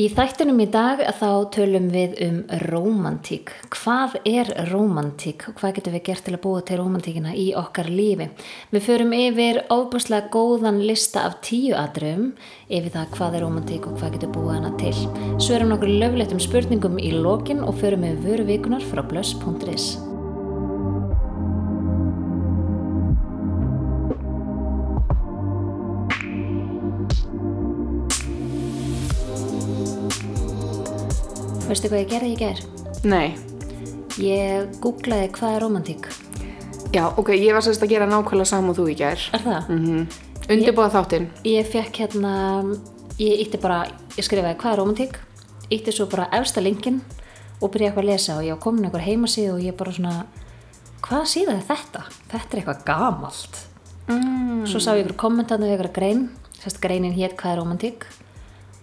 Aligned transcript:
Í 0.00 0.06
þættunum 0.08 0.62
í 0.62 0.66
dag 0.72 1.00
þá 1.18 1.50
tölum 1.52 1.90
við 1.92 2.14
um 2.24 2.36
rómantík. 2.62 3.50
Hvað 3.74 4.14
er 4.30 4.48
rómantík? 4.70 5.44
Hvað 5.58 5.74
getum 5.76 5.96
við 5.96 6.04
gert 6.06 6.24
til 6.24 6.32
að 6.38 6.40
búa 6.46 6.62
til 6.64 6.78
rómantíkina 6.80 7.34
í 7.36 7.50
okkar 7.58 7.90
lífi? 7.92 8.30
Við 8.72 8.86
förum 8.86 9.12
yfir 9.18 9.60
óbúslega 9.68 10.30
góðan 10.32 10.80
lista 10.88 11.26
af 11.28 11.40
tíu 11.44 11.76
adrum 11.76 12.30
yfir 12.70 12.94
það 12.94 13.16
hvað 13.18 13.36
er 13.36 13.44
rómantík 13.44 13.88
og 13.90 13.98
hvað 14.00 14.14
getur 14.16 14.32
búið 14.38 14.54
hana 14.56 14.70
til. 14.80 14.94
Svörum 15.42 15.74
nokkur 15.74 15.92
lögleitum 15.92 16.40
spurningum 16.40 16.96
í 16.96 17.12
lokin 17.18 17.60
og 17.60 17.76
förum 17.82 18.08
við 18.08 18.24
vöru 18.30 18.48
vikunar 18.54 18.86
frá 18.86 19.04
blöss.is. 19.04 19.98
Veistu 31.70 31.86
hvað 31.86 32.00
ég 32.02 32.08
gerði 32.10 32.28
í 32.32 32.38
ger? 32.40 32.60
Nei. 33.06 33.28
Ég 34.18 34.72
googlaði 34.82 35.28
hvað 35.36 35.52
er 35.54 35.62
romantík. 35.62 36.08
Já, 36.90 37.04
ok, 37.14 37.28
ég 37.36 37.54
var 37.54 37.62
sérst 37.62 37.84
að 37.86 37.92
gera 37.92 38.08
nákvæmlega 38.10 38.50
saman 38.50 38.74
þú 38.74 38.88
í 38.90 38.96
gær. 38.98 39.22
Er 39.38 39.44
það? 39.44 39.70
Mm 39.70 40.08
Undirbúða 40.50 40.90
þáttinn. 40.96 41.28
Ég 41.46 41.68
fekk 41.70 42.00
hérna, 42.02 42.32
ég 43.22 43.44
ítti 43.44 43.60
bara, 43.62 43.84
ég 44.16 44.26
skrifaði 44.26 44.56
hvað 44.58 44.72
er 44.72 44.80
romantík, 44.80 45.20
ítti 45.70 45.94
svo 45.94 46.08
bara 46.10 46.26
efsta 46.40 46.58
linkin 46.64 46.98
og 47.60 47.70
byrjaði 47.70 47.86
eitthvað 47.92 48.02
að 48.02 48.08
lesa 48.08 48.38
og 48.40 48.48
ég 48.48 48.56
var 48.56 48.62
komin 48.64 48.88
einhver 48.88 49.06
heimasíð 49.06 49.52
og 49.52 49.62
ég 49.62 49.78
bara 49.78 49.94
svona, 49.94 50.16
hvað 51.06 51.26
síðan 51.36 51.60
er 51.60 51.66
þetta? 51.70 52.02
Þetta 52.32 52.50
er 52.50 52.62
eitthvað 52.64 52.84
gamalt. 52.90 53.62
Mm. 54.10 54.66
Svo 54.66 54.82
sá 54.82 54.90
ég 54.96 55.04
ykkur 55.04 55.20
kommentandi 55.22 55.70
við 55.70 55.78
ykkur 55.78 55.92
grein, 56.00 56.26
sérst 56.58 56.82
greinin 56.82 57.14
hétt 57.14 57.38
hvað 57.38 57.54
er 57.54 57.62
romantík 57.62 58.10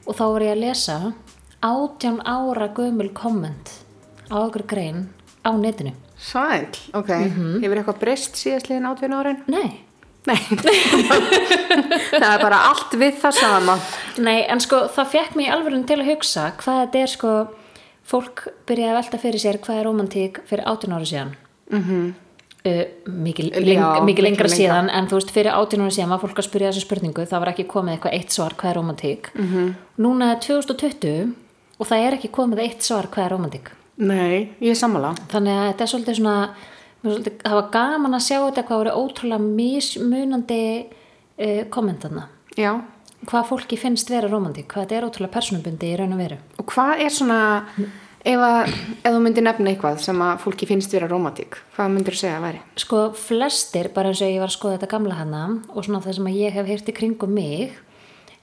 og 0.08 0.16
þá 0.16 0.24
var 0.24 0.48
ég 0.48 0.56
að 0.56 0.64
lesa 0.64 1.00
átján 1.60 2.22
ára 2.28 2.72
gömul 2.76 3.12
komment 3.14 3.72
á 4.30 4.38
ykkur 4.46 4.66
grein 4.68 5.10
á 5.44 5.52
netinu. 5.58 5.94
Sæl, 6.18 6.70
ok. 6.94 7.10
Hefur 7.62 7.78
eitthvað 7.78 8.00
breyst 8.02 8.38
síðast 8.40 8.70
liðin 8.70 8.90
átveinu 8.90 9.20
árin? 9.22 9.44
Nei. 9.48 9.86
Nei. 10.28 10.40
það 12.22 12.32
er 12.34 12.42
bara 12.42 12.60
allt 12.72 12.96
við 13.00 13.20
það 13.22 13.38
sama. 13.38 13.78
Nei, 14.20 14.42
en 14.50 14.62
sko 14.64 14.84
það 14.92 15.12
fekk 15.14 15.38
mig 15.40 15.52
alveg 15.54 15.86
til 15.88 16.00
að 16.02 16.10
hugsa 16.12 16.50
hvað 16.60 16.82
þetta 16.84 17.04
er 17.04 17.14
sko, 17.14 17.34
fólk 18.08 18.48
byrjaði 18.68 18.92
að 18.92 19.00
velta 19.00 19.22
fyrir 19.24 19.44
sér 19.44 19.62
hvað 19.64 19.82
er 19.82 19.88
romantík 19.88 20.42
fyrir 20.50 20.68
18 20.68 20.98
ára 20.98 21.10
síðan. 21.12 21.34
Mm 21.72 21.84
-hmm. 21.84 22.12
uh, 22.68 22.86
mikið, 23.08 23.54
Já, 23.54 23.64
leng, 23.64 24.06
mikið 24.10 24.24
lengra 24.24 24.48
lengra. 24.48 24.56
síðan, 24.58 24.90
en 24.90 25.08
þú 25.08 25.20
veist 25.22 25.32
fyrir 25.32 25.52
18 25.54 25.82
ára 25.82 25.96
síðan 25.96 26.10
var 26.10 26.24
fólk 26.26 26.40
að 26.40 26.50
spyrja 26.50 26.72
þessu 26.72 26.86
spurningu, 26.86 27.26
það 27.26 27.40
var 27.40 27.50
ekki 27.54 27.68
komið 27.68 27.94
eitthvað 27.94 28.14
eitt 28.14 28.32
svar 28.32 28.54
hvað 28.58 28.70
er 28.70 28.76
romantík. 28.76 29.32
Mm 29.36 29.48
-hmm. 29.48 29.74
Núna 29.98 30.32
er 30.32 30.40
2020 30.40 31.47
og 31.78 31.90
það 31.90 32.06
er 32.06 32.18
ekki 32.18 32.32
komið 32.34 32.64
eitt 32.64 32.86
svar 32.86 33.10
hvað 33.14 33.26
er 33.26 33.36
romantík. 33.36 33.72
Nei, 33.98 34.54
ég 34.62 34.74
er 34.74 34.78
sammála. 34.78 35.14
Þannig 35.32 35.58
að 35.58 35.68
þetta 35.72 35.86
er 35.86 35.92
svolítið 35.92 36.18
svona, 36.20 36.36
svolítið, 37.02 37.38
það 37.44 37.56
var 37.58 37.70
gaman 37.74 38.18
að 38.18 38.26
sjá 38.28 38.38
þetta 38.38 38.66
hvað 38.68 38.82
voru 38.84 38.98
ótrúlega 39.02 39.46
mismunandi 39.46 40.64
uh, 40.86 41.64
kommentarna 41.74 42.28
Já. 42.58 42.72
hvað 43.30 43.48
fólki 43.52 43.80
finnst 43.82 44.12
vera 44.14 44.30
romantík, 44.30 44.68
hvað 44.70 44.86
þetta 44.86 45.00
er 45.00 45.08
ótrúlega 45.08 45.38
persónubundi 45.38 45.90
í 45.90 45.96
raun 45.98 46.14
og 46.14 46.22
veru. 46.22 46.38
Og 46.62 46.70
hvað 46.74 47.04
er 47.08 47.16
svona, 47.18 47.40
ef, 48.22 48.46
að, 48.50 48.78
ef 49.02 49.10
þú 49.10 49.24
myndir 49.26 49.48
nefna 49.50 49.74
eitthvað 49.74 50.00
sem 50.06 50.22
að 50.28 50.46
fólki 50.46 50.70
finnst 50.70 50.94
vera 50.94 51.10
romantík, 51.10 51.60
hvað 51.74 51.92
myndir 51.98 52.18
þú 52.18 52.22
segja 52.22 52.38
að 52.38 52.48
væri? 52.48 52.64
Sko 52.86 53.04
flestir, 53.18 53.92
bara 53.98 54.14
eins 54.14 54.22
og 54.22 54.34
ég 54.34 54.42
var 54.46 54.54
að 54.54 54.58
skoða 54.60 54.78
þetta 54.78 54.94
gamla 54.94 55.20
hana 55.24 55.44
og 55.74 55.82
svona 55.82 56.06
það 56.06 56.20
sem 56.20 56.32
ég 56.38 56.58
hef 56.58 56.70
heyrt 56.70 56.94
í 56.94 56.98
kringum 57.02 57.34
mig 57.34 57.78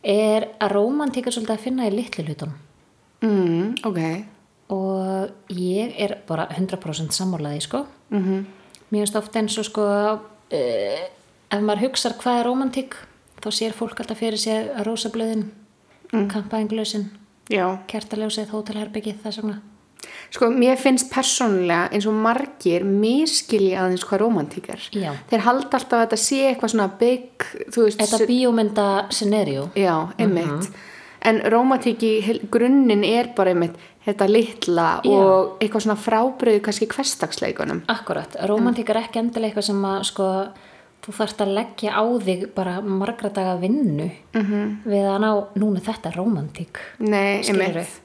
er 0.04 0.50
að 0.58 0.74
romantík 0.74 1.30
er 1.30 1.38
svolítið 1.38 1.56
að 1.56 1.66
finna 1.68 1.86
í 1.86 1.94
litlu 1.94 2.26
hlutunum 2.26 2.58
Mm, 3.84 3.90
ok. 3.90 4.24
og 4.74 5.30
ég 5.52 5.94
er 6.00 6.16
bara 6.26 6.46
100% 6.50 7.12
sammálaði 7.12 7.60
sko. 7.60 7.86
Mm 8.10 8.22
-hmm. 8.24 8.44
Mér 8.90 9.04
finnst 9.04 9.16
ofta 9.16 9.38
eins 9.38 9.58
og 9.58 9.64
sko 9.64 9.82
uh, 10.12 11.04
ef 11.50 11.60
maður 11.60 11.80
hugsar 11.88 12.12
hvað 12.12 12.40
er 12.40 12.46
romantík 12.46 12.94
þá 13.42 13.50
sér 13.50 13.72
fólk 13.72 14.00
alltaf 14.00 14.18
fyrir 14.18 14.38
sér 14.38 14.72
rosablöðin, 14.86 15.50
mm. 16.12 16.28
kampaðinglösin, 16.32 17.10
kertaljósið, 17.86 18.48
hótelherbyggið, 18.54 19.20
þess 19.22 19.42
vegna. 19.42 19.60
Sko, 20.34 20.48
mér 20.50 20.76
finnst 20.80 21.10
persónulega 21.12 21.88
eins 21.94 22.06
og 22.10 22.16
margir 22.18 22.84
miskilji 22.84 23.74
aðeins 23.78 24.04
hvað 24.04 24.24
romantík 24.24 24.68
er. 24.74 24.88
Já. 24.92 25.12
Þeir 25.30 25.44
halda 25.46 25.78
alltaf 25.78 25.98
að 25.98 26.02
þetta 26.04 26.18
sé 26.20 26.40
eitthvað 26.48 26.72
svona 26.74 26.88
veist, 26.98 28.00
Þetta 28.00 28.26
bíómynda 28.28 28.88
scenario. 29.10 29.68
já, 29.76 29.94
einmitt. 30.18 30.70
En 31.24 31.40
romantík 31.48 32.02
í 32.04 32.38
grunninn 32.52 33.04
er 33.08 33.30
bara 33.36 33.54
einmitt 33.54 33.78
þetta 34.04 34.28
litla 34.28 34.88
Já. 35.00 35.10
og 35.14 35.62
eitthvað 35.62 35.86
svona 35.86 36.00
frábriðu 36.00 36.62
kannski 36.64 36.88
hverstagsleikunum. 36.92 37.84
Akkurat, 37.92 38.36
romantík 38.50 38.92
er 38.92 39.00
ekki 39.04 39.22
endilega 39.22 39.54
eitthvað 39.54 39.68
sem 39.70 39.86
að 39.88 40.06
sko, 40.10 40.28
þú 41.04 41.16
þarft 41.18 41.44
að 41.44 41.54
leggja 41.58 41.96
á 41.96 42.04
þig 42.26 42.46
bara 42.56 42.78
margra 42.84 43.30
daga 43.32 43.56
vinnu 43.60 44.10
-hmm. 44.32 44.66
við 44.84 45.08
að 45.08 45.20
ná, 45.24 45.30
núna 45.54 45.80
þetta 45.80 46.12
romantík 46.16 46.78
Nei, 46.98 47.40
einmitt. 47.48 48.00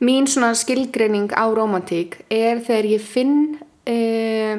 Mín 0.00 0.26
svona 0.26 0.54
skilgreining 0.54 1.30
á 1.30 1.46
romantík 1.54 2.24
er 2.30 2.58
þegar 2.58 2.84
ég 2.84 3.00
finn 3.00 3.58
uh, 3.86 4.58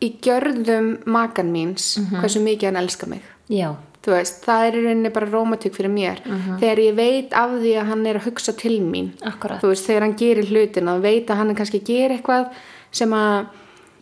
í 0.00 0.08
gjörðum 0.22 0.98
makan 1.04 1.50
míns 1.52 1.98
hversu 2.20 2.40
mikið 2.40 2.68
hann 2.68 2.76
elskar 2.76 3.08
mig. 3.08 3.22
Já, 3.48 3.74
Þú 4.00 4.12
veist, 4.14 4.38
það 4.46 4.62
er 4.66 4.76
í 4.78 4.82
rauninni 4.86 5.10
bara 5.12 5.26
romantík 5.28 5.74
fyrir 5.76 5.92
mér. 5.92 6.20
Þegar 6.60 6.78
ég 6.80 6.94
veit 6.96 7.34
af 7.36 7.50
því 7.60 7.72
að 7.76 7.88
hann 7.90 8.06
er 8.06 8.16
að 8.16 8.24
hugsa 8.30 8.52
til 8.56 8.78
mín. 8.80 9.10
akkurat. 9.22 9.60
Þú 9.60 9.68
veist, 9.74 9.86
þegar 9.86 10.06
hann 10.06 10.14
gerir 10.16 10.46
hlutina 10.48 10.94
og 10.96 11.02
veit 11.04 11.28
að 11.28 11.36
hann 11.36 11.50
er 11.50 11.54
kannski 11.58 11.80
að 11.82 11.90
gera 11.90 12.14
eitthvað 12.16 12.46
sem 12.90 13.12
að 13.12 13.46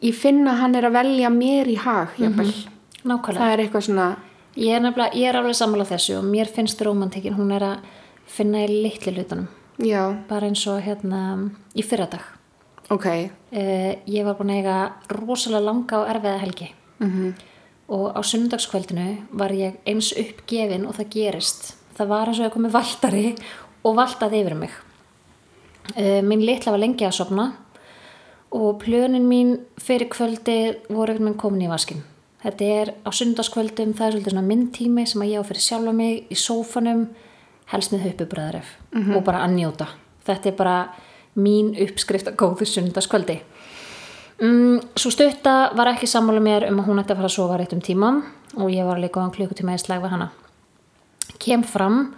ég 0.06 0.14
finna 0.14 0.52
að 0.52 0.58
hann 0.62 0.74
er 0.78 0.86
að 0.86 0.92
velja 1.00 1.30
mér 1.34 1.66
í 1.66 1.76
hag, 1.82 2.08
jafnvel. 2.16 2.52
Nákvæmlega, 3.04 3.38
Það 3.38 3.52
er 3.52 3.58
eitthvað 3.64 3.84
svona, 3.88 4.06
ég 4.56 4.74
er 4.76 4.80
nefnilega, 4.86 5.14
ég 5.18 5.28
er 5.32 5.36
alveg 5.40 5.54
sammála 5.58 5.84
þessu 5.90 6.16
og 6.18 6.24
mér 6.30 6.46
finnst 6.46 6.80
romantíkin, 6.86 7.34
hún 7.34 7.52
er 7.56 7.62
að 7.62 7.78
finna 8.26 8.62
í 8.66 8.82
litli 8.84 9.12
hlutunum. 9.16 9.48
Já, 9.82 10.02
bara 10.28 10.46
eins 10.46 10.62
og 10.70 10.80
hérna 10.82 11.50
í 11.74 11.82
fyrradag. 11.82 12.22
Ok, 12.90 13.06
uh, 13.06 13.92
ég 14.06 14.24
var 14.24 14.34
búin 14.38 14.50
að 14.54 14.62
eiga 14.62 14.78
rosalega 15.10 15.64
langa 15.64 15.98
og 16.00 16.08
erfiða 16.08 16.38
helgi. 16.42 16.70
Mhm, 17.02 17.34
og 17.88 18.12
á 18.12 18.20
sunnudagskvöldinu 18.20 19.08
var 19.32 19.54
ég 19.56 19.78
eins 19.88 20.12
uppgefin 20.12 20.86
og 20.88 20.98
það 20.98 21.12
gerist. 21.14 21.72
Það 21.96 22.12
var 22.12 22.28
eins 22.28 22.42
og 22.42 22.48
ég 22.48 22.54
komið 22.56 22.76
valtari 22.76 23.24
og 23.84 23.96
valtaði 23.96 24.42
yfir 24.42 24.58
mig. 24.58 24.76
Uh, 25.96 26.20
minn 26.20 26.44
litla 26.44 26.74
var 26.74 26.82
lengi 26.82 27.08
að 27.08 27.16
sofna 27.16 27.48
og 28.52 28.82
plönin 28.84 29.28
mín 29.28 29.56
fyrir 29.80 30.08
kvöldi 30.12 30.76
voru 30.88 31.14
einhvern 31.14 31.30
veginn 31.30 31.40
komin 31.40 31.64
í 31.64 31.72
vaskin 31.72 32.04
þetta 32.42 32.68
er 32.80 32.92
á 33.02 33.10
sunnudagskvöldum 33.10 33.94
það 33.98 34.06
er 34.06 34.14
svolítið 34.14 34.34
svona 34.34 34.46
minn 34.46 34.68
tími 34.74 35.04
sem 35.08 35.22
að 35.24 35.32
ég 35.32 35.42
á 35.42 35.48
fyrir 35.48 35.64
sjálfa 35.64 35.94
mig 35.96 36.30
í 36.30 36.38
sófanum 36.38 37.04
helst 37.72 37.92
með 37.92 38.04
höpubræðaref 38.06 38.70
og 39.16 39.24
bara 39.26 39.42
að 39.44 39.56
njóta. 39.58 39.88
Þetta 40.24 40.50
er 40.50 40.56
bara 40.56 40.76
mín 41.38 41.74
uppskrift 41.82 42.30
að 42.30 42.38
góðu 42.40 42.68
sunnudagskvöldi 42.68 43.40
Mm, 44.38 44.82
svo 44.94 45.10
stutta 45.10 45.54
var 45.74 45.90
ekki 45.90 46.06
sammála 46.06 46.42
mér 46.42 46.68
um 46.68 46.78
að 46.78 46.90
hún 46.92 47.00
ætti 47.02 47.10
að 47.14 47.20
fara 47.20 47.30
að 47.30 47.34
sofa 47.34 47.56
rétt 47.58 47.74
um 47.74 47.82
tíma 47.82 48.10
og 48.54 48.70
ég 48.70 48.86
var 48.86 49.00
líka 49.02 49.18
á 49.18 49.34
klukkutíma 49.34 49.74
í 49.74 49.80
slag 49.82 50.04
við 50.04 50.14
hana. 50.14 50.28
Kem 51.42 51.64
fram 51.66 52.14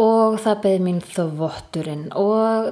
og 0.00 0.38
það 0.40 0.62
beði 0.62 0.84
mín 0.86 1.02
þvotturinn 1.02 2.06
og 2.18 2.70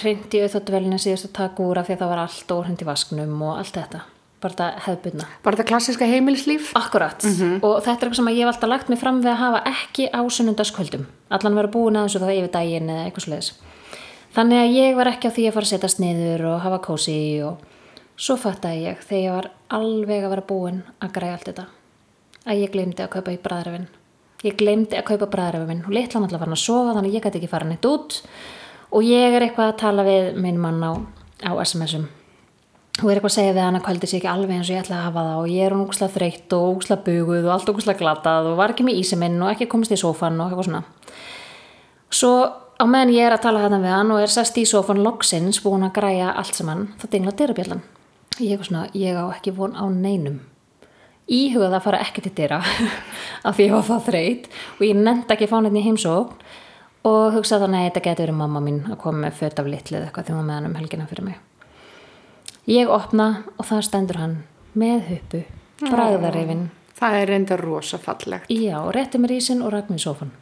hrindi 0.00 0.44
auðvitaðvelina 0.44 1.00
síðast 1.00 1.30
að 1.30 1.36
taka 1.40 1.64
úr 1.64 1.80
af 1.80 1.88
því 1.88 1.96
að 1.96 2.02
það 2.02 2.12
var 2.12 2.22
allt 2.26 2.52
og 2.54 2.64
hrindi 2.66 2.88
vasknum 2.88 3.40
og 3.40 3.56
allt 3.56 3.78
þetta. 3.80 4.02
Bara 4.40 4.54
þetta 4.54 4.84
hefðbundna. 4.86 5.24
bara 5.44 5.56
þetta 5.56 5.68
klassiska 5.68 6.06
heimilislíf. 6.08 6.70
Akkurat. 6.78 7.24
Og 7.60 7.74
þetta 7.82 7.90
er 7.90 8.06
eitthvað 8.06 8.20
sem 8.20 8.30
ég 8.32 8.38
hef 8.40 8.52
alltaf 8.54 8.70
lagt 8.70 8.88
mig 8.88 9.00
fram 9.00 9.18
við 9.20 9.32
að 9.34 9.42
hafa 9.42 9.64
ekki 9.68 10.06
á 10.12 10.20
sunnundaskvöldum. 10.28 11.04
Allan 11.28 11.58
vera 11.58 11.72
búin 11.72 11.98
að 11.98 12.08
þessu 12.08 12.22
þá 12.22 12.30
yfir 12.36 12.52
daginn 12.54 12.88
eða 12.88 13.02
eitthvað 13.08 13.26
sliðis. 13.26 13.50
Þannig 14.36 14.62
að 14.62 14.78
ég 14.78 14.96
var 14.96 15.10
ekki 15.10 15.28
á 15.28 15.34
því 15.36 15.44
að 15.48 15.56
fara 15.58 15.68
að 15.68 15.72
setjast 15.74 16.00
niður 16.00 16.46
og 16.54 16.64
hafa 16.64 16.80
kósi 16.86 17.18
og 17.44 17.66
svo 18.20 18.36
fattaði 18.36 18.84
ég 18.84 19.00
þegar 19.06 19.24
ég 19.24 19.36
var 19.38 19.50
alveg 19.80 20.26
að 20.26 20.34
vera 20.34 20.46
búin 20.50 20.82
að 21.00 21.14
græja 21.16 21.38
allt 21.38 21.50
þetta. 21.50 21.66
Að 22.44 22.62
ég 22.62 22.72
glemdi 22.74 23.04
að 23.04 23.12
kaupa 23.16 23.32
í 23.32 23.40
bræðarefin. 23.40 23.88
Ég 24.44 24.56
glemdi 24.60 24.96
að 24.96 25.08
kaupa 25.10 25.28
bræðarefin 25.32 25.84
og 25.86 25.92
litla 25.96 26.20
náttúrulega 26.20 26.44
farin 26.44 26.56
að 26.56 26.64
sofa 26.64 26.94
þannig 26.96 27.10
að 27.10 27.16
ég 27.16 27.26
gæti 27.26 27.40
ekki 27.40 27.52
fara 27.52 27.68
neitt 27.68 27.88
út 27.88 28.22
og 28.90 29.04
ég 29.06 29.36
er 29.36 29.44
eitthvað 29.44 29.72
að 29.72 29.80
tala 29.84 30.06
við 30.06 30.32
minn 30.40 30.60
mann 30.60 30.80
á, 30.82 30.92
á 31.44 31.52
SMS-um 31.62 32.08
og 33.00 33.08
er 33.08 33.16
eitthvað 33.16 33.30
að 33.30 33.36
segja 33.36 33.52
við 33.56 33.64
hann 33.64 33.78
að 33.78 33.84
kvöldi 33.86 34.08
sé 34.10 34.18
ekki 34.18 34.28
alveg 34.28 34.56
eins 34.56 34.68
og 34.68 34.74
ég 34.74 34.82
ætla 34.82 34.96
að 34.98 35.04
hafa 35.06 35.22
það 35.26 35.38
og 35.40 35.52
ég 35.52 35.66
er 35.66 35.74
hún 35.74 35.84
úkslega 35.86 36.14
þreytt 36.16 36.56
og 36.56 36.64
úkslega 36.74 37.04
buguð 37.06 37.46
og 37.46 37.52
allt 37.54 37.70
úkslega 37.72 38.00
glatað 38.00 38.48
og 38.50 38.58
var 38.58 38.74
ekki 38.74 38.86
með 38.86 38.98
ísi 39.00 39.18
minn 39.20 39.38
og 39.40 39.52
ekki 39.54 39.68
komist 39.70 39.94
í 39.94 40.00
sófan 40.00 40.40
og 40.42 40.50
eitthvað 40.50 40.68
svona 40.68 40.82
svo 42.20 42.32
á 42.50 42.84
meðan 42.84 43.14
ég 43.14 43.28
er 43.28 43.36
að 43.36 43.44
tala 43.46 43.62
þetta 43.64 43.80
við 43.84 43.94
hann 43.94 44.12
og 44.12 44.24
er 44.24 44.34
sest 44.34 44.60
í 44.60 44.66
sófan 44.68 45.00
loksins 45.04 45.62
búin 45.64 45.86
að 45.86 45.94
græja 45.96 46.34
allt 46.34 46.58
saman 46.58 46.88
þá 47.00 47.06
dingla 47.14 47.36
dyrabjallan 47.38 47.82
ég, 48.44 48.54
eitthvað 48.54 48.70
svona, 48.70 48.86
ég 48.96 49.18
á 49.18 49.24
ekki 49.34 49.54
von 49.56 49.76
á 49.76 49.84
neinum. 49.90 50.40
Íhugað 51.30 51.76
að 51.78 51.84
fara 51.84 52.00
ekki 52.02 52.24
til 52.24 52.32
dyra 52.34 52.58
af 53.46 53.54
því 53.56 53.68
ég 53.68 53.76
var 53.76 53.86
það 53.86 54.08
þreytt 54.08 54.50
og 54.78 54.82
ég 54.88 54.98
nefndi 54.98 55.36
ekki 55.36 55.46
að 55.46 55.52
fá 55.52 55.58
í 55.70 55.84
heimsókn 55.84 56.42
og 57.10 57.36
hugsaði 57.36 57.64
þannig 57.64 57.80
að 57.80 57.86
þetta 57.88 58.02
geti 58.06 58.24
verið 58.26 58.40
mamma 58.40 58.60
mín 58.64 58.82
að 58.90 58.98
koma 59.04 59.24
með 59.26 59.38
föt 59.38 59.62
af 59.62 59.70
litlið 59.70 60.02
eitthvað 60.08 60.26
því 60.26 60.34
hún 60.34 60.40
var 60.42 60.48
með 60.50 60.58
hann 60.58 60.68
um 60.70 60.76
helgina 60.80 61.06
fyrir 61.08 61.28
mig. 61.30 61.38
Ég 62.68 62.90
opna 62.92 63.30
og 63.56 63.64
það 63.70 63.86
stendur 63.86 64.20
hann 64.20 64.36
með 64.74 65.08
huppu, 65.12 65.44
bragðarifin 65.86 66.68
Það 67.00 67.16
er 67.16 67.30
reynda 67.32 67.56
rosa 67.56 67.98
fallegt. 67.98 68.50
já, 68.52 68.76
rétti 68.92 69.18
mér 69.18 69.32
í 69.32 69.40
sinn 69.40 69.62
og 69.64 69.72
rætt 69.72 69.88
mér 69.88 69.96
í 69.96 70.04
sófan 70.04 70.32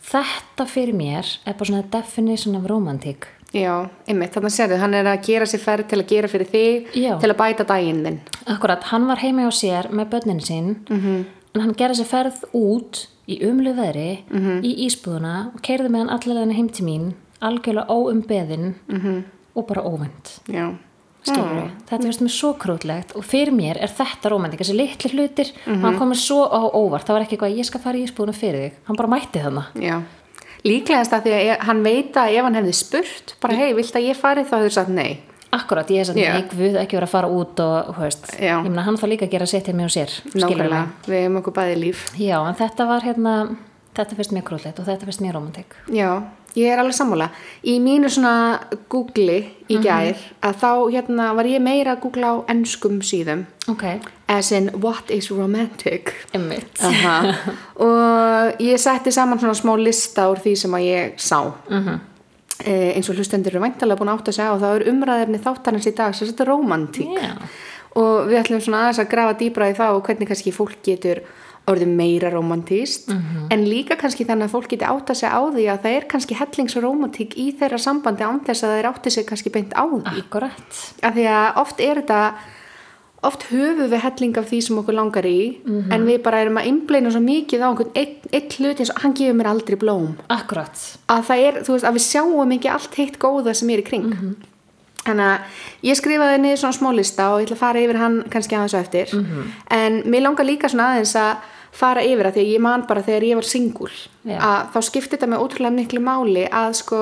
þetta 0.00 0.64
fyrir 0.66 0.96
mér 0.96 1.28
er 1.44 1.56
bara 1.58 1.68
svona 1.68 1.84
definition 1.92 2.56
of 2.56 2.64
romantík 2.70 3.28
Já, 3.50 3.88
einmitt, 4.06 4.30
þannig 4.30 4.52
að 4.52 4.56
sérðu, 4.56 4.76
hann 4.78 4.94
er 4.94 5.08
að 5.10 5.24
gera 5.26 5.46
sér 5.50 5.62
ferð 5.64 5.88
til 5.90 5.98
að 5.98 6.10
gera 6.12 6.28
fyrir 6.30 6.50
þig, 6.52 6.90
Já. 6.94 7.14
til 7.18 7.30
að 7.32 7.38
bæta 7.40 7.64
daginn 7.66 8.04
þinn. 8.04 8.18
Akkurat, 8.46 8.84
hann 8.92 9.08
var 9.08 9.18
heima 9.24 9.48
hjá 9.48 9.50
sér 9.58 9.88
með 9.90 10.10
börnin 10.12 10.40
sín 10.40 10.76
-hmm. 10.86 11.24
en 11.54 11.60
hann 11.60 11.74
gerði 11.74 11.98
sér 11.98 12.10
ferð 12.12 12.44
út 12.54 13.08
í 13.30 13.40
umlu 13.46 13.74
veðri 13.74 14.22
í 14.62 14.72
ísbúðuna 14.86 15.34
og 15.54 15.62
keirði 15.62 15.90
með 15.90 16.04
hann 16.04 16.14
allavega 16.16 16.56
heim 16.56 16.68
til 16.68 16.84
mín 16.86 17.10
algjörlega 17.40 17.88
óumbeðin 17.88 18.74
-hmm. 18.88 19.22
og 19.54 19.66
bara 19.66 19.82
óvend 19.82 20.40
Já. 20.46 20.76
skilur 21.22 21.54
við, 21.56 21.70
þetta 21.88 22.02
finnst 22.02 22.22
mér 22.22 22.34
svo 22.34 22.52
krútlegt 22.54 23.16
og 23.16 23.24
fyrir 23.24 23.52
mér 23.52 23.76
er 23.80 23.88
þetta 23.88 24.30
romantik 24.30 24.60
þessi 24.60 24.76
litli 24.76 25.10
hlutir, 25.10 25.52
hann 25.66 25.98
komið 25.98 26.16
svo 26.16 26.44
á 26.48 26.60
óvart 26.74 27.06
það 27.06 27.14
var 27.14 27.22
ekki 27.22 27.36
eitthvað, 27.36 27.58
ég 27.58 27.66
skal 27.66 27.80
fara 27.80 27.98
í 27.98 28.04
ísbúðuna 28.06 28.32
fyrir 28.32 28.60
þig 28.60 28.72
hann 28.86 28.96
bara 28.96 29.08
mætti 29.08 29.38
þarna 29.38 29.64
Já. 29.74 30.02
Líklegast 30.66 31.14
að 31.16 31.26
því 31.26 31.34
að 31.38 31.66
hann 31.68 31.82
veit 31.86 32.16
að 32.20 32.36
ef 32.36 32.46
hann 32.46 32.58
hefði 32.60 32.76
spurt, 32.76 33.34
bara 33.42 33.58
hei, 33.60 33.70
vilt 33.78 33.96
að 33.96 34.08
ég 34.10 34.18
fari 34.18 34.44
þá 34.44 34.56
hefur 34.58 34.74
sagt 34.76 34.92
nei. 34.94 35.10
Akkurat, 35.50 35.88
ég 35.90 36.06
svona, 36.06 36.22
Já. 36.22 36.34
nei, 36.36 36.44
guð 36.46 36.76
ekki 36.78 36.94
vera 36.94 37.08
að 37.08 37.14
fara 37.16 37.30
út 37.34 37.60
og, 37.64 37.88
veist, 37.98 38.28
ég 38.38 38.68
meina, 38.68 38.84
hann 38.86 38.98
þarf 39.00 39.10
líka 39.10 39.26
að 39.26 39.32
gera 39.32 39.48
sitt 39.50 39.64
til 39.66 39.74
mig 39.74 39.88
og 39.88 39.94
sér, 39.96 40.12
Nákvæmlega, 40.36 40.82
við 41.08 41.24
hefum 41.24 41.40
okkur 41.40 41.56
bæði 41.56 41.80
líf. 41.80 42.04
Já, 42.20 42.36
en 42.38 42.58
þetta 42.60 42.86
var 42.86 43.02
hérna, 43.02 43.32
þetta 43.98 44.18
finnst 44.20 44.36
mér 44.36 44.44
krúllegt 44.46 44.78
og 44.78 44.86
þetta 44.86 45.08
finnst 45.08 45.24
mér 45.24 45.34
romantik. 45.34 45.74
Já, 45.90 46.10
ég 46.58 46.66
er 46.72 46.80
alveg 46.82 46.94
sammála. 46.96 47.30
Í 47.64 47.76
mínu 47.82 48.10
svona 48.10 48.60
googli 48.90 49.38
í 49.70 49.78
gær, 49.84 50.18
að 50.42 50.56
þá 50.62 50.70
hérna 50.90 51.30
var 51.38 51.46
ég 51.46 51.62
meira 51.62 51.94
að 51.94 52.02
googla 52.04 52.32
á 52.32 52.36
enskum 52.50 53.00
síðum, 53.06 53.46
Ok, 53.70 53.84
as 54.28 54.50
in 54.52 54.70
what 54.82 55.10
is 55.10 55.30
romantic. 55.30 56.10
og 57.86 58.62
ég 58.62 58.78
setti 58.82 59.12
saman 59.14 59.38
svona 59.38 59.54
smá 59.54 59.76
lista 59.78 60.26
úr 60.30 60.40
því 60.42 60.54
sem 60.56 60.74
að 60.74 60.86
ég 60.88 61.18
sá. 61.22 61.38
Eh, 62.60 62.92
eins 62.96 63.08
og 63.08 63.16
hlustendur 63.16 63.54
eru 63.54 63.62
væntalega 63.62 63.96
búin 63.96 64.10
að 64.12 64.18
átta 64.20 64.32
sig 64.36 64.44
á 64.44 64.52
þá 64.60 64.66
er 64.74 64.88
umræðefni 64.90 65.38
þáttarins 65.40 65.86
í 65.88 65.94
dag 65.96 66.12
sem 66.12 66.28
þetta 66.28 66.42
er 66.44 66.50
romantík 66.50 67.14
Já. 67.16 67.30
og 67.96 68.26
við 68.28 68.36
ætlum 68.42 68.60
svona 68.60 68.82
aðeins 68.82 69.00
að 69.00 69.08
grafa 69.14 69.36
dýbra 69.40 69.68
í 69.70 69.76
það 69.78 69.96
og 69.96 70.02
hvernig 70.04 70.28
kannski 70.28 70.52
fólk 70.52 70.74
getur 70.84 71.22
orðið 71.70 71.90
meira 72.00 72.30
romantíst 72.34 73.10
en 73.50 73.64
líka 73.66 73.96
kannski 74.00 74.26
þannig 74.28 74.48
að 74.48 74.54
fólk 74.54 74.70
geti 74.74 74.84
átta 74.88 75.14
sig 75.14 75.30
á 75.30 75.40
því 75.40 75.66
að 75.72 75.82
það 75.84 75.96
er 75.98 76.06
kannski 76.12 76.38
hellingsromantík 76.40 77.36
í 77.38 77.50
þeirra 77.58 77.78
sambandi 77.78 78.26
án 78.26 78.40
þess 78.46 78.64
að 78.66 78.76
þeir 78.76 78.88
átti 78.92 79.10
sig 79.16 79.26
kannski 79.26 79.50
beint 79.54 79.72
á 79.74 79.84
því. 79.86 80.24
Akkurat. 80.24 80.80
af 81.02 81.14
því 81.14 81.26
að 81.30 81.60
oft 81.64 81.80
er 81.80 82.02
þetta 82.02 82.22
oft 83.22 83.42
höfum 83.50 83.90
við 83.92 84.00
helling 84.00 84.38
af 84.40 84.46
því 84.48 84.58
sem 84.64 84.78
okkur 84.80 84.96
langar 84.96 85.26
í 85.28 85.40
en 85.92 86.06
við 86.08 86.22
bara 86.24 86.38
erum 86.40 86.56
að 86.56 86.68
innbleina 86.70 87.10
svo 87.12 87.20
mikið 87.20 87.60
á 87.60 87.68
einhvern 87.68 87.90
einn 87.92 88.30
ein 88.32 88.46
hlut 88.56 88.80
eins 88.80 88.92
og 88.94 89.02
hann 89.02 89.12
gefur 89.18 89.36
mér 89.36 89.50
aldrei 89.50 89.76
blóm. 89.76 90.14
Akkurat. 90.32 90.72
að 91.06 91.26
það 91.28 91.42
er, 91.48 91.58
þú 91.66 91.74
veist, 91.74 91.84
að 91.90 91.98
við 91.98 92.06
sjáum 92.06 92.54
ekki 92.56 92.70
allt 92.72 92.96
heitt 92.96 93.18
góða 93.20 93.54
sem 93.54 93.68
er 93.74 93.82
í 93.82 93.84
kring. 93.84 94.08
Þannig 95.04 95.26
að 95.26 95.86
ég 95.88 95.96
skrifaði 95.96 96.40
niður 96.40 96.58
svona 96.60 96.76
smá 96.76 96.90
lista 96.96 97.28
og 97.34 97.40
ég 97.40 97.46
ætla 97.48 97.56
að 97.56 97.62
fara 97.64 97.80
yfir 97.84 97.98
hann 98.00 98.16
kannski 98.32 98.56
aðeins 98.56 98.76
á 98.76 98.80
eftir. 98.80 99.14
En 99.68 100.02
mér 100.08 100.24
langar 100.24 100.44
líka 100.48 100.68
svona 100.72 100.90
aðeins 100.94 101.14
að 101.16 101.36
fara 101.72 102.02
yfir 102.02 102.26
að 102.26 102.34
því 102.36 102.44
að 102.44 102.52
ég 102.54 102.60
man 102.60 102.86
bara 102.88 103.02
þegar 103.02 103.22
ég 103.28 103.34
var 103.34 103.48
singul 103.48 103.90
að 104.26 104.72
þá 104.74 104.80
skipti 104.82 105.16
þetta 105.16 105.30
með 105.30 105.44
ótrúlega 105.44 105.76
miklu 105.76 106.00
máli 106.00 106.48
að 106.50 106.74
sko 106.82 107.00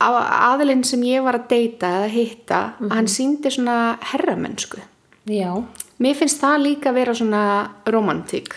að- 0.00 0.30
aðilinn 0.50 0.84
sem 0.84 1.02
ég 1.02 1.22
var 1.22 1.34
að 1.34 1.48
deyta 1.48 1.86
eða 1.98 2.08
hitta 2.08 2.60
að 2.80 2.94
hann 2.94 3.06
síndi 3.06 3.50
svona 3.50 3.98
herramennsku. 4.12 4.80
Já. 5.26 5.64
mér 6.00 6.14
finnst 6.16 6.40
það 6.40 6.62
líka 6.62 6.94
vera 6.94 7.12
svona 7.14 7.70
romantík. 7.86 8.54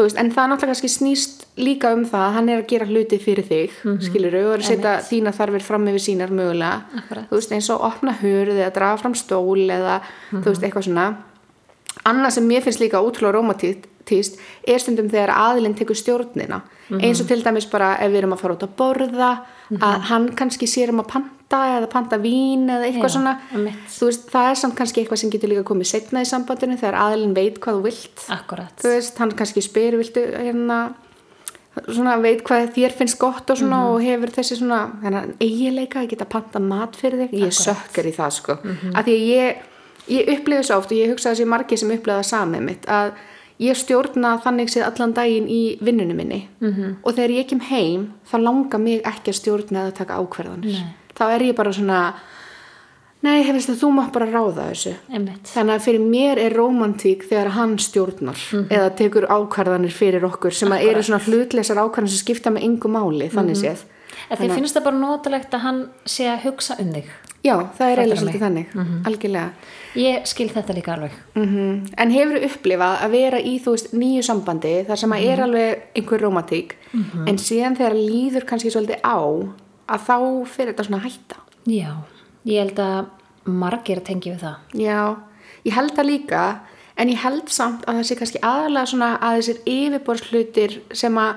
Veist, 0.00 0.16
en 0.16 0.30
það 0.32 0.46
náttúrulega 0.48 0.70
kannski 0.70 0.88
snýst 0.88 1.42
líka 1.60 1.92
um 1.92 2.06
það 2.08 2.22
að 2.24 2.32
hann 2.32 2.48
er 2.48 2.62
að 2.62 2.68
gera 2.70 2.86
hluti 2.86 3.18
fyrir 3.20 3.44
þig 3.44 3.70
mm 3.84 3.90
-hmm. 3.90 4.02
skilur 4.06 4.34
og 4.34 4.52
er 4.54 4.58
að 4.58 4.68
setja 4.68 4.92
þína 5.04 5.32
þarfir 5.36 5.62
fram 5.62 5.88
yfir 5.88 6.00
sínar 6.00 6.30
mögulega. 6.30 6.80
Akkurat. 6.96 7.24
þú 7.28 7.34
veist, 7.36 7.52
eins 7.52 7.70
og 7.70 7.80
opna 7.80 8.12
hurð 8.12 8.56
eða 8.56 8.72
draga 8.72 8.96
fram 8.96 9.14
stól 9.14 9.70
eða 9.70 10.00
þú 10.32 10.44
veist, 10.44 10.62
eitthvað 10.62 10.84
svona. 10.84 11.16
Annað 12.04 12.30
sem 12.30 12.48
mér 12.48 12.62
finnst 12.62 12.80
líka 12.80 13.02
ótrúlega 13.02 13.32
romantíst 14.00 14.38
er 14.66 14.78
stundum 14.80 15.10
þegar 15.10 15.30
aðilinn 15.34 15.76
tekur 15.76 15.96
stjórnina. 15.96 16.62
Eins 16.90 17.20
og 17.20 17.28
til 17.28 17.42
dæmis 17.42 17.68
bara 17.70 17.96
ef 18.00 18.10
við 18.10 18.18
erum 18.18 18.32
að 18.34 18.40
fara 18.40 18.54
út 18.54 18.64
að 18.64 18.76
borða 18.76 19.30
að 19.80 20.00
hann 20.10 20.30
kannski 20.34 20.66
sér 20.66 20.90
um 20.90 21.00
að 21.00 21.10
panta 21.12 21.60
eða 21.76 21.90
panta 21.90 22.18
vín 22.18 22.68
eða 22.68 22.86
eitthvað 22.86 23.10
Já, 23.10 23.14
svona. 23.14 23.36
veist, 23.52 24.30
það 24.30 24.50
er 24.50 24.58
samt 24.58 24.76
kannski 24.76 25.00
eitthvað 25.00 25.20
sem 25.20 25.30
getur 25.30 25.50
líka 25.50 25.64
komið 25.64 25.86
setna 25.86 26.22
í 26.22 26.26
sambandinu 26.26 26.78
þegar 26.78 26.98
aðilinn 27.04 27.36
veit 27.36 27.60
hvað 27.60 27.78
þú 27.78 27.84
vilt. 27.86 28.26
Akkurat. 28.28 28.74
þú 28.80 28.88
veist, 28.96 29.18
hann 29.18 29.36
kannski 29.38 29.62
spyr 29.62 29.98
viltu 29.98 30.26
hérna 30.34 30.80
svona 31.86 32.18
veit 32.18 32.42
hvað 32.42 32.72
þér 32.74 32.94
finnst 32.98 33.18
gott 33.18 33.50
og 33.50 33.58
svona 33.58 33.84
og 33.92 34.02
hefur 34.02 34.30
þessi 34.34 34.58
svona 34.58 34.90
eigileika 35.38 36.02
að 36.02 36.10
geta 36.10 36.26
panta 36.26 36.58
mat 36.58 36.96
fyrir 36.98 37.28
þig. 37.28 37.44
Ég 37.46 37.54
sökkar 37.54 38.10
í 38.10 38.14
það 38.14 38.32
sko. 38.34 38.58
Af 38.90 39.06
því 39.06 39.14
að 39.14 39.26
ég, 39.30 39.66
ég 40.10 40.32
upplifi 40.34 40.66
svo 40.66 40.80
oft 40.82 40.90
og 40.90 40.98
ég 40.98 41.12
hugsa 41.14 41.30
að 41.30 41.36
þessi 41.36 41.52
margir 41.54 41.78
sem 41.78 41.94
upplifa 41.94 42.18
það 42.18 42.32
samið 42.34 42.66
mitt 42.66 42.90
að 42.90 43.14
ég 43.60 43.76
stjórna 43.76 44.36
þannig 44.44 44.72
séð 44.72 44.86
allan 44.88 45.14
daginn 45.16 45.48
í 45.50 45.60
vinnunum 45.84 46.16
minni 46.16 46.40
-hmm. 46.60 46.96
og 47.02 47.14
þegar 47.14 47.36
ég 47.36 47.48
kem 47.50 47.60
heim 47.60 48.10
þá 48.30 48.36
langar 48.40 48.80
mig 48.80 49.02
ekki 49.04 49.32
að 49.32 49.40
stjórna 49.40 49.86
eða 49.86 49.96
taka 50.00 50.18
ákverðanir 50.18 50.80
Nei. 50.80 50.92
þá 51.14 51.24
er 51.34 51.42
ég 51.50 51.56
bara 51.56 51.72
svona 51.72 52.00
nei, 53.20 53.42
hefist 53.44 53.68
að 53.68 53.80
þú 53.82 53.92
mátt 53.96 54.12
bara 54.12 54.26
ráða 54.30 54.70
þessu 54.70 54.94
Emmitt. 55.12 55.48
Þannig 55.52 55.74
að 55.74 55.84
fyrir 55.84 56.00
mér 56.00 56.40
er 56.40 56.56
rómantík 56.56 57.26
þegar 57.28 57.52
hann 57.56 57.78
stjórnar 57.78 58.44
eða 58.70 58.90
tekur 58.96 59.28
ákvarðanir 59.28 59.92
fyrir 59.92 60.24
okkur 60.24 60.56
sem 60.56 60.72
að 60.72 60.86
eru 60.88 61.02
svona 61.02 61.24
hlutlesar 61.24 61.82
ákvarðanir 61.82 62.14
sem 62.14 62.24
skipta 62.24 62.50
með 62.50 62.64
engu 62.68 62.88
máli, 62.88 63.28
þannig 63.28 63.60
séð. 63.60 63.84
En 64.30 64.38
þið 64.40 64.54
finnst 64.54 64.76
það 64.76 64.86
bara 64.88 64.96
notalegt 64.96 65.54
að 65.54 65.60
hann 65.66 65.82
sé 66.04 66.28
að 66.30 66.46
hugsa 66.48 66.76
um 66.80 66.92
þig. 66.94 67.12
Já, 67.44 67.54
það 67.76 67.86
er 67.90 68.00
eiginlega 68.00 68.20
svolítið 68.20 68.42
þannig, 68.44 68.74
algjörlega. 69.08 69.50
Ég 69.98 70.26
skil 70.28 70.48
þetta 70.52 70.74
líka 70.76 70.94
alveg. 70.94 71.14
Mm 71.34 71.86
En 71.98 72.10
hefur 72.10 72.44
upplifað 72.46 73.04
að 73.04 73.10
vera 73.10 73.40
í 73.40 73.58
þú 73.58 73.74
veist 73.74 73.92
nýju 73.92 74.22
sambandi 74.22 74.74
þar 74.86 75.00
sem 75.02 75.12
að 75.12 75.24
er 75.26 75.42
alveg 75.46 75.82
einhver 75.98 76.20
rómantík 76.20 76.76
en 77.26 77.38
síðan 77.38 77.76
þegar 77.76 77.94
líður 77.94 78.46
kannski 78.46 78.70
svolítið 78.70 79.00
á 79.02 79.18
að 79.90 80.00
þá 80.06 80.16
fyrir 80.46 80.72
þetta 80.72 80.84
svona 80.86 81.02
hætta. 81.04 81.36
Já. 81.66 81.92
Ég 82.44 82.58
held 82.62 82.78
að 82.78 83.06
margir 83.44 84.00
tengi 84.00 84.30
við 84.30 84.44
það. 84.44 84.56
Já, 84.78 85.16
ég 85.64 85.74
held 85.74 85.96
það 85.96 86.10
líka 86.10 86.60
en 86.96 87.08
ég 87.08 87.22
held 87.24 87.48
samt 87.48 87.84
að 87.88 88.00
það 88.00 88.06
sé 88.06 88.16
kannski 88.20 88.42
aðalega 88.44 88.86
svona 88.86 89.10
að 89.18 89.38
þessir 89.40 89.60
yfirborðslutir 89.74 90.76
sem 90.92 91.18
að 91.18 91.34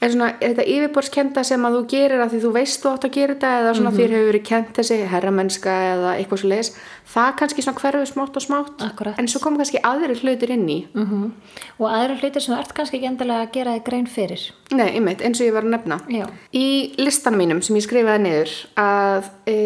er 0.00 0.12
svona 0.12 0.30
þetta 0.40 0.66
yfirborðskenda 0.74 1.44
sem 1.46 1.66
að 1.66 1.78
þú 1.78 1.82
gerir 1.94 2.24
að 2.24 2.34
því 2.34 2.40
þú 2.44 2.50
veist 2.56 2.82
þú 2.82 2.90
átt 2.90 3.06
að 3.08 3.14
gera 3.14 3.34
þetta 3.36 3.52
eða 3.60 3.74
svona 3.78 3.94
þér 3.94 4.14
hefur 4.14 4.28
verið 4.30 4.44
kent 4.48 4.72
þessi 4.78 4.98
herramennska 5.12 5.76
eða 5.94 6.14
eitthvað 6.18 6.42
svo 6.42 6.50
leis 6.50 6.70
það 7.14 7.30
kannski 7.40 7.64
svona 7.64 7.80
hverfið 7.80 8.10
smátt 8.10 8.38
og 8.38 8.44
smátt 8.44 8.84
Akkúrat. 8.84 9.18
en 9.20 9.28
svo 9.30 9.40
kom 9.44 9.58
kannski 9.60 9.80
aðrir 9.84 10.20
hlutir 10.22 10.54
inn 10.54 10.68
í 10.68 10.80
Mm 10.94 11.32
Og 11.78 11.88
aðra 11.90 12.14
hlutir 12.20 12.42
sem 12.42 12.54
ert 12.54 12.72
kannski 12.74 12.98
ekki 12.98 13.08
endilega 13.08 13.46
að 13.46 13.52
gera 13.56 13.72
þig 13.74 13.84
grein 13.88 14.06
fyrir. 14.06 14.42
Nei, 14.70 14.94
einmitt, 14.94 15.22
eins 15.26 15.40
og 15.40 15.48
ég 15.48 15.54
var 15.56 15.66
að 15.66 15.74
nefna 15.74 15.98
Já. 16.08 16.26
Í 16.54 16.94
listanum 17.00 17.40
mínum 17.42 17.62
sem 17.62 17.76
ég 17.76 17.84
skrifaði 17.86 18.22
niður 18.22 18.52
að 18.78 19.28
e, 19.50 19.56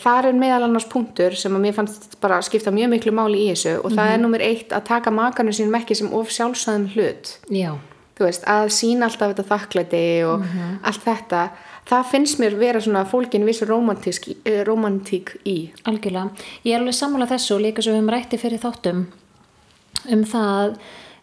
þar 0.00 0.30
er 0.30 0.40
meðal 0.40 0.62
annars 0.68 0.88
punktur 0.88 1.36
sem 1.36 1.54
að 1.54 1.64
mér 1.66 1.76
fannst 1.76 2.16
bara 2.22 2.40
skipta 2.44 2.72
mjög 2.74 2.94
miklu 2.94 3.12
máli 3.12 3.44
í 3.44 3.52
þessu 3.52 3.76
og 3.82 3.92
það 3.92 4.14
er 4.14 4.24
nummer 4.24 4.44
eitt 4.44 4.72
að 4.72 4.88
taka 4.88 5.12
makanum 5.14 5.54
sínum 5.54 5.76
ekki 5.78 5.98
sem 5.98 6.12
of 6.12 6.32
sjálfsæðum 6.32 6.88
hlut 6.96 7.36
Já. 7.52 7.76
Þú 8.18 8.26
veist, 8.26 8.44
að 8.50 8.68
sína 8.74 9.08
alltaf 9.08 9.32
þetta 9.32 9.48
þakklæti 9.52 10.04
og 10.26 10.44
allt 10.82 11.04
þetta 11.06 11.42
það 11.88 12.10
finnst 12.10 12.40
mér 12.42 12.58
vera 12.60 12.80
svona 12.84 13.04
fólkin 13.08 13.46
vissu 13.48 13.64
romantík, 13.68 14.34
eh, 14.44 14.64
í. 15.46 15.70
Algjörlega. 15.84 16.30
Ég 16.64 16.74
er 16.74 16.80
alveg 16.80 16.94
sammála 16.94 17.30
þessu 17.30 17.58
líka 17.62 17.82
svo 17.82 17.92
við 17.92 18.02
höfum 18.02 18.12
rætti 18.12 18.38
fyrir 18.38 18.60
þáttum 18.60 19.06
um 20.06 20.24
það 20.24 20.76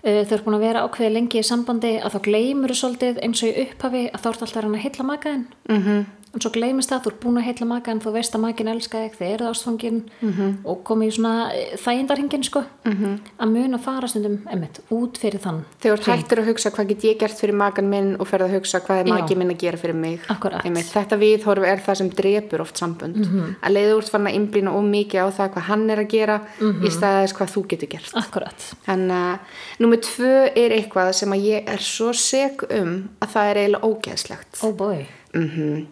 uh, 0.05 0.21
þau 0.25 0.35
eru 0.35 0.43
búin 0.45 0.57
að 0.57 0.65
vera 0.65 0.83
ákveði 0.85 1.13
lengi 1.15 1.41
í 1.41 1.47
sambandi 1.47 1.93
að 2.01 2.15
þá 2.15 2.19
gleymur 2.27 2.73
þú 2.73 2.77
svolítið 2.81 3.21
eins 3.25 3.43
og 3.43 3.49
í 3.49 3.65
upphafi 3.65 4.03
að 4.09 4.21
þá 4.21 4.29
ert 4.31 4.45
alltaf 4.45 4.67
að 4.67 4.83
heilla 4.83 5.07
makaðin 5.11 5.47
mm 5.69 6.05
en 6.35 6.41
svo 6.43 6.51
gleymist 6.51 6.91
það, 6.91 7.01
þú 7.05 7.11
ert 7.11 7.19
búin 7.23 7.37
að 7.39 7.45
heitla 7.47 7.65
maka 7.69 7.91
en 7.91 8.01
þú 8.03 8.11
veist 8.11 8.35
að 8.35 8.41
makin 8.43 8.67
elska 8.67 8.97
þig, 9.05 9.13
þið 9.19 9.33
eruð 9.35 9.49
ástfangin 9.53 9.99
-hmm. 10.21 10.51
og 10.65 10.83
komið 10.83 11.07
í 11.07 11.15
svona 11.15 11.51
þægindarhingin 11.79 12.43
sko, 12.43 12.63
-hmm. 12.83 13.19
að 13.39 13.49
muna 13.51 13.77
fara 13.79 14.07
stundum 14.07 14.39
emmitt, 14.51 14.79
út 14.91 15.17
fyrir 15.17 15.39
þann 15.39 15.63
Þegar 15.79 15.99
þú 15.99 16.11
hættir 16.11 16.39
að 16.39 16.47
hugsa 16.49 16.69
hvað 16.71 16.87
get 16.87 17.03
ég 17.03 17.17
gert 17.19 17.39
fyrir 17.39 17.55
makan 17.55 17.89
minn 17.89 18.15
og 18.19 18.27
ferð 18.27 18.45
að 18.49 18.55
hugsa 18.59 18.79
hvað 18.79 18.99
er 18.99 19.05
Já. 19.07 19.13
maki 19.13 19.35
minn 19.35 19.49
að 19.51 19.57
gera 19.57 19.77
fyrir 19.77 19.95
mig. 19.95 20.19
Einmitt, 20.29 20.91
Þetta 20.95 21.17
viðhorf 21.17 21.63
er 21.63 21.77
það 21.79 21.95
sem 21.95 22.09
drepur 22.09 22.61
oft 22.61 22.77
sambönd 22.77 23.15
Mhm. 23.15 23.55
að 23.63 23.71
leiða 23.71 23.95
úr 23.97 24.09
fann 24.09 24.27
að 24.27 24.35
innblýna 24.35 24.71
of 24.75 24.83
mikið 24.83 25.19
á 25.23 25.27
það 25.31 25.49
hvað 25.53 25.61
hann 25.61 25.89
er 25.89 25.97
að 25.99 26.07
gera 26.09 26.41
Mhm. 26.59 26.83
í 26.85 26.89
staðis 26.89 27.33
hvað 27.33 27.49
þú 27.53 27.67
getur 27.67 27.87
gert 27.89 28.11
akkurat, 28.13 28.75
Þannig 28.85 29.11
að 29.11 29.39
númer 29.79 29.97
tvö 29.97 30.51
er 30.55 30.69
eitthvað 30.71 31.13
sem 31.13 31.29
að 31.31 31.43
ég 31.43 31.63
er 31.67 31.77
svo 31.79 32.11
seg 32.13 32.63
um 32.69 33.09
að 33.21 33.29
það 33.29 33.51
er 33.51 33.55
eiginlega 33.57 33.83
ógeðslegt. 33.83 34.63
oh 34.63 35.05
Mm 35.35 35.87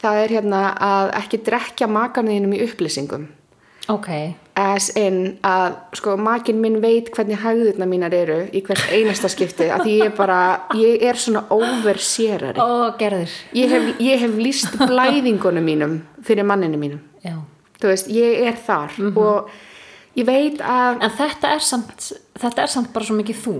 Það 0.00 0.18
er 0.24 0.28
hérna 0.36 0.60
að 0.80 1.10
ekki 1.20 1.42
drekja 1.44 1.86
makarniðinum 1.90 2.54
í 2.56 2.62
upplýsingum. 2.68 3.26
ok, 3.90 4.08
As 4.60 4.90
in 4.96 5.38
að 5.46 5.74
sko 5.96 6.16
makin 6.20 6.58
minn 6.60 6.80
veit 6.82 7.08
hvernig 7.14 7.38
hægðurna 7.40 7.86
mínar 7.88 8.12
eru 8.12 8.42
í 8.52 8.60
hvert 8.66 8.90
einasta 8.92 9.28
skipti 9.32 9.70
að 9.72 9.84
því 9.86 9.94
ég 10.02 10.16
bara, 10.18 10.38
ég 10.76 11.02
er 11.08 11.16
svona 11.16 11.44
oversérari. 11.50 12.58
ó 12.60 12.92
gerður 12.98 13.30
Ég 13.56 13.70
hef, 13.72 13.88
ég 14.00 14.20
hef 14.20 14.36
líst 14.36 14.76
blæðingunum 14.76 15.64
mínum 15.64 15.94
fyrir 16.22 16.44
manninu 16.44 16.76
mínum. 16.78 17.00
já. 17.24 17.36
Þú 17.80 17.88
veist, 17.88 18.08
ég 18.12 18.42
er 18.50 18.56
þar 18.66 18.92
og 19.16 19.48
ég 20.16 20.26
veit 20.28 20.60
að, 20.60 21.00
en 21.00 21.10
þetta 21.16 21.54
er 21.54 21.60
samt 21.64 22.12
þetta 22.40 22.62
er 22.62 22.68
samt 22.68 22.92
bara 22.92 23.04
svo 23.08 23.16
mikið 23.16 23.38
þú 23.46 23.54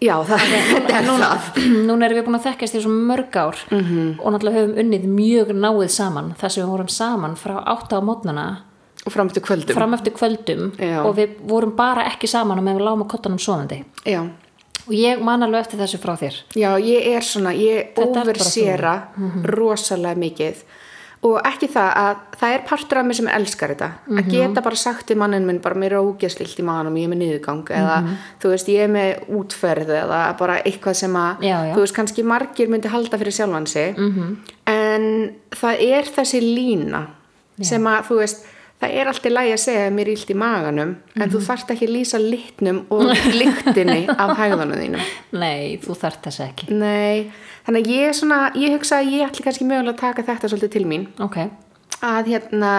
já 0.00 0.14
þetta 0.28 0.98
er 0.98 1.08
það. 1.08 1.48
núna 1.88 2.06
erum 2.06 2.18
við 2.18 2.26
búin 2.26 2.38
að 2.38 2.46
þekkast 2.50 2.74
í 2.78 2.82
svo 2.84 2.90
mörg 2.92 3.36
ár 3.36 3.56
-hmm. 3.70 4.14
og 4.20 4.32
náttúrulega 4.32 4.60
höfum 4.60 4.78
unnið 4.82 5.04
mjög 5.08 5.52
náið 5.54 5.88
saman 5.88 6.34
þess 6.40 6.58
að 6.58 6.62
við 6.62 6.70
vorum 6.70 6.88
saman 6.88 7.36
frá 7.36 7.56
8 7.64 7.96
á 7.96 8.00
mótnana 8.02 8.46
Og 9.06 9.12
fram 9.12 9.28
til 9.28 9.42
kvöldum. 9.42 9.74
fram 9.74 9.94
eftir 9.94 10.12
kvöldum 10.12 10.72
og 11.04 11.16
við 11.16 11.30
vorum 11.44 11.76
bara 11.76 12.06
ekki 12.08 12.26
saman 12.26 12.58
og 12.58 12.64
með 12.64 12.78
við 12.78 12.84
lágum 12.86 13.04
á 13.04 13.12
kottanum 13.12 13.38
sofandi 13.38 13.84
Já. 14.06 14.20
og 14.86 14.92
ég 14.94 15.20
man 15.20 15.42
alveg 15.42 15.60
eftir 15.60 15.78
þessu 15.78 15.98
frá 15.98 16.16
þér 16.16 16.34
Já, 16.56 16.70
ég 16.80 17.16
er 17.16 17.20
svona, 17.20 17.52
ég 17.52 17.92
Þetta 17.94 18.02
er 18.02 18.14
bara 18.14 18.22
oversera 18.22 18.94
rosalega 19.44 20.14
mikið 20.16 20.64
og 21.24 21.38
ekki 21.48 21.68
það 21.72 21.90
að 21.96 22.16
það 22.40 22.54
er 22.54 22.64
partur 22.68 22.98
af 23.00 23.06
mér 23.08 23.16
sem 23.16 23.28
elskar 23.32 23.72
þetta. 23.72 23.88
Mhm. 24.06 24.18
að 24.20 24.30
geta 24.34 24.62
bara 24.66 24.76
sagt 24.76 25.06
til 25.08 25.16
mannin 25.16 25.46
minn 25.46 25.60
bara 25.64 25.74
mér 25.74 25.96
er 25.96 26.04
ógeðslilt 26.04 26.58
í 26.60 26.64
manum, 26.66 26.96
ég 27.00 27.04
er 27.08 27.12
með 27.14 27.22
niðurgang 27.22 27.64
eða 27.70 27.98
þú 28.42 28.52
veist, 28.52 28.68
ég 28.68 28.84
er 28.84 28.88
með 28.88 29.28
útferð 29.38 29.88
eða 30.02 30.22
bara 30.38 30.58
eitthvað 30.62 30.94
sem 30.94 31.14
að 31.16 31.40
Já, 31.40 31.56
já. 31.64 31.74
þú 31.74 31.80
veist, 31.80 31.96
kannski 31.96 32.24
margir 32.24 32.68
myndi 32.68 32.88
halda 32.92 33.18
fyrir 33.18 33.32
sjálfan 33.32 33.66
sig. 33.66 33.94
-hmm. 33.96 34.36
en 34.66 35.34
það 35.50 35.80
er 35.80 36.04
þessi 36.04 36.40
lína 36.40 37.06
sem 37.62 37.84
að 37.86 38.04
þú 38.08 38.18
veist 38.18 38.44
það 38.82 38.94
er 38.98 39.06
alltaf 39.06 39.32
lægi 39.32 39.52
að 39.54 39.62
segja 39.62 39.86
að 39.86 39.94
mér 39.96 40.08
er 40.08 40.12
illt 40.12 40.30
í 40.30 40.34
maganum 40.34 40.96
en 41.16 41.30
þú 41.30 41.40
þarft 41.46 41.70
ekki 41.70 41.86
að 41.88 41.94
lýsa 41.96 42.18
litnum 42.20 42.80
og 42.90 43.04
lyktinni 43.40 44.06
af 44.08 44.36
hægðunum 44.40 44.78
þínum. 44.80 45.00
Nei, 45.32 45.78
þú 45.84 45.96
þarft 46.02 46.26
þess 46.28 46.40
ekki. 46.40 46.68
Nei, 46.74 47.30
þannig 47.66 47.84
að 47.84 47.92
ég, 47.94 48.16
svona, 48.18 48.40
ég 48.60 48.76
hugsa 48.76 49.00
að 49.00 49.12
ég 49.14 49.28
ætli 49.28 49.44
kannski 49.46 49.68
mögulega 49.68 49.94
að 49.94 50.02
taka 50.02 50.26
þetta 50.30 50.50
svolítið 50.52 50.74
til 50.76 50.86
mín 50.90 51.06
ok, 51.24 51.38
að 52.04 52.32
hérna, 52.34 52.74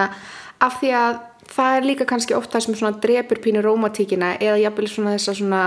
af 0.62 0.80
því 0.80 0.94
að 1.02 1.20
það 1.46 1.76
er 1.76 1.86
líka 1.90 2.08
kannski 2.08 2.34
oft 2.34 2.52
það 2.52 2.66
sem 2.66 2.78
svona 2.78 2.98
drepur 3.02 3.42
pínu 3.42 3.62
rómatíkina 3.64 4.36
eða 4.40 4.58
jafnvel 4.64 4.90
svona 4.90 5.14
þessa 5.16 5.36
svona 5.38 5.62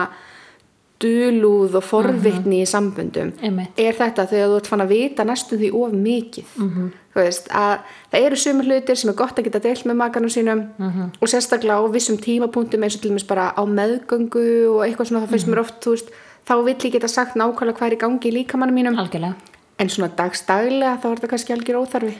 dulúð 1.00 1.78
og 1.80 1.86
forvitni 1.88 2.62
í 2.64 2.68
samböndum 2.68 3.32
Einmitt. 3.40 3.78
er 3.80 3.96
þetta 3.96 4.26
þegar 4.28 4.50
þú 4.52 4.58
ert 4.60 4.70
fann 4.72 4.84
að 4.84 4.92
vita 4.92 5.26
næstum 5.28 5.62
því 5.62 5.70
of 5.80 5.94
mikið 5.96 6.50
-hmm. 6.58 6.90
þú 7.14 7.22
veist 7.24 7.48
að 7.56 7.76
það 8.12 8.26
eru 8.26 8.36
sumur 8.36 8.66
hlutir 8.68 8.98
sem 8.98 9.10
er 9.10 9.16
gott 9.16 9.40
að 9.40 9.46
geta 9.46 9.64
deilt 9.64 9.86
með 9.86 9.96
makanum 10.02 10.30
sínum 10.30 10.62
-hmm. 10.80 11.10
og 11.22 11.28
sérstaklega 11.30 11.80
á 11.80 11.88
vissum 11.88 12.18
tímapunktum 12.18 12.84
eins 12.84 12.96
og 12.96 13.02
til 13.02 13.12
dæmis 13.12 13.28
bara 13.28 13.54
á 13.56 13.64
meðgöngu 13.64 14.68
og 14.68 14.84
eitthvað 14.84 15.08
svona 15.08 15.26
það 15.26 15.30
finnst 15.30 15.48
mér 15.48 15.60
oft 15.60 15.86
þú 15.86 15.90
veist 15.90 16.10
þá 16.50 16.56
vill 16.66 16.80
ég 16.82 16.98
geta 16.98 17.08
sagt 17.12 17.38
nákvæmlega 17.38 17.78
hvað 17.78 17.92
er 17.92 17.96
í 17.96 18.02
gangi 18.02 18.30
í 18.32 18.36
líkamannum 18.40 18.80
mínum 18.80 18.98
algjörlega 18.98 19.36
en 19.80 19.92
svona 19.94 20.10
dagstaglega 20.18 20.98
þá 20.98 21.08
er 21.10 21.20
þetta 21.20 21.32
kannski 21.34 21.54
algjör 21.54 21.82
óþarfi 21.84 22.14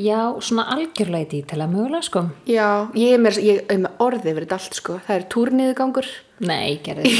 já, 0.00 0.20
svona 0.40 0.64
algjörlega 0.72 1.26
í 1.26 1.28
dítilega 1.34 1.68
mögulega 1.74 2.06
sko 2.08 2.22
Já, 2.48 2.88
ég 2.96 3.16
er 3.18 3.20
með, 3.20 3.90
orðið 4.00 4.40
þetta 4.40 4.56
allt 4.56 4.78
sko. 4.80 4.96
Það 5.06 5.18
er 5.18 5.26
túrniðugangur. 5.34 6.08
Nei, 6.44 6.76
gerði 6.84 7.12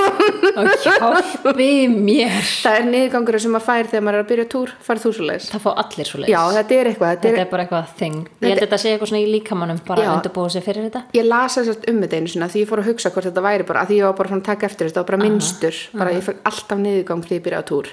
og 0.60 0.68
hjálpi 0.84 1.70
mér 1.90 2.36
Það 2.62 2.76
er 2.78 2.84
niðugangur 2.86 3.38
sem 3.42 3.54
maður 3.54 3.66
fær 3.66 3.88
þegar 3.90 4.04
maður 4.06 4.18
er 4.18 4.24
að 4.24 4.28
byrja 4.30 4.46
túr, 4.52 4.72
farið 4.86 5.04
þú 5.06 5.12
svo 5.16 5.26
leiðis. 5.26 5.48
það 5.50 5.64
fá 5.64 5.70
allir 5.82 6.10
svo 6.10 6.20
Já, 6.22 6.38
þetta. 6.54 6.78
Þetta 6.80 7.08
þetta 7.10 7.32
er, 7.32 7.50
bara 7.50 7.64
eitthvað 7.66 7.92
þing 7.98 8.16
ég 8.20 8.46
held 8.46 8.60
að 8.60 8.64
þetta 8.66 8.80
sé 8.84 8.92
eitthvað 8.94 9.10
svona 9.12 9.22
í 9.24 9.28
líkamannum 9.34 9.82
bara 9.88 10.06
að 10.06 10.12
undirbúa 10.14 10.52
sig 10.54 10.66
fyrir 10.66 10.86
þetta 10.88 11.02
ég 11.18 11.26
las 11.26 11.58
þess 11.58 11.90
um 11.90 12.00
þetta 12.04 12.20
einu 12.20 12.32
svona 12.34 12.50
því 12.52 12.62
ég 12.64 12.70
fór 12.70 12.82
að 12.84 12.90
hugsa 12.92 13.12
hvort 13.14 13.30
þetta 13.30 13.44
væri 13.48 13.68
bara, 13.70 13.82
að 13.84 13.90
því 13.92 14.00
ég 14.00 14.08
var 14.08 14.16
bara 14.20 14.38
að 14.38 14.46
taka 14.50 14.70
eftir 14.70 14.90
þetta 14.90 15.02
og 15.04 15.10
bara 15.10 15.22
minnstur, 15.24 15.82
bara 15.98 16.14
ég 16.14 16.26
fekk 16.30 16.42
alltaf 16.50 16.82
niðugang 16.86 17.24
þegar 17.26 17.38
ég 17.40 17.46
byrja 17.48 17.62
á 17.62 17.64
túr. 17.70 17.92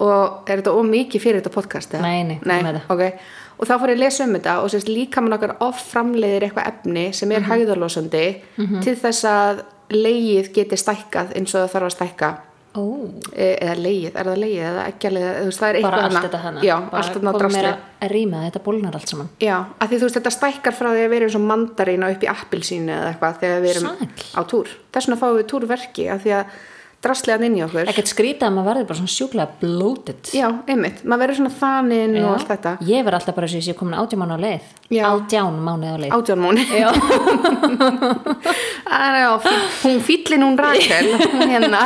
Og 0.00 0.48
er 0.48 0.60
þetta 0.62 0.72
ómikið 0.80 1.20
fyrir 1.20 1.40
þetta 1.42 1.52
podcast? 1.52 1.92
Nei, 2.00 2.22
nei, 2.24 2.38
nei 2.48 2.60
með 2.64 2.78
það. 2.78 2.92
ok. 2.94 3.02
Og 3.60 3.68
þá 3.68 3.74
fór 3.82 3.90
ég 3.92 3.98
að 3.98 4.04
lesa 4.06 4.24
um 4.24 4.32
þetta 4.38 4.54
og 4.62 4.70
sérst 4.72 4.88
líka 4.88 5.20
mann 5.20 5.36
okkar 5.36 5.52
oft 5.66 5.84
framleiðir 5.90 6.46
eitthvað 6.46 6.70
efni 6.70 7.02
sem 7.12 7.34
er 7.36 7.44
hægðarlósandi 7.44 8.22
til 8.80 8.94
þess 9.02 9.26
að 9.28 9.60
leið 9.90 10.52
geti 10.54 10.78
stækkað 10.78 11.34
eins 11.38 11.54
og 11.54 11.64
það 11.64 11.74
þarf 11.74 11.90
að 11.90 11.96
stækka. 11.96 12.30
E- 12.70 13.56
eða 13.58 13.74
leið, 13.82 14.12
er 14.14 14.28
það 14.28 14.36
leið 14.44 14.58
eða 14.68 14.82
ekki 14.86 15.08
að 15.08 15.14
leið, 15.16 15.28
þú 15.40 15.46
veist, 15.48 15.60
það 15.60 15.68
er 15.70 15.78
eitthvað 15.78 15.94
bara 15.96 16.04
allt 16.06 16.26
þetta 16.26 16.40
hana. 16.44 16.60
Já, 16.62 16.74
bara 16.90 17.00
allt 17.02 17.16
drastli 17.24 17.50
mér 17.56 17.68
að 17.74 18.12
rýma 18.12 18.42
þetta 18.44 18.60
bólnar 18.62 18.94
allt 18.94 19.10
saman. 19.10 19.30
Já, 19.42 19.56
að 19.80 19.88
því 19.90 19.96
þú 19.98 20.06
veist, 20.06 20.18
þetta 20.20 20.32
stækkar 20.36 20.76
frá 20.78 20.88
því 20.92 21.00
að 21.02 21.10
við 21.10 21.18
erum 21.18 21.32
svo 21.34 21.40
mandarína 21.48 22.10
upp 22.14 22.22
í 22.22 22.30
appilsínu 22.30 22.94
eða 22.94 23.08
eitthvað 23.10 23.40
þegar 23.42 23.64
við 23.64 23.72
erum 23.74 23.88
Sæll. 23.90 24.28
á 24.38 24.40
túr. 24.52 24.70
Þess 24.94 25.10
vegna 25.10 25.20
fáum 25.24 25.38
við 25.40 25.48
túrverki 25.50 26.06
af 26.14 26.22
því 26.22 26.36
að 26.38 26.54
drastlegan 27.04 27.44
inn 27.48 27.56
í 27.56 27.62
okkur. 27.64 27.88
Ekkert 27.88 28.10
skrítið 28.10 28.44
að 28.48 28.54
maður 28.56 28.68
verður 28.70 28.88
bara 28.90 28.98
svona 29.00 29.14
sjúklega 29.14 29.48
bloated. 29.62 30.32
Já, 30.36 30.48
einmitt, 30.68 30.98
maður 31.08 31.22
verður 31.24 31.38
svona 31.40 31.54
þaninn 31.60 32.18
og 32.20 32.32
allt 32.34 32.50
þetta. 32.52 32.72
Ég 32.90 33.06
verð 33.06 33.18
alltaf 33.20 33.34
bara 33.38 33.48
þess 33.48 33.56
að 33.56 33.60
ég 33.62 33.68
sé 33.70 33.76
komin 33.78 33.96
átján 34.00 34.20
mánu 34.20 34.36
á 34.36 34.40
leið. 34.44 34.68
Já. 34.90 35.04
átján 35.14 35.60
mánu 35.64 35.86
á 35.88 35.96
leið. 36.02 36.12
Já, 38.90 39.38
fí- 39.38 39.88
hún 39.88 40.00
fýllin 40.00 40.42
hún 40.42 40.58
Rakel 40.58 41.10
hérna. 41.48 41.82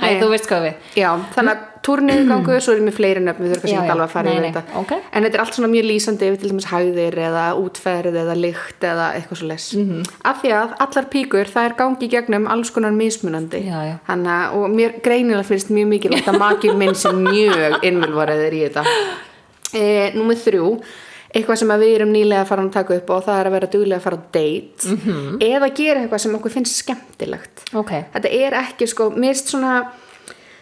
Æ, 0.00 0.20
þú 0.20 0.28
veist 0.32 0.46
hvað 0.50 0.66
við 0.68 0.74
Já, 1.00 1.10
þannig 1.34 1.52
að 1.56 1.66
túrniðgangu, 1.90 2.60
svo 2.62 2.72
erum 2.76 2.86
við 2.86 2.94
fleiri 2.96 3.20
nöfn, 3.24 3.42
við 3.42 3.50
þurfum 3.54 3.60
kannski 3.66 3.78
ekki 3.80 3.92
alveg 3.94 4.06
að 4.06 4.12
fara 4.14 4.24
Nei, 4.24 4.32
yfir 4.32 4.42
nei, 4.46 4.52
þetta. 4.54 4.76
ok. 4.80 4.92
En 5.12 5.22
þetta 5.26 5.34
er 5.34 5.42
allt 5.44 5.54
svona 5.58 5.70
mjög 5.74 5.86
lýsandi 5.90 6.28
yfir 6.30 6.40
til 6.40 6.50
dæmis 6.50 6.68
hæðir 6.70 7.18
eða 7.26 7.44
útferð 7.60 8.14
eða 8.22 8.36
lykt 8.38 8.80
eða 8.90 9.06
eitthvað 9.18 9.40
svo 9.42 9.46
les. 9.50 9.66
Mhm. 9.74 9.90
-hmm. 9.90 10.10
Af 10.24 10.42
því 10.42 10.50
að 10.60 10.74
allar 10.86 11.04
píkur, 11.10 11.46
það 11.54 11.64
er 11.70 11.74
gangi 11.82 12.06
í 12.06 12.10
gegnum 12.10 12.46
alls 12.46 12.70
konar 12.70 12.90
mismunandi. 12.92 13.60
Já, 13.66 13.78
já. 13.90 13.96
Þannig 14.08 14.32
að, 14.38 14.54
og 14.54 14.70
mér 14.70 15.00
greinilega 15.02 15.42
finnst 15.44 15.68
mjög 15.70 15.86
mikilvægt 15.88 16.28
að 16.28 16.38
makið 16.38 16.76
minn 16.76 16.94
sem 16.94 17.16
mjög 17.24 17.82
innvilvarðir 17.82 18.52
í 18.52 18.68
þetta. 18.68 18.84
E, 19.74 20.10
númer 20.14 20.34
þrjú, 20.34 20.80
eitthvað 21.34 21.56
sem 21.60 21.68
við 21.68 21.94
erum 21.94 22.10
nýlega 22.12 22.40
að 22.42 22.48
fara 22.50 22.62
að 22.64 22.72
taka 22.74 22.94
upp 22.96 23.10
og 23.14 23.24
það 23.24 23.40
er 23.40 23.46
að 23.46 23.52
vera 23.54 23.66
duglega 23.70 23.96
að 24.00 24.02
fara 24.02 24.16
á 24.18 24.22
date 24.34 24.88
Mhm. 24.90 24.98
-hmm. 25.06 25.38
eða 25.40 25.68
gera 25.74 26.00
eitthvað 26.00 26.18
sem 26.18 26.34
okkur 26.34 26.50
finnst 26.50 26.76
skemmtilegt 26.82 27.62
ok, 27.74 27.90
þetta 28.14 28.28
er 28.32 28.52
ekki 28.64 28.86
sko, 28.88 29.10
finnst 29.14 29.46
svona 29.48 29.86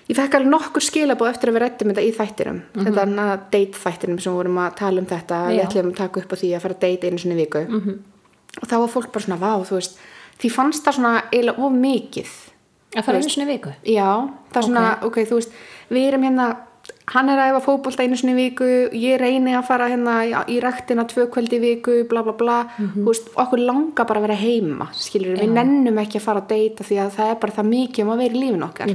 ég 0.08 0.16
fekk 0.16 0.38
alveg 0.38 0.52
nokkur 0.52 0.84
skilabóð 0.84 1.30
eftir 1.32 1.50
að 1.50 1.56
við 1.56 1.64
rættum 1.64 1.90
þetta 1.92 2.04
í 2.04 2.12
þættinum. 2.16 2.60
Þetta 2.76 2.92
er 2.94 3.00
hana 3.02 3.26
date 3.52 3.80
þættinum 3.82 4.20
sem 4.22 4.32
við 4.32 4.38
vorum 4.40 4.60
að 4.62 4.76
tala 4.80 5.02
um 5.02 5.08
þetta. 5.08 5.40
Við 5.48 5.58
Já. 5.58 5.64
ætlum 5.66 5.90
að 5.92 5.98
taka 5.98 6.22
upp 6.22 6.32
á 6.32 6.36
því 6.40 6.52
að 6.52 6.62
fara 6.64 6.76
að 6.78 6.84
date 6.86 7.08
einu 7.08 7.18
í 7.18 7.40
viku. 7.42 7.64
-hmm. 7.68 7.98
og 8.62 8.68
þá 8.68 8.76
var 8.78 8.88
fólk 8.94 9.12
bara 9.12 9.24
svona, 9.24 9.42
vá, 9.42 9.52
veist 9.70 9.98
því 10.38 10.52
fannst 10.54 10.86
það 10.86 10.96
svona 10.98 11.12
eiginlega 11.32 11.66
of 11.66 11.72
mikið. 11.72 12.30
Að 12.96 13.04
fara 13.04 13.18
einu 13.18 13.34
svona 13.34 13.50
viku? 13.52 13.74
Já, 13.84 14.10
það 14.52 14.62
er 14.62 14.66
svona, 14.70 14.86
ok, 15.02 15.20
þú 15.28 15.34
veist 15.42 15.52
við 15.90 16.08
erum 16.08 16.24
hérna, 16.24 16.48
hann 17.12 17.28
er 17.28 17.38
að 17.42 17.50
efa 17.52 17.60
fótbolta 17.66 18.02
einu 18.02 18.16
í 18.16 18.34
viku, 18.38 18.64
ég 18.96 19.20
reyni 19.20 19.52
að 19.52 19.68
fara 19.68 19.88
hérna 19.92 20.16
í, 20.48 20.58
ræktina 20.60 21.04
tvö 21.04 21.28
kvöldi 21.28 21.60
viku 21.60 22.04
bla 22.08 22.22
bla 22.22 22.32
bla, 22.32 22.58
þú 22.78 23.08
veist, 23.10 23.28
okkur 23.36 23.60
langar 23.60 24.08
bara 24.08 24.22
að 24.22 24.28
vera 24.28 24.40
heima, 24.40 24.88
skilur 24.96 25.36
við 25.36 25.52
nennum 25.52 25.98
ekki 25.98 26.16
að 26.16 26.28
fara 26.30 26.40
að 26.40 26.48
deyta 26.48 26.84
því 26.84 27.00
að 27.04 27.16
það 27.18 27.32
er 27.32 27.40
bara 27.44 27.56
það 27.58 27.72
mikið 27.74 28.04
um 28.04 28.12
að 28.14 28.22
vera 28.24 28.34
í 28.34 28.42
lífin 28.44 28.68
okkar 28.68 28.94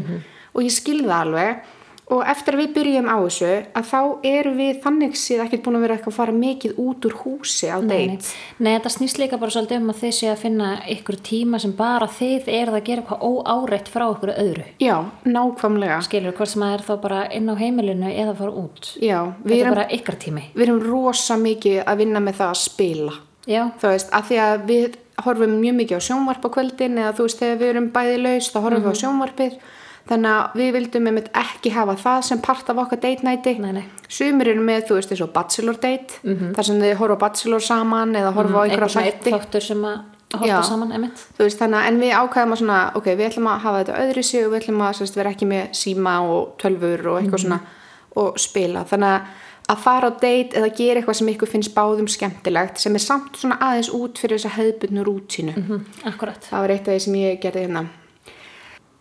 og 0.53 0.62
ég 0.65 0.72
skil 0.75 1.01
það 1.05 1.19
alveg 1.22 1.72
og 2.13 2.19
eftir 2.27 2.53
að 2.53 2.60
við 2.60 2.72
byrjum 2.75 3.05
á 3.07 3.15
þessu 3.24 3.50
að 3.79 3.86
þá 3.89 4.00
erum 4.27 4.57
við 4.60 4.79
þannig 4.83 5.13
séð 5.17 5.39
ekkert 5.45 5.62
búin 5.63 5.77
að 5.79 5.83
vera 5.86 5.95
eitthvað 5.95 6.12
að 6.12 6.17
fara 6.17 6.33
mikið 6.36 6.74
út 6.83 7.05
úr 7.07 7.13
húsi 7.22 7.69
á 7.72 7.77
Nei, 7.79 8.19
nei. 8.60 8.74
þetta 8.75 8.91
snýst 8.91 9.22
líka 9.22 9.39
bara 9.39 9.53
svolítið 9.55 9.79
um 9.79 9.93
að 9.93 10.01
þið 10.01 10.12
séu 10.17 10.31
að 10.33 10.41
finna 10.43 10.67
ykkur 10.93 11.17
tíma 11.29 11.62
sem 11.63 11.72
bara 11.79 12.10
þið 12.12 12.50
eruð 12.57 12.77
að 12.81 12.83
gera 12.89 13.05
eitthvað 13.05 13.24
óáreitt 13.29 13.88
frá 13.93 14.05
ykkur 14.12 14.33
öðru. 14.36 14.65
já, 14.83 14.95
nákvæmlega 15.25 16.01
Skilur, 16.05 16.36
hvort 16.38 16.51
sem 16.51 16.62
það 16.65 16.74
er 16.75 16.83
þá 16.89 16.93
bara 17.07 17.22
inn 17.39 17.50
á 17.50 17.55
heimilinu 17.63 18.12
eða 18.12 18.33
fara 18.38 18.51
út. 18.51 18.89
já, 19.00 19.19
Þetta 19.45 19.60
er 19.63 19.69
bara 19.74 19.88
ykkar 19.98 20.17
tími. 20.19 20.43
við 20.53 20.65
erum 20.67 20.81
rosa 20.83 21.38
mikið 21.39 21.79
að 21.88 21.98
vinna 22.03 22.19
með 22.19 22.36
það 22.41 22.51
að 22.51 22.60
spila 22.67 23.13
Já, 23.48 23.63
þú 23.79 23.88
veist, 23.91 24.12
að 24.15 24.27
því 24.29 24.36
að 24.43 24.62
við 24.67 24.93
horfum 25.24 25.55
mjög 25.60 25.74
mikið 25.79 25.98
á 26.00 26.01
sjónvarp 26.07 26.45
á 26.48 26.50
kvöldin 26.55 27.00
eða 27.00 27.15
þú 27.17 27.25
veist, 27.27 27.39
þegar 27.41 27.57
við 27.63 27.72
erum 27.74 27.89
bæði 27.95 28.19
laus 28.24 28.51
þá 28.53 28.60
horfum 28.63 28.83
við 28.83 28.91
á 28.91 29.01
sjónvarpið 29.01 29.57
þannig 30.10 30.31
að 30.36 30.55
við 30.60 30.72
vildum 30.77 31.07
einmitt 31.07 31.29
ekki 31.33 31.72
hafa 31.74 31.95
það 31.95 32.22
sem 32.27 32.39
part 32.43 32.69
af 32.69 32.77
okkar 32.83 33.00
date 33.00 33.24
nighti. 33.24 33.53
Nei, 33.60 33.72
nei. 33.72 33.83
sumir 34.10 34.48
eru 34.51 34.62
með, 34.62 34.88
þú 34.89 34.98
veist, 35.00 35.12
eins 35.12 35.22
og 35.25 35.31
bachelor 35.33 35.77
date 35.81 36.19
þar 36.24 36.63
sem 36.67 36.81
þið 36.81 36.95
horfa 37.00 37.19
bachelor 37.19 37.60
saman 37.63 38.13
eða 38.15 38.33
horfa 38.33 38.53
á 38.53 38.62
Mhm. 38.63 38.69
eitthvað 38.69 38.74
einhverja 38.74 38.89
svona 38.93 39.05
eitt 39.07 39.24
þætti 39.24 39.33
þáttur 39.38 39.62
sem 39.62 39.81
að 39.83 40.01
horfa 40.33 40.63
saman, 40.63 41.12
þú 41.38 41.43
veist, 41.48 41.60
að 41.62 41.88
en 41.88 42.00
við 42.01 42.12
ákvæðum 42.13 42.53
að 42.53 42.60
svona 42.62 42.95
ok, 42.95 43.05
við 43.05 43.29
ætlum 43.29 43.48
að 43.48 43.60
hafa 43.60 43.83
þetta 43.83 44.00
öðru 44.03 44.24
sig 44.24 44.45
og 44.45 44.51
við 44.51 44.60
ætlum 44.62 44.81
að 44.81 44.93
sérst, 45.00 45.15
vera 45.15 45.29
ekki 45.31 45.48
með 45.48 45.69
síma 45.74 46.13
og 46.29 46.57
tölfur 46.57 47.05
og 47.07 47.22
eitthvað 47.22 47.39
svona 47.45 47.60
og 48.15 48.38
spila, 48.39 48.83
þannig 48.83 49.07
að 49.13 49.22
að 49.69 49.77
fara 49.79 50.10
á 50.12 50.19
date 50.19 50.53
eða 50.60 50.75
gera 50.75 51.00
eitthvað 51.00 51.15
sem 51.15 51.27
ykkur 51.31 51.48
finnst 51.48 51.74
báðum 51.74 52.07
skemmtilegt 52.12 52.77
sem 52.77 52.93
er 52.93 53.00
samt 53.00 53.38
svona 53.39 53.57
aðeins 53.63 53.89
út 53.95 54.17
fyrir 54.19 54.38
þessa 54.38 54.51
hefðbundnu 54.57 55.05
rútínu. 55.07 55.53
Mm, 55.55 55.86
akkurat, 56.05 56.41
það 56.51 56.60
var 56.60 56.69
eitt 56.69 56.88
af 56.88 56.93
því 56.93 57.00
sem 57.05 57.13
ég 57.13 57.39
gerði 57.41 57.63
hérna 57.67 57.86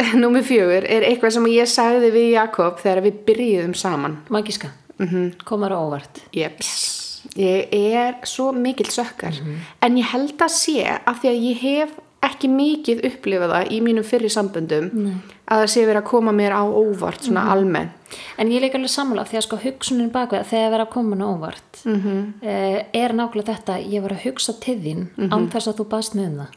Númer 0.23 0.43
fjögur 0.47 0.85
er 0.89 1.03
eitthvað 1.09 1.31
sem 1.37 1.47
ég 1.53 1.69
sagði 1.71 2.11
við 2.15 2.31
Jakob 2.37 2.79
þegar 2.83 3.03
við 3.07 3.21
byrjuðum 3.27 3.75
saman 3.75 4.19
magiska 4.31 4.69
Mhm. 4.99 5.09
-hmm. 5.09 5.45
komar 5.45 5.73
á 5.73 5.79
óvart 5.83 6.21
Jeps. 6.33 7.23
Ég 7.37 7.69
er 7.73 8.15
svo 8.25 8.53
mikill 8.53 8.91
sökkar 8.91 9.35
en 9.83 9.97
ég 9.97 10.05
held 10.13 10.37
að 10.39 10.49
sé 10.51 10.85
af 11.07 11.23
því 11.23 11.29
að 11.29 11.43
ég 11.49 11.57
hef 11.63 11.91
ekki 12.33 12.49
mikið 12.49 13.05
upplifað 13.11 13.53
það 13.55 13.73
í 13.77 13.81
mínum 13.85 14.05
fyrri 14.05 14.29
samböndum 14.33 14.91
Nei. 14.93 15.15
að 15.49 15.63
það 15.63 15.71
sé 15.75 15.87
verið 15.87 16.03
að 16.03 16.09
koma 16.11 16.33
mér 16.33 16.53
á 16.57 16.63
óvart 16.65 17.23
svona 17.29 17.49
almenn 17.53 17.91
En 18.37 18.51
ég 18.53 18.61
líka 18.61 18.77
alveg 18.77 18.91
sammála 18.93 19.23
því 19.25 19.37
að 19.39 19.45
sko 19.47 19.57
hugsunin 19.63 20.11
bakveð 20.13 20.43
þegar 20.51 20.71
vera 20.75 20.85
komin 20.93 21.23
á 21.25 21.29
óvart 21.33 21.69
Mhm. 21.85 21.99
-hmm. 21.99 22.85
er 22.95 23.11
nákvæmlega 23.13 23.55
þetta 23.57 23.75
ég 23.91 24.03
var 24.03 24.11
að 24.13 24.25
hugsa 24.27 24.53
til 24.61 24.77
þín 24.79 25.07
án 25.33 25.49
þess 25.51 25.67
að 25.69 25.77
þú 25.81 25.85
baðst 25.89 26.15
með 26.15 26.27
um 26.27 26.37
það 26.39 26.49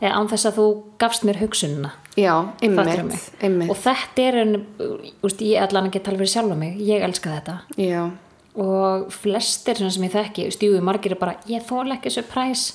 eða 0.00 0.14
án 0.14 0.28
þess 0.28 0.46
að 0.46 0.54
þú 0.58 0.82
gafst 0.98 1.24
mér 1.24 1.36
hugsunina 1.40 1.90
já, 2.16 2.48
einmitt. 2.62 3.70
og 3.70 3.76
þetta 3.76 4.18
er 4.22 4.34
en, 4.36 4.66
úst, 5.22 5.40
ég 5.42 5.60
allan 5.62 5.86
ekki 5.90 6.00
tala 6.02 6.16
fyrir 6.18 6.28
sjálfa 6.34 6.54
mig 6.56 6.78
ég 6.78 7.02
elska 7.02 7.30
þetta 7.30 7.58
Já, 7.76 8.10
og 8.58 9.12
flestir 9.14 9.78
sem 9.78 10.02
ég 10.02 10.10
þekki 10.10 10.48
stjúi 10.50 10.80
margir 10.82 11.12
er 11.14 11.18
bara, 11.20 11.36
ég 11.46 11.62
þóla 11.62 11.94
ekki 12.00 12.10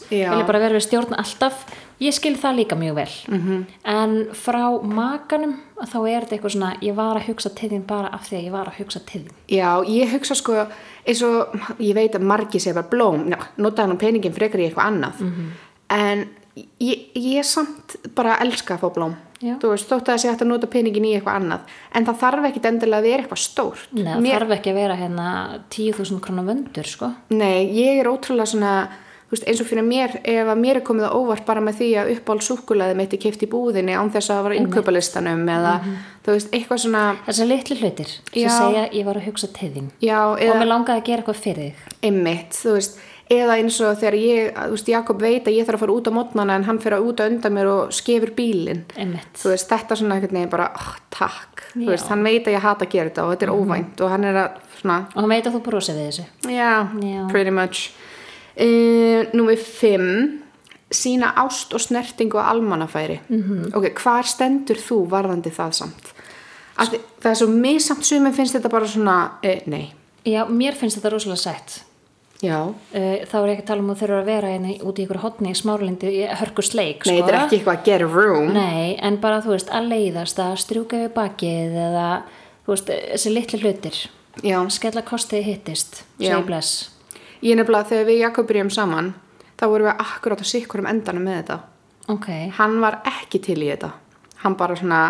Já. 0.09 0.29
vilja 0.31 0.45
bara 0.47 0.59
vera 0.59 0.75
við 0.77 0.85
stjórn 0.87 1.17
alltaf 1.19 1.65
ég 1.99 2.13
skil 2.15 2.35
það 2.39 2.55
líka 2.61 2.75
mjög 2.79 2.95
vel 2.95 3.09
Mhm. 3.27 3.41
-hmm. 3.49 3.65
en 3.83 4.27
frá 4.33 4.81
makanum 4.83 5.57
þá 5.83 5.97
er 6.09 6.21
þetta 6.21 6.35
eitthvað 6.37 6.51
svona, 6.55 6.73
ég 6.81 6.95
var 6.95 7.15
að 7.17 7.27
hugsa 7.27 7.49
til 7.55 7.69
þín 7.69 7.85
bara 7.85 8.07
af 8.13 8.29
því 8.29 8.37
að 8.37 8.45
ég 8.45 8.51
var 8.51 8.65
að 8.67 8.77
hugsa 8.79 8.99
til 9.05 9.21
þín 9.21 9.31
já, 9.49 9.83
ég 9.87 10.11
hugsa 10.11 10.35
sko 10.35 10.53
eins 11.07 11.21
og, 11.23 11.47
ég 11.79 11.93
veit 11.95 12.13
að 12.15 12.21
margi 12.21 12.59
sé 12.59 12.73
bara 12.73 12.87
blóm, 12.89 13.29
já, 13.29 13.37
notaði 13.57 13.89
nú 13.89 13.97
peningin 13.97 14.33
frekar 14.33 14.59
í 14.59 14.69
eitthvað 14.71 14.85
annað 14.87 15.19
Mhm. 15.19 15.51
en 15.89 16.29
ég, 16.79 16.99
ég 17.15 17.43
samt 17.43 17.95
bara 18.15 18.37
elska 18.39 18.75
að 18.77 18.79
fá 18.79 18.93
blóm 18.93 19.15
Já. 19.45 19.53
þú 19.61 19.71
veist, 19.75 19.87
þótt 19.91 20.01
að 20.09 20.11
það 20.15 20.21
sé 20.25 20.31
hægt 20.33 20.43
að 20.45 20.51
nota 20.51 20.71
peningin 20.73 21.05
í 21.05 21.13
eitthvað 21.19 21.39
annað. 21.39 21.71
En 21.93 22.05
það 22.09 22.19
þarf 22.25 22.49
ekkit 22.49 22.69
endilega 22.71 23.01
að 23.03 23.09
vera 23.11 23.23
eitthvað 23.27 23.43
stórt. 23.45 23.87
Nei, 23.93 24.03
það 24.09 24.21
Mér- 24.25 24.37
þarf 24.39 24.57
ekki 24.57 24.73
að 24.73 24.79
vera 24.81 24.99
hérna 24.99 25.31
10.000 25.69 26.21
krónar 26.25 26.49
vöndur, 26.49 26.89
sko. 26.89 27.13
Nei, 27.29 27.65
ég 27.77 28.01
er 28.01 28.09
ótrúlega 28.09 28.49
svona 28.55 28.75
veist, 29.31 29.45
eins 29.49 29.61
og 29.63 29.67
fyrir 29.67 29.85
mér, 29.85 30.11
ef 30.23 30.47
að 30.51 30.59
mér 30.61 30.77
er 30.79 30.83
komið 30.85 31.07
á 31.09 31.17
óvart 31.17 31.45
bara 31.47 31.61
með 31.65 31.79
því 31.79 31.87
að 31.97 32.11
uppáld 32.15 32.43
súkulaði 32.45 32.95
mitt 32.99 33.13
er 33.15 33.21
keift 33.23 33.41
í 33.43 33.49
búðinni 33.49 33.95
án 33.97 34.11
þess 34.13 34.29
að 34.29 34.37
það 34.37 34.45
var 34.45 34.55
innkaupalistanum 34.59 35.41
eða 35.49 35.71
þú 36.25 36.35
veist, 36.35 36.51
eitthvað 36.53 36.81
svona 36.85 37.01
Þessi 37.25 37.47
litlu 37.49 37.77
hlutir 37.81 38.11
sem 38.13 38.53
segja 38.53 38.85
ég 38.93 39.05
var 39.07 39.17
að 39.19 39.25
hugsa 39.31 39.49
til 39.57 39.71
þín. 39.73 39.89
Já, 40.05 40.19
og 40.29 40.39
eða 40.45 40.59
mér 40.61 40.69
langaði 40.71 41.01
að 41.01 41.07
gera 41.09 41.23
eitthvað 41.25 41.41
fyrir 41.41 41.63
þig. 41.73 41.97
Einmitt, 42.05 42.59
þú 42.61 42.77
veist 42.77 42.99
eða 43.31 43.55
eins 43.57 43.79
og 43.81 43.95
þegar 43.97 44.15
ég, 44.19 44.51
þú 44.53 44.75
veist, 44.75 44.89
Jakob 44.91 45.21
veit 45.21 45.47
að 45.47 45.55
ég 45.57 45.65
þarf 45.65 45.79
að 45.79 45.83
fara 45.85 45.95
út 45.97 46.09
á 46.09 46.11
mótnana 46.13 46.55
en 46.59 46.63
hann 46.67 46.79
fyrir 46.83 46.97
að 46.99 47.07
út 47.09 47.21
á 47.21 47.25
undan 47.25 47.53
mér 47.55 47.69
og 47.71 47.93
skefur 47.95 48.31
bílinn. 48.37 48.83
Þú 49.41 49.49
veist, 49.53 49.69
þetta 49.71 49.97
svona 49.97 50.15
einhvern 50.19 50.37
veginn 50.37 50.51
bara, 50.53 50.67
oh, 50.77 50.91
takk. 51.09 51.63
Þú 51.73 51.87
Já. 51.87 51.89
veist, 51.95 52.07
hann 52.13 52.23
veit 52.23 52.45
að 52.47 52.53
ég 52.57 52.61
hata 52.67 52.85
að 52.85 52.91
gera 52.93 53.09
þetta 53.09 53.25
og 53.25 53.33
þetta 53.33 53.47
er 53.47 53.53
óvænt 53.55 54.01
og 54.05 54.09
hann 54.13 54.23
er 54.29 54.35
að, 54.43 54.59
svona, 54.81 54.97
og 55.15 55.21
hann 55.23 55.33
veit 55.33 55.47
að 55.49 55.57
þú 55.57 55.61
brosið 55.65 55.95
við 56.01 56.09
þessu. 56.11 56.25
Já, 56.53 56.71
Já. 57.01 57.21
pretty 57.31 57.51
much. 57.51 57.91
Uh, 58.55 59.25
Númer 59.33 59.57
5 59.57 60.41
sína 60.95 61.33
ást 61.41 61.73
og 61.73 61.81
snertingu 61.81 62.37
á 62.37 62.53
almannafæri. 62.53 63.19
-hmm. 63.29 63.73
ok, 63.75 63.99
hvar 64.03 64.23
stendur 64.23 64.77
þú 64.77 65.07
varðandi 65.09 65.49
það 65.51 65.71
samt? 65.73 66.13
Þi- 66.77 67.01
það 67.21 67.31
er 67.31 67.35
svo 67.35 67.47
misamt 67.47 68.05
sumum 68.05 68.33
finnst 68.33 68.55
þetta 68.55 68.69
bara 68.69 68.87
svona 68.87 69.31
eh, 69.43 69.61
nei, 69.65 69.93
Já, 70.25 70.45
mér 70.49 70.75
finnst 70.75 70.97
þetta 70.97 71.09
rosalega 71.13 71.41
sætt 71.41 71.83
já. 72.45 72.59
Uh, 72.93 73.25
þá 73.27 73.35
er 73.39 73.47
ég 73.49 73.53
ekki 73.55 73.65
að 73.65 73.69
tala 73.71 73.83
um 73.83 73.91
að 73.93 74.01
þurfa 74.03 74.19
að 74.21 74.29
vera 74.29 74.51
hérna 74.53 74.75
út 74.85 74.99
í 74.99 75.05
ykkur 75.05 75.21
hotni 75.23 75.51
í 75.51 75.57
smárlindi 75.59 76.13
í 76.13 76.23
hörku 76.41 76.65
sleik 76.65 77.03
nei, 77.03 77.09
sko. 77.09 77.15
þetta 77.17 77.33
er 77.33 77.39
ekki 77.41 77.59
eitthvað 77.59 77.83
get 77.87 78.05
a 78.05 78.09
room. 78.09 78.53
Nei, 78.55 78.95
en 79.01 79.19
bara 79.23 79.41
þú 79.45 79.55
veist 79.55 79.71
að 79.73 79.91
leiðast 79.91 80.41
að 80.43 80.55
strjúka 80.63 81.01
við 81.03 81.13
bakið 81.17 81.77
eða 81.89 82.07
þú 82.65 82.73
veist, 82.73 82.91
þessi 83.13 83.33
litlu 83.33 83.61
hlutir. 83.61 84.01
Já, 84.43 84.57
skella 84.73 85.05
kostið 85.05 85.45
hittist. 85.49 86.03
Já. 86.19 86.35
ég 87.41 87.53
er 87.53 87.59
nefnilega 87.61 87.89
þegar 87.91 88.09
við 88.09 88.21
Jakob 88.23 88.47
byrjum 88.49 88.71
saman 88.73 89.13
þá 89.59 89.65
vorum 89.71 89.89
við 89.89 90.03
akkurát 90.03 90.41
að 90.43 90.51
sikkur 90.51 90.83
um 90.83 90.89
endanum 90.89 91.25
með 91.27 91.41
þetta. 91.41 91.59
Ok, 92.13 92.27
hann 92.57 92.79
var 92.83 92.99
ekki 93.09 93.41
til 93.41 93.57
í 93.63 93.69
þetta. 93.71 93.91
Hann 94.43 94.57
bara 94.59 94.77
svona, 94.77 95.01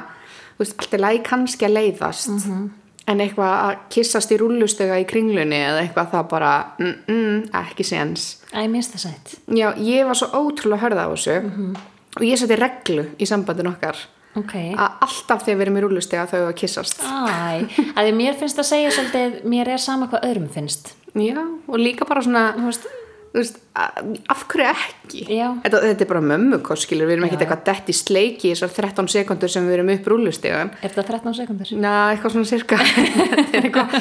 þú 0.56 0.64
veist, 0.64 0.76
allt 0.80 0.96
er 0.96 1.04
læg 1.04 1.22
kannski 1.28 1.68
að 1.68 1.78
leiðast. 1.80 2.32
Mhm. 2.32 2.66
En 3.08 3.20
eitthvað 3.22 3.54
að 3.66 3.76
kissast 3.94 4.32
í 4.34 4.38
rúllustöga 4.42 4.98
í 5.02 5.06
kringlunni 5.10 5.60
eða 5.62 5.82
eitthvað 5.84 6.12
það 6.16 6.28
bara 6.32 6.52
mm, 6.80 6.96
mm, 7.08 7.44
ekki 7.62 7.84
séns. 7.86 8.24
Æ, 8.54 8.66
mér 8.66 8.82
finnst 8.82 8.96
það 8.96 9.04
sætt. 9.06 9.36
Já, 9.60 9.68
ég 9.78 10.06
var 10.10 10.16
svo 10.18 10.28
ótrúlega 10.42 10.82
hörða 10.82 11.06
á 11.06 11.10
þessu 11.14 11.38
Mhm. 11.44 11.76
og 12.18 12.22
ég 12.26 12.38
seti 12.40 12.56
reglu 12.56 13.06
í 13.20 13.26
sambandin 13.28 13.68
okkar 13.74 13.96
Ok, 14.36 14.52
að 14.76 14.92
alltaf 15.06 15.46
þegar 15.46 15.56
við 15.58 15.62
erum 15.66 15.78
í 15.78 15.82
rúllustega 15.86 16.26
þau 16.28 16.42
að 16.50 16.56
kissast 16.60 17.00
æ, 17.00 17.70
að 17.96 18.10
mér 18.18 18.34
finnst 18.36 18.58
að 18.60 18.66
segja 18.68 18.90
svolítið, 18.92 19.44
mér 19.46 19.68
er 19.70 19.78
sama 19.80 20.08
hvað 20.12 20.26
öðrum 20.28 20.50
finnst. 20.52 20.94
Já, 21.16 21.38
og 21.70 21.78
líka 21.80 22.04
bara 22.08 22.22
svona 22.22 22.54
Þú 22.58 22.66
veist, 22.68 22.88
veist, 23.36 23.58
af 23.76 24.44
hverju 24.52 24.68
ekki? 24.72 25.24
Þetta, 25.28 25.82
þetta 25.84 26.06
er 26.06 26.10
bara 26.10 26.22
mömmukost 26.26 26.88
skilur 26.88 27.10
við 27.10 27.18
erum 27.18 27.28
ekkert 27.28 27.46
eitthvað 27.46 27.64
dett 27.70 27.92
í 27.92 27.96
sleiki 27.98 28.54
þessar 28.54 28.74
13 28.76 29.12
sekundur 29.16 29.52
sem 29.52 29.68
við 29.68 29.78
erum 29.80 29.92
upp 29.96 30.08
rúllustegan 30.12 30.72
er 30.80 30.94
þetta 30.94 31.08
13 31.12 31.38
sekundur? 31.42 31.74
Na, 31.82 31.96
eitthvað 32.14 32.38
svona 32.38 32.52
cirka 32.52 32.80
eitthvað. 33.60 33.98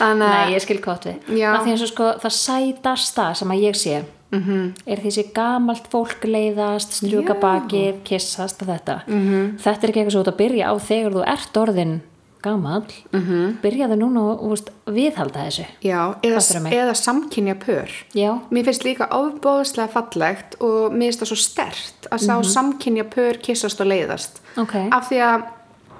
Þannig 0.00 0.34
Nei, 0.34 0.56
ég 0.56 0.64
skil 0.66 0.80
gott 0.84 1.06
við. 1.08 1.30
Já. 1.38 1.52
að 1.54 1.62
því 1.64 1.76
eins 1.76 1.86
og 1.86 1.92
sko 1.92 2.10
það 2.24 2.36
sætasta 2.38 3.28
sem 3.38 3.54
að 3.54 3.64
ég 3.68 3.78
sé 3.78 4.02
-hmm. 4.32 4.70
er 4.86 5.02
þessi 5.02 5.26
gamalt 5.34 5.88
fólk 5.92 6.24
leiðast, 6.24 6.98
strjúka 7.00 7.36
bakið 7.40 8.02
kissast 8.04 8.62
og 8.62 8.72
þetta. 8.72 9.02
-hmm. 9.06 9.58
þetta 9.58 9.82
er 9.86 9.92
ekki 9.92 10.00
eitthvað 10.00 10.16
svo 10.16 10.24
að 10.26 10.40
byrja 10.40 10.72
á 10.72 10.74
þegar 10.78 11.12
þú 11.12 11.28
ert 11.34 11.56
orðin 11.56 12.00
gamall 12.42 12.84
-hmm. 13.12 13.56
byrjaðu 13.62 13.96
núna 13.96 14.24
veist, 14.50 14.70
viðhalda 14.86 15.44
þessu. 15.46 15.64
Já, 15.82 16.14
eða, 16.22 16.72
eða 16.72 16.94
samkynja 16.94 17.54
pör. 17.54 17.90
Já, 18.14 18.38
Mér 18.50 18.64
finnst 18.64 18.84
líka 18.84 19.08
ofbóðslega 19.10 19.88
fallegt 19.88 20.54
og 20.60 20.92
mér 20.92 21.10
finnst 21.12 21.20
það 21.22 21.26
svo 21.32 21.36
stert 21.36 22.06
að 22.10 22.18
sá 22.26 22.42
samkynja 22.42 23.04
pör 23.04 23.38
kissast 23.42 23.80
og 23.80 23.86
leiðast. 23.86 24.40
Ok. 24.56 24.74
Af 24.90 25.08
því 25.10 25.18
að 25.22 25.42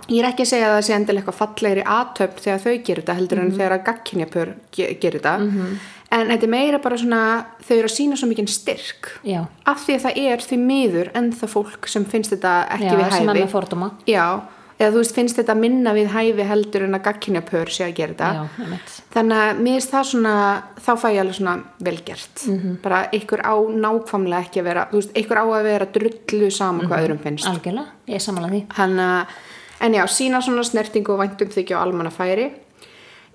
ég 0.09 0.19
er 0.25 0.31
ekki 0.33 0.43
að 0.43 0.49
segja 0.51 0.67
að 0.69 0.77
það 0.77 0.85
sé 0.87 0.95
endilega 0.95 1.23
eitthvað 1.23 1.41
fallegri 1.41 1.83
aðtöfn 1.87 2.41
þegar 2.45 2.59
þau 2.61 2.83
gerir 2.85 3.03
þetta 3.03 3.15
heldur 3.15 3.39
en 3.39 3.53
þegar 3.53 3.73
að 3.73 3.85
gagkynja 3.85 4.27
pör 4.27 4.55
ge- 4.73 4.95
gerir 5.01 5.21
þetta. 5.21 5.79
En 6.13 6.29
þetta 6.29 6.43
er 6.45 6.49
meira 6.49 6.79
bara 6.79 6.97
svona 6.97 7.21
þau 7.65 7.77
eru 7.79 7.89
að 7.89 7.95
sína 7.97 8.17
svo 8.17 8.27
mikinn 8.29 8.47
styrk. 8.49 9.07
Já, 9.25 9.47
af 9.65 9.87
því 9.87 9.95
að 9.95 10.03
það 10.03 10.19
er 10.29 10.39
því 10.39 10.59
miður 10.59 11.11
en 11.15 11.33
það 11.33 11.49
fólk 11.49 11.87
sem 11.89 12.05
finnst 12.05 12.31
þetta 12.35 12.67
ekki 12.69 12.85
já 12.85 12.97
við 12.99 13.13
sem 13.17 13.29
er 13.29 13.35
hæfi. 13.35 13.45
með 13.45 13.49
fordóma. 13.55 13.91
Já, 14.07 14.41
eða 14.83 14.93
þú 14.95 15.01
veist, 15.03 15.15
finnst 15.15 15.39
þetta 15.39 15.55
minna 15.59 15.93
við 15.95 16.09
hæfi 16.13 16.45
heldur 16.49 16.83
en 16.87 16.97
að 16.99 17.03
gagkynja 17.07 17.43
pör 17.47 17.71
sé 17.73 17.85
að 17.87 17.95
gera 18.01 18.15
þetta. 18.15 18.31
Já, 18.35 18.79
þannig 19.15 19.39
að 19.43 19.61
mér 19.63 19.77
finnst 19.79 19.93
það 19.95 20.09
svona 20.11 20.35
þá 20.83 20.91
fæ 21.03 21.07
ég 21.15 21.21
alveg 21.23 21.39
svona 21.39 21.55
velgert 21.89 22.45
Mhm. 22.49 22.77
bara 22.83 23.01
ykkur 23.13 23.41
á 23.47 23.55
nákvæmlega 23.85 24.43
ekki 24.47 24.61
að 24.61 24.65
vera 24.65 24.87
þú 24.93 24.99
veist, 25.01 25.13
ykkur 25.23 25.39
á 25.39 25.45
að 25.47 25.63
vera 25.71 25.87
drullu 25.87 26.51
sama 26.53 26.83
Mhm. 26.83 26.89
hvað 26.91 27.03
öðrum 27.07 27.23
finnst. 27.23 27.47
Algjörlega, 27.49 27.87
ég 28.09 28.15
er 28.15 28.19
samanlega 28.27 28.53
því. 28.53 28.67
Þannig 28.75 29.09
að, 29.23 29.27
en 29.81 29.93
já, 29.95 30.05
sína 30.07 30.43
svona 30.43 30.65
snertingu 30.65 31.11
og 31.13 31.21
væntum 31.21 31.49
þykja 31.49 31.77
á 31.79 31.83
almanna 31.83 32.11
færi 32.11 32.51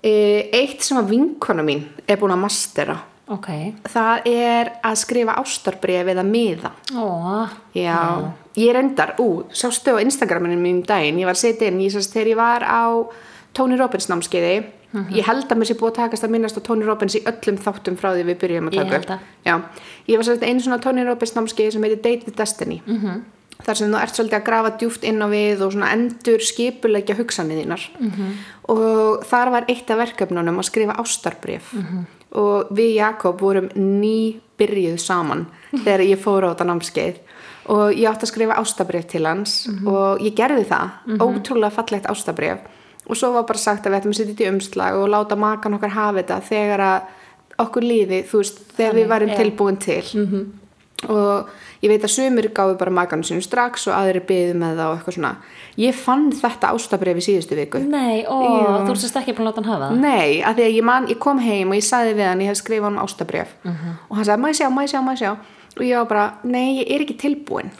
e, 0.04 0.48
eitt 0.52 0.80
sem 0.82 0.96
að 0.98 1.08
vinkona 1.10 1.62
mín 1.64 1.84
er 2.08 2.16
búin 2.16 2.30
að 2.30 2.38
mastera. 2.44 2.98
Ok, 3.30 3.48
það 3.84 4.22
er 4.26 4.70
að 4.82 4.94
skrifa 4.96 5.34
ástarbref 5.36 6.06
eða 6.14 6.24
miða. 6.24 6.70
Ó, 6.96 7.48
Já, 7.74 8.32
ég 8.58 8.72
reyndar, 8.74 9.14
ú, 9.22 9.44
sástu 9.54 9.94
á 9.94 10.02
Instagraminu 10.02 10.56
mínum 10.58 10.82
daginn, 10.86 11.18
ég 11.22 11.28
var 11.28 11.38
inn, 11.68 11.80
ég 11.80 11.92
sérst 11.94 12.12
þegar 12.16 12.32
ég 12.32 12.36
var 12.36 12.62
á 12.66 12.84
Tony 13.54 13.76
Robbins 13.78 14.08
námskeiði, 14.10 14.64
Mhm. 14.92 15.12
ég 15.12 15.24
held 15.24 15.44
að 15.52 15.58
mér 15.60 15.66
sé 15.68 15.74
búið 15.76 15.90
að 15.92 15.94
takast 16.08 16.24
að 16.24 16.30
minnast 16.30 16.56
á 16.56 16.62
Tony 16.64 16.84
Robbins 16.84 17.14
í 17.14 17.22
öllum 17.22 17.58
þáttum 17.60 17.96
frá 18.00 18.08
því 18.16 18.22
við 18.24 18.38
byrjum 18.40 18.68
að 18.70 18.74
Ég 18.74 18.88
taka. 18.90 19.18
Já, 19.44 19.62
ég 20.08 20.16
var 20.16 20.24
sérst 20.24 20.42
einu 20.42 20.60
svona 20.60 20.80
Tony 20.80 21.04
Robbins 21.04 21.34
námskeiði 21.34 21.72
sem 21.72 21.82
heitir 21.82 22.02
Date 22.02 22.24
with 22.24 22.36
Destiny, 22.36 22.80
Mhm. 22.86 22.96
-hmm. 23.06 23.20
þar 23.66 23.74
sem 23.76 23.90
þú 23.92 24.02
ert 24.02 24.14
svolítið 24.16 24.40
að 24.40 24.44
grafa 24.44 24.70
djúft 24.78 25.04
inn 25.04 25.20
á 25.20 25.26
við 25.28 25.60
og 25.60 25.72
svona 25.72 25.92
endur 25.92 26.38
skipulegja 26.40 27.16
hugsanið 27.16 27.64
þínar 27.64 27.88
Mhm. 28.00 28.08
-hmm. 28.10 28.32
og 28.68 29.24
þar 29.26 29.50
var 29.50 29.64
eitt 29.68 29.90
af 29.90 29.98
verkefnunum 29.98 30.58
að 30.58 30.64
skrifa 30.64 30.96
ástarbref 30.96 31.72
Mhm. 31.74 32.06
og 32.32 32.68
við 32.70 32.94
Jakob 32.94 33.40
vorum 33.40 33.68
ný 33.74 34.36
byrjuð 34.58 34.98
saman 35.00 35.46
þegar 35.84 36.00
ég 36.00 36.16
fór 36.18 36.44
á 36.44 36.54
þetta 36.54 36.66
námskeið 36.66 37.14
og 37.68 37.92
ég 37.92 38.08
átti 38.08 38.24
að 38.26 38.32
skrifa 38.32 38.58
ástabrif 38.62 39.06
til 39.12 39.26
hans 39.28 39.60
og 39.84 40.22
ég 40.24 40.36
gerði 40.38 40.64
það, 40.70 40.98
ótrúlega 41.20 41.74
fallegt 41.74 42.08
ástabrif 42.10 42.64
og 43.08 43.16
svo 43.16 43.32
var 43.32 43.46
bara 43.48 43.60
sagt 43.60 43.86
að 43.86 43.94
við 43.94 44.00
ættum 44.02 44.12
að 44.12 44.18
setja 44.20 44.32
þetta 44.34 44.46
í 44.46 44.52
umslag 44.52 44.98
og 45.00 45.10
láta 45.12 45.36
makan 45.40 45.78
okkar 45.78 45.94
hafa 45.96 46.20
þetta 46.20 46.40
þegar 46.48 46.84
að 46.84 47.14
okkur 47.58 47.84
líði, 47.84 48.22
þú 48.28 48.42
veist, 48.42 48.62
þegar 48.76 48.94
við 48.94 49.04
Þannig, 49.04 49.12
varum 49.14 49.32
já. 49.32 49.38
tilbúin 49.42 49.78
til. 49.82 50.02
Og 51.08 51.50
ég 51.82 51.92
veit 51.92 52.02
að 52.02 52.10
sumir 52.10 52.48
gáðu 52.54 52.74
bara 52.78 52.90
makanum 52.94 53.26
sínum 53.26 53.42
strax 53.42 53.86
og 53.86 53.94
aðri 53.94 54.22
byðu 54.26 54.54
með 54.58 54.80
það 54.80 54.88
og 54.90 54.96
eitthvað 54.96 55.16
svona. 55.16 55.32
Ég 55.78 55.98
fann 55.98 56.24
þetta 56.34 56.72
ástabrif 56.74 57.20
í 57.20 57.24
síðustu 57.28 57.58
viku. 57.58 57.82
Nei, 57.86 58.24
Já. 58.26 58.82
þú 58.86 58.96
sérst 58.98 59.18
ekki 59.20 59.36
að 59.36 59.44
láta 59.46 59.62
hann 59.62 59.70
hafa 59.70 59.90
það? 59.92 60.00
Nei, 60.02 60.40
að 60.42 60.58
því 60.58 60.66
að 60.66 60.74
ég, 60.74 60.86
man, 60.90 61.06
ég 61.12 61.20
kom 61.22 61.42
heim 61.42 61.70
og 61.70 61.78
ég 61.78 61.86
sagði 61.86 62.16
við 62.18 62.26
hann, 62.32 62.42
ég 62.42 62.50
hef 62.50 62.58
skrifað 62.58 62.90
hann 62.90 62.98
ástabref 63.04 63.54
og 63.62 64.18
hann 64.18 64.26
sagði, 64.26 64.50
ég 64.50 64.58
sjá, 64.58 64.66
ég 64.68 64.90
sjá, 64.90 65.00
ég 65.06 65.22
sjá 65.22 65.32
og 65.78 65.84
ég 65.86 66.00
var 66.00 66.08
bara, 66.10 66.24
nei, 66.44 66.80
ég 66.80 66.90
er 66.94 67.04
ekki 67.06 67.18
tilbúin. 67.20 67.70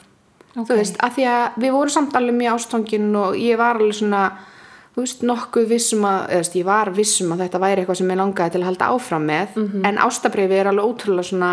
Ok. 0.58 0.66
þú 0.66 0.76
veist, 0.78 0.96
að 1.04 1.18
því 1.18 1.24
að 1.30 1.58
við 1.62 1.74
vorum 1.76 1.92
samt 1.92 2.14
alveg 2.18 2.34
mjög 2.34 2.54
ástfangin 2.56 3.10
og 3.20 3.36
ég 3.38 3.58
var 3.60 3.78
alveg 3.78 3.98
svona 3.98 4.22
þú 4.96 5.04
veist, 5.04 5.20
nokkuð 5.28 5.66
vissum 5.70 6.06
að 6.08 6.16
eða, 6.18 6.30
þú 6.30 6.38
veist, 6.42 6.56
ég 6.58 6.66
var 6.66 6.90
vissum 6.96 7.34
að 7.34 7.42
þetta 7.44 7.60
væri 7.62 7.82
eitthvað 7.84 8.00
sem 8.00 8.10
ég 8.10 8.18
langaði 8.18 8.54
til 8.54 8.62
að 8.62 8.68
halda 8.72 8.88
áfram 8.96 9.28
með 9.28 9.58
en 9.86 10.00
ástabrifi 10.02 10.58
er 10.58 10.70
alveg 10.72 10.88
ótrúlega 10.88 11.28
svona 11.28 11.50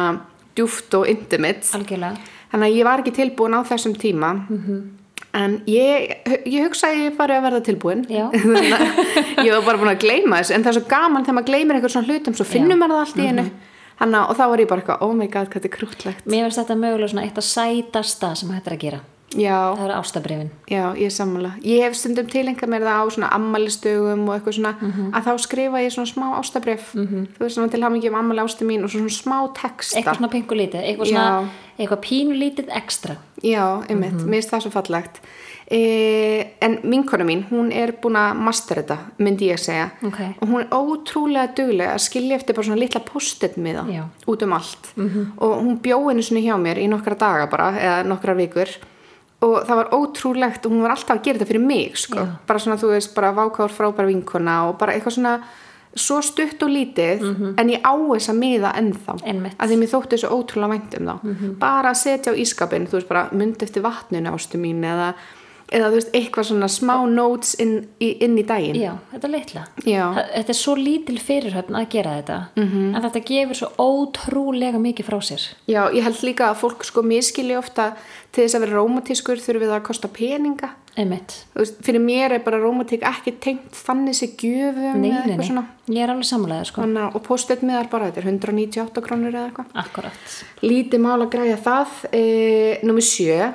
djúft 0.56 0.96
og 0.98 1.10
intimate. 1.12 1.68
Algjörlega. 1.76 2.16
Þannig 2.52 2.72
að 2.72 2.78
ég 2.80 2.88
var 2.88 3.04
ekki 3.04 3.14
tilbúin 3.20 3.58
á 3.58 3.62
þessum 3.68 3.94
tíma. 4.00 4.32
En 5.36 5.58
ég, 5.68 6.16
ég 6.48 6.64
hugsa 6.64 6.88
að 6.88 7.02
ég 7.04 7.16
fari 7.18 7.36
að 7.36 7.44
verða 7.44 7.62
tilbúin. 7.68 8.06
Ég 9.46 9.52
var 9.52 9.66
bara 9.66 9.78
búin 9.78 9.92
að 9.92 10.00
gleyma 10.06 10.40
þessu 10.40 10.54
en 10.56 10.64
það 10.64 10.72
er 10.72 10.78
svo 10.80 10.86
gaman 10.90 11.26
þegar 11.26 11.36
maður 11.36 11.50
gleymir 11.50 11.76
eitthvað 11.76 11.92
svona 11.92 12.08
hlutum 12.08 12.36
svo 12.38 12.46
finnum 12.48 12.80
maður 12.80 12.96
það 12.96 13.02
allt 13.04 13.20
í 13.20 13.26
einu 13.28 13.44
Hanna, 14.02 14.26
og 14.30 14.38
þá 14.38 14.46
var 14.52 14.64
ég 14.64 14.70
bara 14.70 14.84
eitthvað, 14.84 15.04
oh 15.06 15.14
my 15.16 15.28
god, 15.32 15.50
hvað 15.50 15.62
þetta 15.62 15.70
er 15.72 15.76
krútlegt 15.78 16.26
Mér 16.30 16.48
finnst 16.48 16.62
þetta 16.62 16.80
mögulega 16.80 17.12
svona 17.14 17.28
eitt 17.28 17.38
að 17.40 17.48
sætasta 17.48 18.32
sem 18.36 18.56
hægt 18.56 18.68
er 18.68 18.76
að 18.76 18.82
gera. 18.86 19.04
Já, 19.36 19.74
Það 19.76 19.84
eru 19.86 19.96
ástabrifin 19.98 20.50
já, 20.70 20.84
ég 20.96 21.10
er 21.10 21.12
sammála. 21.12 21.50
Ég 21.66 21.82
hef 21.84 21.96
stundum 21.98 22.28
tilengað 22.32 22.72
mér 22.72 22.86
það 22.86 23.00
á 23.02 23.06
svona 23.16 23.30
ammælistugum 23.36 24.22
og 24.30 24.36
eitthvað 24.36 24.58
svona, 24.60 24.74
að 25.12 25.26
þá 25.28 25.32
skrifa 25.44 25.82
ég 25.84 25.96
svona 25.96 26.12
smá 26.12 26.26
ástabrif, 26.38 26.92
þú 26.94 27.42
veist 27.42 27.60
til 27.74 27.82
hafa 27.84 27.96
mikið 27.98 28.14
um 28.14 28.20
ammæli 28.22 28.46
ástu 28.46 28.68
mín 28.70 28.86
og 28.86 28.94
svona 28.94 29.12
smá 29.12 29.38
texta. 29.58 29.98
Eitthvað 30.00 30.22
svona 30.22 30.32
pingulítið, 30.36 30.86
eitthvað 30.86 31.10
Já. 31.10 31.18
svona 31.18 31.66
eitthvað 31.76 32.04
pínulítið 32.06 32.72
ekstra. 32.80 33.18
Já, 33.44 33.66
einmitt, 33.90 34.22
mér 34.24 34.40
finnst 34.40 34.54
það 34.54 34.64
svo 34.68 34.72
fallegt 34.78 35.20
en 35.68 36.76
vinkona 36.84 37.26
mín 37.26 37.44
hún 37.50 37.72
er 37.74 37.96
búin 38.02 38.18
að 38.20 38.38
master 38.38 38.84
þetta 38.84 38.98
myndi 39.18 39.48
ég 39.50 39.58
segja. 39.60 39.88
Ok. 40.06 40.20
og 40.42 40.48
hún 40.48 40.62
er 40.62 40.68
ótrúlega 40.70 41.56
dugleg 41.58 41.90
að 41.90 42.04
skilja 42.06 42.38
eftir 42.38 42.56
bara 42.56 42.68
svona 42.68 42.80
litla 42.84 43.02
post-it 43.02 43.58
miða 43.58 43.86
út 44.28 44.44
um 44.46 44.54
allt. 44.54 44.92
Og 45.42 45.56
hún 45.64 45.80
bjó 45.82 45.98
einu 46.10 46.22
svona 46.22 46.44
hjá 46.46 46.56
mér 46.62 46.78
í 46.84 46.88
nokkra 46.92 47.18
daga 47.18 47.48
bara 47.50 47.72
eða 47.80 48.04
nokkra 48.06 48.36
vikur. 48.38 48.70
Og 49.42 49.66
það 49.68 49.76
var 49.76 49.90
ótrúlegt 49.94 50.66
og 50.66 50.72
hún 50.72 50.82
var 50.86 50.94
alltaf 50.96 51.18
að 51.18 51.24
gera 51.24 51.40
þetta 51.40 51.50
fyrir 51.50 51.66
mig 51.66 51.98
sko. 51.98 52.20
Já. 52.20 52.28
bara 52.48 52.60
svona 52.60 52.78
þú 52.78 52.92
veist, 52.94 53.16
bara 53.16 53.34
vákáður 53.34 53.74
frábæra 53.74 54.08
vinkona 54.08 54.70
og 54.70 54.78
bara 54.78 54.94
eitthvað 54.94 55.18
svona 55.18 55.40
svo 55.96 56.18
stutt 56.22 56.62
og 56.64 56.70
lítið 56.70 57.22
en 57.58 57.70
ég 57.72 57.80
á 57.82 57.94
þess 57.96 58.30
að 58.30 58.38
miða 58.40 58.72
ennþá. 58.76 59.14
Einmitt. 59.24 59.56
að 59.58 59.70
því 59.70 59.78
mér 59.80 59.92
þótti 59.94 60.18
þessu 60.18 60.30
ótrúlega 60.30 60.74
vænt 60.74 60.96
um 61.00 61.08
þá. 61.10 61.16
Bara 61.60 61.90
að 61.90 62.00
setja 62.04 62.34
á 62.34 62.36
ískapin 62.36 62.88
þú 62.88 63.00
veist 63.00 63.08
bara 63.08 63.30
myndi 63.32 63.64
eftir 63.66 63.82
vatninu 63.82 64.34
ástu 64.34 64.60
mín 64.60 64.84
eða, 64.84 65.14
eða 65.74 65.90
þú 65.90 65.98
veist 65.98 66.16
eitthvað 66.18 66.48
svona 66.50 66.70
smá 66.70 66.94
notes 67.10 67.56
inn 67.62 67.76
inn 68.00 68.38
í 68.38 68.46
daginn. 68.46 68.78
Já, 68.78 68.94
þetta 69.12 69.28
er 69.28 69.34
litla 69.34 69.64
Þetta 69.82 70.54
er 70.54 70.60
svo 70.60 70.76
lítil 70.78 71.18
fyrirhöfn 71.22 71.80
að 71.80 71.90
gera 71.96 72.16
þetta 72.20 72.40
en 72.56 73.02
þetta 73.08 73.24
gefur 73.32 73.60
svo 73.62 73.72
ótrúlega 73.82 74.82
mikið 74.82 75.10
frá 75.10 75.20
sér. 75.26 75.46
Já, 75.68 75.82
ég 75.92 76.04
held 76.06 76.24
líka 76.24 76.52
að 76.52 76.62
fólk 76.62 76.86
sko 76.86 77.02
miskili 77.06 77.58
ofta 77.58 77.94
til 78.32 78.46
þess 78.46 78.58
að 78.58 78.66
vera 78.66 78.80
rómatískur 78.82 79.42
þurfum 79.42 79.64
við 79.66 79.76
að 79.78 79.86
kosta 79.88 80.12
peninga. 80.12 80.74
Veist, 80.96 81.82
fyrir 81.84 82.00
mér 82.00 82.38
er 82.38 82.44
bara 82.46 82.60
rómatík 82.62 83.02
ekki 83.04 83.34
tengt 83.44 83.76
þannig 83.76 84.16
sér 84.16 84.30
gjöfum 84.40 85.02
Nei, 85.02 85.10
nei, 85.12 85.36
nei, 85.36 85.64
ég 85.92 86.06
er 86.06 86.14
alveg 86.14 86.28
samlega 86.30 86.64
sko. 86.70 86.86
Og 87.12 87.20
postið 87.26 87.66
miðar 87.68 87.90
bara, 87.92 88.08
þetta 88.12 88.22
er 88.24 88.30
198 88.32 89.04
krónur 89.04 89.36
eða 89.36 89.50
eitthvað. 89.50 89.74
Akkurat. 89.84 90.38
Lítið 90.64 91.04
mál 91.04 91.18
að 91.18 91.34
græja 91.36 91.58
það. 91.66 91.98
E, 92.16 92.24
Númer 92.88 93.04
sjö 93.04 93.50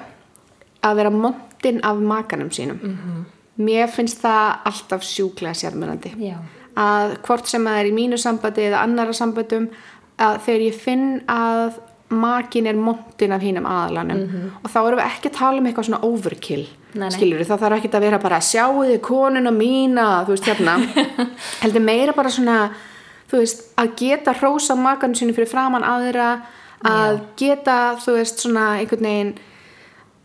að 0.85 1.01
vera 1.01 1.15
montin 1.61 1.81
af 1.85 1.97
makanum 1.97 2.51
sínum. 2.51 2.79
Mér 3.59 3.89
finnst 3.93 4.23
það 4.23 4.57
alltaf 4.65 5.03
sjúklega 5.05 5.55
sérmennandi 5.55 6.15
Já, 6.17 6.39
að 6.77 7.17
hvort 7.27 7.47
sem 7.47 7.65
það 7.67 7.81
er 7.81 7.87
í 7.91 7.93
mínu 7.93 8.17
sambandi 8.19 8.63
eða 8.71 8.83
annara 8.87 9.13
sambandum 9.13 9.67
að 10.19 10.39
þegar 10.47 10.61
ég 10.65 10.75
finn 10.81 11.21
að 11.29 11.75
makin 12.11 12.67
er 12.67 12.75
montin 12.81 13.33
af 13.33 13.43
hínum 13.43 13.67
aðalanum 13.69 14.23
og 14.65 14.71
þá 14.71 14.79
erum 14.81 14.99
við 14.99 15.07
ekki 15.11 15.29
að 15.29 15.37
tala 15.37 15.59
um 15.61 15.67
eitthvað 15.69 15.89
svona 15.91 16.01
overkill 16.09 16.65
Nei, 16.95 17.05
nei. 17.05 17.11
skilur 17.15 17.45
þá 17.47 17.57
þarf 17.61 17.77
ekki 17.77 17.91
að 17.95 18.01
vera 18.07 18.19
bara 18.19 18.41
sjáu 18.41 18.81
þið 18.81 19.01
konuna 19.05 19.53
mína 19.55 20.07
þú 20.27 20.33
veist 20.35 20.49
hérna. 20.49 20.79
Heldur 21.63 21.85
meira 21.85 22.13
bara 22.17 22.31
svona 22.33 22.57
þú 23.31 23.43
veist 23.45 23.63
að 23.79 23.93
geta 24.01 24.33
hrósa 24.41 24.75
makanum 24.75 25.15
sínu 25.15 25.37
fyrir 25.37 25.53
framann 25.53 25.85
aðra 25.87 26.33
að 26.83 27.21
geta 27.37 27.97
þú 28.01 28.17
veist 28.17 28.41
svona 28.41 28.79
einhvern 28.81 29.05
veginn 29.07 29.35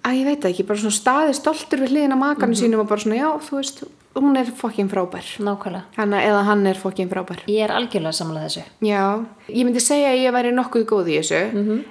að 0.05 0.17
ég 0.19 0.27
veit 0.29 0.47
ekki, 0.49 0.65
bara 0.67 0.81
svona 0.81 0.95
staði 0.95 1.35
stoltur 1.37 1.81
við 1.81 1.95
hliðina 1.95 2.17
makanum 2.19 2.57
sínum 2.57 2.83
og 2.83 2.89
bara 2.89 3.01
svona 3.01 3.17
já, 3.17 3.29
þú 3.47 3.57
veist, 3.57 3.85
hún 4.15 4.37
er 4.39 4.51
fokkin 4.55 4.89
frábær. 4.89 5.25
Nákvæmlega. 5.43 5.83
Hanna, 5.97 6.21
eða 6.23 6.43
hann 6.47 6.67
er 6.69 6.77
fokkin 6.79 7.09
frábær. 7.11 7.41
Ég 7.51 7.65
er 7.65 7.73
algjörlega 7.75 8.15
samlega 8.15 8.47
þessu. 8.47 8.63
Já, 8.85 9.25
ég 9.49 9.65
myndi 9.67 9.81
segja 9.83 10.13
að 10.13 10.21
ég 10.21 10.35
væri 10.35 10.53
nokkuð 10.55 10.85
góð 10.91 11.09
í 11.11 11.17
þessu 11.19 11.41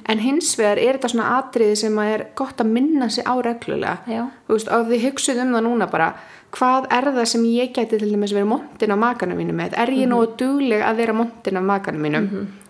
en 0.09 0.18
hins 0.22 0.55
vegar 0.59 0.79
er 0.81 0.96
þetta 0.96 1.09
svona 1.12 1.38
atriði 1.38 1.77
sem 1.77 1.98
að 2.00 2.12
er 2.14 2.27
gott 2.38 2.61
að 2.62 2.72
minna 2.72 3.11
sig 3.11 3.27
á 3.29 3.35
reglulega. 3.44 3.98
Já. 4.09 4.22
þú 4.46 4.57
veist, 4.57 4.68
og 4.68 4.88
þið 4.88 5.05
hugsuð 5.09 5.42
um 5.44 5.55
það 5.55 5.66
núna 5.68 5.90
bara 5.90 6.14
hvað 6.55 6.87
er 6.94 7.11
það 7.18 7.24
sem 7.27 7.44
ég 7.50 7.72
gæti 7.74 7.98
til 7.98 8.12
dæmis 8.12 8.33
verið 8.33 8.46
montin 8.46 8.94
af 8.94 8.98
makanum 8.98 9.37
mínum 9.37 9.59
með? 9.59 9.74
Er 9.77 9.90
ég 9.90 10.09
nógu 10.09 10.37
dugleg 10.38 10.83
að 10.87 10.96
vera 11.03 11.12
montin 11.12 11.57
af 11.57 11.62
makanum 11.66 12.00
mínum? 12.00 12.29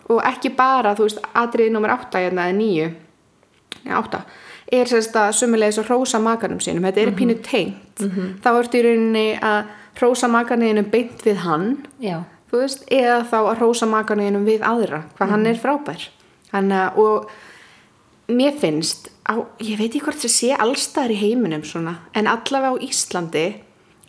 Og 0.08 0.22
ekki 0.24 0.50
bara, 0.56 0.94
þú 0.96 1.02
veist, 1.06 1.20
atriði 1.34 1.70
nummer 4.72 4.80
8 4.80 4.80
eða 4.80 4.80
9 4.80 4.80
já, 4.80 4.80
8 4.80 4.80
er 4.80 4.86
sérst 4.88 5.16
að 5.16 5.32
sumulegis 5.38 5.78
að 5.78 5.88
hrósa 5.88 6.18
makanum 6.18 6.60
sínum, 6.60 6.84
þetta 6.84 7.00
er 7.00 7.16
pínu 7.16 7.34
tengt. 7.42 8.04
Þá 8.42 8.50
ertu 8.58 8.78
í 8.78 8.82
rauninni 8.82 9.38
að 9.42 9.64
hrósa 10.00 10.28
makanum 10.28 10.90
beint 10.90 11.24
við 11.24 11.36
hann 11.36 11.76
veist, 12.52 12.84
eða 12.90 13.24
þá 13.26 13.38
að 13.40 13.58
hrósa 13.58 13.86
makanuðinum 13.86 14.44
við 14.46 14.62
aðra, 14.62 15.04
hvað 15.16 15.30
hann 15.30 15.46
er 15.46 15.58
frábær. 15.58 16.10
Að, 16.54 16.96
og 16.96 17.30
mér 18.28 18.54
finnst, 18.60 19.10
á, 19.26 19.42
ég 19.60 19.78
veit 19.78 19.90
ekki 19.90 20.04
hvort 20.06 20.20
það 20.22 20.30
sé 20.30 20.54
allstaðar 20.54 21.10
í 21.10 21.20
heiminum 21.20 21.64
svona 21.64 21.98
en 22.14 22.26
allavega 22.30 22.78
á 22.78 22.82
Íslandi 22.84 23.46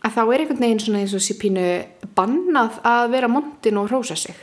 að 0.05 0.13
þá 0.13 0.21
er 0.21 0.39
einhvern 0.39 0.61
veginn 0.61 0.79
svona 0.79 0.99
eins 1.01 1.15
og 1.17 1.23
sé 1.25 1.35
pínu 1.39 1.85
bannað 2.15 2.77
að 2.85 3.09
vera 3.11 3.27
montin 3.27 3.77
og 3.81 3.89
hrósa 3.89 4.15
sig 4.15 4.35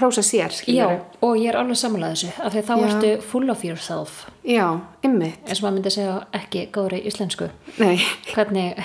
hrósa 0.00 0.22
sér, 0.22 0.54
já 0.66 0.86
og 1.20 1.36
ég 1.36 1.48
er 1.52 1.58
alveg 1.60 1.76
samlega 1.76 2.14
þessu 2.14 2.30
af 2.42 2.52
því 2.52 2.62
að 2.62 2.68
þá 2.68 2.74
Já. 2.76 2.84
ertu 2.90 3.12
full 3.22 3.50
of 3.50 3.64
yourself. 3.64 4.26
Já, 4.44 4.66
ymmit, 5.04 5.38
eins 5.46 5.58
og 5.62 5.66
maður 5.66 5.78
myndi 5.78 5.90
segja 5.94 6.20
ekki 6.32 6.68
góðri 6.74 7.02
íslensku. 7.10 7.50
Nei. 7.78 7.96
Hvernig 8.34 8.78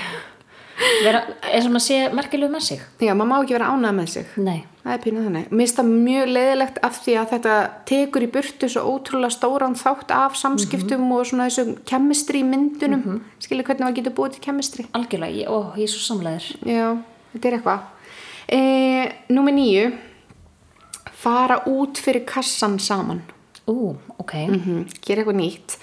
vera, 1.03 1.21
eins 1.51 1.65
og 1.65 1.73
maður 1.73 1.85
sé 1.87 1.99
merkilegu 2.13 2.53
með 2.53 2.65
sig. 2.71 2.81
Já, 3.01 3.13
maður 3.13 3.31
má 3.31 3.37
ekki 3.41 3.57
vera 3.57 3.69
ánægð 3.73 3.95
með 4.01 4.11
sig. 4.13 4.33
Nei, 4.37 4.59
Það 4.87 4.93
er 4.95 5.01
pínuð 5.03 5.25
þannig. 5.27 5.47
Mér 5.51 5.59
finnst 5.65 5.79
það 5.81 5.87
mjög 5.91 6.29
leiðilegt 6.31 6.77
af 6.87 6.99
því 7.03 7.13
að 7.19 7.31
þetta 7.33 7.55
tekur 7.89 8.23
í 8.23 8.27
burtu 8.31 8.69
svo 8.71 8.83
ótrúlega 8.93 9.35
stóran 9.35 9.73
þátt 9.75 10.13
af 10.15 10.37
samskiptum 10.39 11.09
og 11.11 11.25
svona 11.27 11.49
þessum 11.49 11.73
kemistri 11.89 12.43
myndunum. 12.47 13.01
Mm 13.03 13.17
Skilur 13.43 13.67
hvernig 13.67 13.83
maður 13.83 13.97
getur 13.99 14.15
búið 14.15 14.37
til 14.37 14.43
kemistri. 14.47 14.85
algjörlega, 14.95 15.35
ég, 15.41 15.51
ó, 15.51 15.75
ég 15.75 15.83
er 15.83 15.91
svo 15.91 16.05
samlegaður 16.05 16.47
Já, 16.71 16.87
þetta 17.33 17.49
er 17.49 17.57
eitthvað. 17.57 17.83
E, 18.47 18.59
númer 19.35 19.57
nýju, 19.59 19.91
fara 21.17 21.61
út 21.69 21.99
fyrir 22.01 22.25
kassan 22.27 22.77
saman. 22.79 23.23
Ú, 23.67 23.95
ok. 24.21 24.33
Mm 24.33 24.83
Gera 25.03 25.23
eitthvað 25.23 25.41
nýtt. 25.41 25.79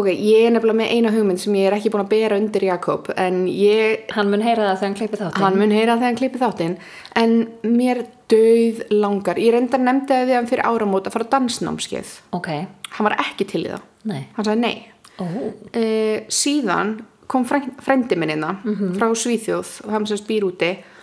Ok, 0.00 0.06
ég 0.14 0.46
er 0.46 0.52
nefnilega 0.54 0.78
með 0.78 0.92
eina 0.94 1.10
hugmynd 1.12 1.40
sem 1.42 1.54
ég 1.58 1.66
er 1.68 1.74
ekki 1.76 1.90
búin 1.92 2.04
að 2.04 2.12
bera 2.12 2.36
undir 2.38 2.64
Jakob 2.64 3.10
en 3.20 3.42
ég 3.50 4.06
Hann 4.14 4.30
mun 4.32 4.40
heyra 4.44 4.68
það 4.68 4.76
þegar 4.78 4.86
hann 4.86 4.96
klippir 5.00 5.20
þáttinn. 5.20 5.42
Hann 5.42 5.58
mun 5.60 5.74
heyra 5.74 5.96
þegar 5.96 6.06
hann 6.08 6.20
klippi 6.20 6.40
þáttinn. 6.40 6.76
En 7.20 7.34
mér 7.66 8.02
döð 8.30 8.84
langar. 8.94 9.40
Ég 9.42 9.52
reyndar 9.52 9.82
nefndi 9.82 10.16
að 10.16 10.30
því 10.30 10.38
hann 10.38 10.48
fyrir 10.52 10.68
áramót 10.70 11.10
að 11.10 11.16
fara 11.16 11.28
á 11.28 11.32
dansnámskeið. 11.34 12.14
Ok, 12.38 12.48
hann 12.96 13.08
var 13.10 13.18
ekki 13.26 13.48
til 13.50 13.64
í 13.66 13.72
það, 13.72 13.84
nei. 14.12 14.22
Hann 14.36 14.48
sagði 14.48 14.62
nei. 14.62 14.76
Ó, 15.20 15.26
uh, 15.26 16.16
síðan 16.32 16.94
kom 17.30 17.44
frænd, 17.46 17.74
frændi 17.84 18.16
minniðna 18.18 18.54
frá 18.96 19.10
Svíþjóð 19.12 19.74
og 19.84 19.92
hann 19.94 20.08
sérst 20.08 20.30
býr 20.30 20.48
úti. 20.48 20.70
og 20.78 20.99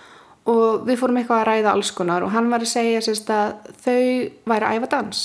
við 0.87 0.97
fórum 1.01 1.17
eitthvað 1.19 1.41
að 1.41 1.47
ræða 1.51 1.73
alls 1.75 1.91
konar 1.91 2.23
og 2.23 2.31
hann 2.31 2.49
var 2.53 2.63
að 2.63 2.71
segja 2.71 3.03
sérst 3.03 3.29
að 3.33 3.53
þau 3.83 4.01
væri 4.53 4.67
að 4.69 4.77
æfa 4.79 4.89
dans. 4.95 5.21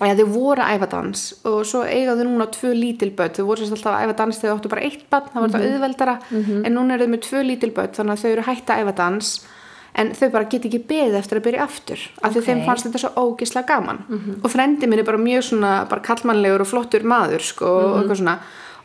Og 0.00 0.08
ja, 0.08 0.14
þau 0.18 0.26
voru 0.34 0.62
að 0.64 0.72
æfa 0.74 0.88
dans 0.90 1.20
og 1.46 1.60
svo 1.70 1.82
eiga 1.86 2.16
þau 2.18 2.24
núna 2.26 2.48
tvö 2.50 2.72
lítil 2.74 3.12
börn. 3.14 3.30
Þau 3.36 3.44
voru 3.46 3.62
sérst 3.62 3.76
alltaf 3.78 3.94
að 3.94 4.06
æfa 4.08 4.16
dans 4.18 4.38
þegar 4.40 4.50
þau 4.54 4.58
áttu 4.58 4.72
bara 4.72 4.86
eitt 4.88 5.04
barn 5.12 5.28
það 5.30 5.40
var 5.44 5.52
þetta 5.54 5.74
auðveldara. 5.74 6.16
En 6.66 6.74
núna 6.74 6.94
eru 6.96 7.06
þau 7.06 7.12
með 7.14 7.22
tvö 7.28 7.42
lítil 7.46 7.70
börn 7.76 7.94
þannig 7.94 8.16
að 8.16 8.24
þau 8.24 8.32
eru 8.32 8.46
hægt 8.48 8.70
að 8.74 8.82
æfa 8.82 8.96
dans 9.04 9.30
en 9.94 10.08
þau 10.18 10.28
bara 10.34 10.48
get 10.50 10.64
ekki 10.66 10.80
beðið 10.90 11.16
eftir 11.20 11.38
að 11.38 11.44
byrja 11.46 11.62
aftur 11.62 12.00
af 12.26 12.32
því 12.34 12.40
Ok. 12.40 12.46
þeim 12.48 12.64
fannst 12.66 12.86
þetta 12.88 12.98
svo 13.04 13.10
ógislega 13.22 13.66
gaman. 13.68 14.00
Og 14.42 14.50
frendi 14.50 14.88
minn 14.90 14.98
er 14.98 15.06
bara 15.06 15.20
mjög 15.22 15.42
svona 15.52 15.72
bara 15.88 16.02
kallmannlegur 16.02 16.64
og 16.64 16.66
flottur 16.66 17.06
maður 17.06 17.44
sko, 17.46 17.70
og 17.94 18.10
og 18.10 18.16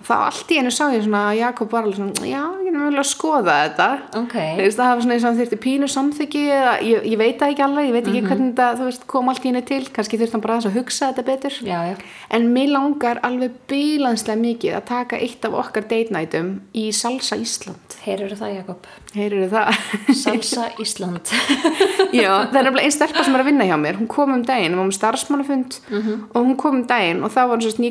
þá 0.07 0.13
allt 0.15 0.51
í 0.53 0.59
einu 0.59 0.71
sá 0.73 0.85
ég 0.93 1.03
svona 1.05 1.21
að 1.29 1.39
Jakob 1.39 1.73
var 1.73 1.85
alveg 1.85 1.97
svona, 1.99 2.27
já, 2.27 2.41
ég 2.63 2.69
er 2.69 2.75
mjög 2.75 2.99
að 3.01 3.07
skoða 3.09 3.55
þetta 3.63 3.87
Ok. 4.19 4.35
Þú 4.35 4.63
veist, 4.63 4.79
það 4.79 4.89
hafa 4.89 5.03
svona 5.03 5.15
eins 5.15 5.25
og 5.25 5.29
hann 5.29 5.39
þurfti 5.39 5.59
pínu 5.65 5.89
samþyggi 5.93 6.43
ég, 6.47 7.07
ég 7.11 7.17
veit 7.19 7.41
það 7.41 7.53
ekki 7.53 7.65
alveg, 7.65 7.89
ég 7.89 7.95
veit 7.97 8.09
ekki 8.09 8.23
hvernig 8.29 8.53
þetta 8.53 8.69
þú 8.79 8.87
veist, 8.89 9.05
kom 9.13 9.31
allt 9.33 9.45
í 9.45 9.51
einu 9.51 9.63
til, 9.69 9.81
kannski 9.95 10.21
þurfti 10.21 10.37
hann 10.37 10.45
bara 10.45 10.59
að 10.61 10.77
hugsa 10.79 11.11
þetta 11.11 11.27
betur 11.27 11.59
Já, 11.67 11.79
já. 11.91 11.95
en 12.37 12.49
mér 12.55 12.73
langar 12.75 13.21
alveg 13.27 13.59
bílanslega 13.71 14.43
mikið 14.45 14.79
að 14.79 14.87
taka 14.93 15.19
eitt 15.19 15.45
af 15.49 15.59
okkar 15.65 15.87
date 15.89 16.15
nightum 16.15 16.55
í 16.73 16.89
Salsa 16.95 17.39
Ísland 17.39 17.99
Heyrðu 18.05 18.39
það, 18.39 18.55
Jakob? 18.61 18.89
heyrir 19.15 19.49
það? 19.49 19.77
Salsa 20.13 20.67
Ísland. 20.81 21.31
Já, 22.19 22.29
það 22.49 22.59
er 22.59 22.67
nefnilega 22.67 22.85
einn 22.85 22.93
stelpa 22.93 23.23
sem 23.25 23.35
er 23.35 23.41
að 23.41 23.49
vinna 23.49 23.65
hjá 23.65 23.75
mér 23.81 23.97
hún 23.99 24.09
kom 24.11 24.33
um 24.35 24.43
daginn, 24.45 24.75
við 24.75 24.81
varum 24.83 24.93
starfsmannafund 24.93 25.79
og 26.29 26.37
hún 26.37 26.55
kom 26.59 26.77
um 26.79 26.85
daginn 26.89 27.23
og 27.25 27.33
þá 27.33 27.39
var 27.49 27.57
hún 27.57 27.65
sérst 27.65 27.81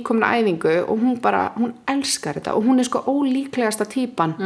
elskar 1.99 2.39
þetta 2.41 2.57
og 2.57 2.69
hún 2.69 2.81
er 2.81 2.89
sko 2.89 3.05
ólíklegasta 3.11 3.89
típan 3.91 4.37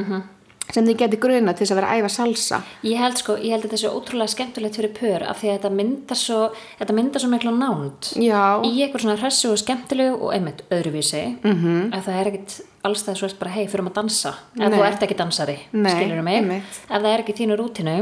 sem 0.73 0.87
þið 0.87 0.99
geti 1.01 1.19
gruna 1.21 1.53
til 1.53 1.65
þess 1.65 1.75
að 1.75 1.79
vera 1.81 1.93
að 1.93 2.01
æfa 2.01 2.11
salsa 2.15 2.59
Ég 2.87 3.01
held 3.03 3.19
sko, 3.21 3.37
ég 3.41 3.55
held 3.55 3.67
þetta 3.67 3.81
sé 3.81 3.91
ótrúlega 3.91 4.33
skemmtilegt 4.33 4.79
fyrir 4.79 4.93
pör 4.97 5.25
af 5.29 5.41
því 5.41 5.51
að 5.51 5.57
þetta 5.57 5.73
myndar 5.79 6.21
svo, 6.21 6.39
þetta 6.79 6.97
myndar 6.97 7.25
svo 7.25 7.31
mikla 7.33 7.55
nánd 7.57 8.13
Já, 8.23 8.43
í 8.65 8.71
eitthvað 8.85 9.05
svona 9.05 9.19
hressu 9.21 9.51
og 9.53 9.61
skemmtilegu 9.61 10.15
og 10.19 10.37
einmitt 10.37 10.63
öðruvísi 10.73 11.25
-hmm. 11.43 11.91
að 11.91 12.07
það 12.07 12.21
er 12.21 12.31
ekkit 12.33 12.57
alls 12.83 13.05
það 13.07 13.19
svo 13.19 13.29
ert 13.29 13.39
bara 13.43 13.55
hei, 13.57 13.67
fyrir 13.67 13.87
að 13.87 13.99
dansa 14.01 14.35
Nei. 14.55 14.69
þú 14.69 14.87
ert 14.87 15.03
ekki 15.03 15.19
dansari, 15.19 15.59
skilur 15.71 16.23
mig 16.23 16.41
einmitt. 16.41 16.81
ef 16.89 17.03
það 17.03 17.13
er 17.13 17.21
ekki 17.21 17.39
þínu 17.43 17.59
rútinu 17.59 17.99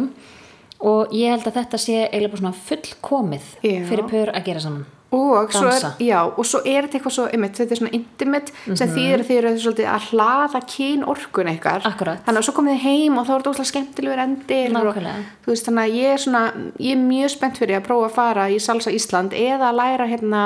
og 0.81 1.13
ég 1.13 1.31
held 1.31 1.47
að 1.47 1.59
þetta 1.61 1.79
sé 1.79 2.09
eiginlega 2.09 2.37
svona 2.37 2.57
fullkomið 2.57 3.45
Já. 3.63 3.85
fyrir 3.89 4.05
pör 4.09 4.33
að 4.35 4.45
gera 4.45 4.61
saman 4.61 4.87
og 5.11 5.51
svo, 5.51 5.67
er, 5.67 5.87
já, 5.99 6.19
og 6.23 6.47
svo 6.47 6.61
er 6.63 6.87
þetta 6.87 6.99
eitthvað 6.99 7.15
svo 7.17 7.25
einmitt, 7.35 7.57
þetta 7.59 7.75
er 7.75 7.81
svona 7.81 7.95
intimate 7.97 8.77
sem 8.79 8.91
þýðir 8.95 9.23
að 9.23 9.31
þið 9.31 9.39
eru 9.41 9.53
svolítið 9.65 9.89
að 9.91 10.05
hlaða 10.11 10.61
kyn 10.71 11.07
orkun 11.11 11.51
Akkurat. 11.51 12.21
þannig 12.27 12.39
að 12.39 12.47
svo 12.47 12.55
komið 12.55 12.77
þið 12.77 12.85
heim 12.85 13.17
og 13.19 13.27
þá 13.27 13.33
er 13.33 13.41
þetta 13.41 13.55
óslega 13.55 13.71
skemmtilegur 13.73 14.23
þú 15.43 15.51
veist, 15.51 15.67
þannig 15.67 15.83
að 15.83 15.97
ég 15.99 16.15
er 16.15 16.23
svona 16.25 16.43
ég 16.79 16.95
er 16.95 17.03
mjög 17.03 17.33
spennt 17.35 17.59
fyrir 17.59 17.81
að 17.81 17.89
prófa 17.89 18.07
að 18.07 18.15
fara 18.21 18.45
í 18.47 18.61
Salsa 18.63 18.93
Ísland 18.95 19.35
eða 19.35 19.73
að 19.73 19.81
læra 19.81 20.07
hérna 20.11 20.43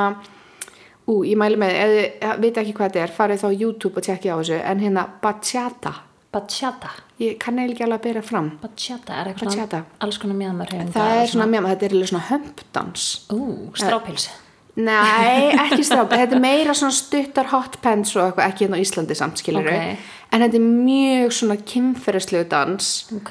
ú, 1.04 1.20
ég 1.28 1.36
mæli 1.36 1.60
með, 1.60 1.76
þið 2.24 2.40
veit 2.46 2.60
ekki 2.62 2.76
hvað 2.78 2.88
þetta 2.88 3.04
er 3.04 3.14
farið 3.18 3.44
þá 3.44 3.48
YouTube 3.52 4.00
og 4.00 4.06
tjekkið 4.08 4.32
á 4.32 4.36
þessu 4.40 4.60
en 4.62 4.84
hérna 4.86 5.04
bachata, 5.20 5.92
Bachata, 6.34 6.88
ég 7.22 7.36
kann 7.38 7.60
eiginlega 7.60 7.76
ekki 7.76 7.84
alveg 7.84 8.00
að 8.00 8.06
bera 8.08 8.22
fram. 8.26 8.48
Bachata 8.58 9.20
er 9.20 9.28
eitthvað 9.30 9.76
alls 10.02 10.16
konar 10.18 10.40
mjöðmar 10.40 10.72
það 10.72 11.12
er 11.20 11.28
svona, 11.30 11.46
svona 11.46 11.68
þetta 11.68 11.86
er 11.86 12.08
svona 12.10 12.24
hömpdans. 12.32 13.04
Ú, 13.30 13.44
strápils 13.78 14.26
Nei, 14.76 15.52
ekki 15.54 15.84
strápa, 15.86 16.16
þetta 16.18 16.34
er 16.34 16.42
meira 16.42 16.74
svona 16.74 16.94
stuttar 16.96 17.46
hot 17.52 17.76
pants 17.84 18.16
og 18.16 18.24
eitthvað 18.24 18.48
ekki 18.48 18.64
hérna 18.66 18.80
á 18.80 18.82
Íslandi 18.82 19.14
samt 19.18 19.38
skilur 19.38 19.68
Ok. 19.68 20.00
en 20.34 20.42
þetta 20.42 20.58
er 20.58 20.64
mjög 20.64 21.36
svona 21.36 21.56
kynferðislegu 21.62 22.48
dans. 22.50 22.88
Ok, 23.14 23.30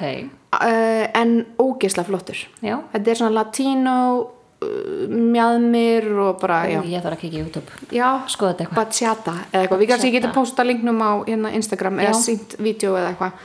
uh, 0.55 1.03
en 1.19 1.33
ógeðslega 1.59 2.07
flottur. 2.07 2.45
Já. 2.63 2.77
Þetta 2.93 3.11
er 3.11 3.19
svona 3.19 3.35
latino 3.41 3.95
uh, 4.23 4.69
mjadmir 5.11 6.07
og 6.15 6.39
bara 6.39 6.61
já, 6.71 6.79
Ég 6.87 7.03
þarf 7.03 7.17
að 7.17 7.21
kikið 7.25 7.35
í 7.35 7.43
YouTube. 7.43 7.81
Já 7.91 8.07
Skoða 8.31 8.53
þetta 8.53 8.63
eitthvað. 8.69 8.79
bachata 8.79 9.35
eða 9.51 9.65
eitthvað, 9.65 9.83
við 9.83 9.91
kannski 9.91 10.13
getum 10.15 10.35
posta 10.39 10.63
linknum 10.63 11.03
á 11.03 11.11
hérna, 11.27 11.51
Instagram 11.59 11.99
eða 12.05 12.15
sínt 12.23 12.55
vídeo 12.63 12.95
eða 12.95 13.11
eitthvað. 13.11 13.43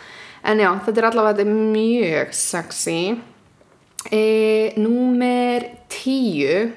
En 0.49 0.63
já, 0.63 0.71
þetta 0.87 1.01
er 1.03 1.07
allavega 1.11 1.35
þetta 1.35 1.51
er 1.51 1.73
mjög 1.75 2.37
sexy. 2.39 3.01
E, 4.15 4.23
Númer 4.79 5.65
tíu 5.91 6.69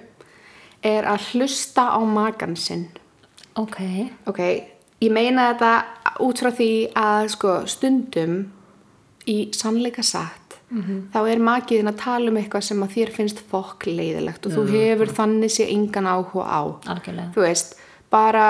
er 0.84 1.08
að 1.10 1.32
hlusta 1.32 1.88
á 1.94 2.00
magan 2.06 2.56
sinn. 2.56 2.88
Ok, 3.60 3.80
ok, 4.26 4.40
ég 5.02 5.12
meina 5.12 5.52
þetta 5.52 6.22
út 6.24 6.40
frá 6.40 6.52
því 6.56 6.72
að 6.96 7.32
sko 7.36 7.58
stundum 7.70 8.38
í 9.30 9.52
sannleika 9.54 10.04
sagt 10.06 10.42
þá 11.12 11.20
er 11.28 11.42
magiðin 11.44 11.92
að 11.92 11.98
tala 12.00 12.32
um 12.32 12.38
eitthvað 12.40 12.64
sem 12.70 12.84
að 12.84 12.94
þér 12.96 13.12
finnst 13.16 13.42
fokk 13.52 13.88
leiðilegt 13.90 14.46
og 14.48 14.54
þú 14.56 14.64
hefur 14.72 15.12
þannig 15.18 15.52
sé 15.52 15.68
engan 15.72 16.08
áhuga 16.08 16.46
á. 16.48 16.62
Algjörlega. 16.94 17.32
Þú 17.36 17.44
veist, 17.44 17.76
bara 18.14 18.46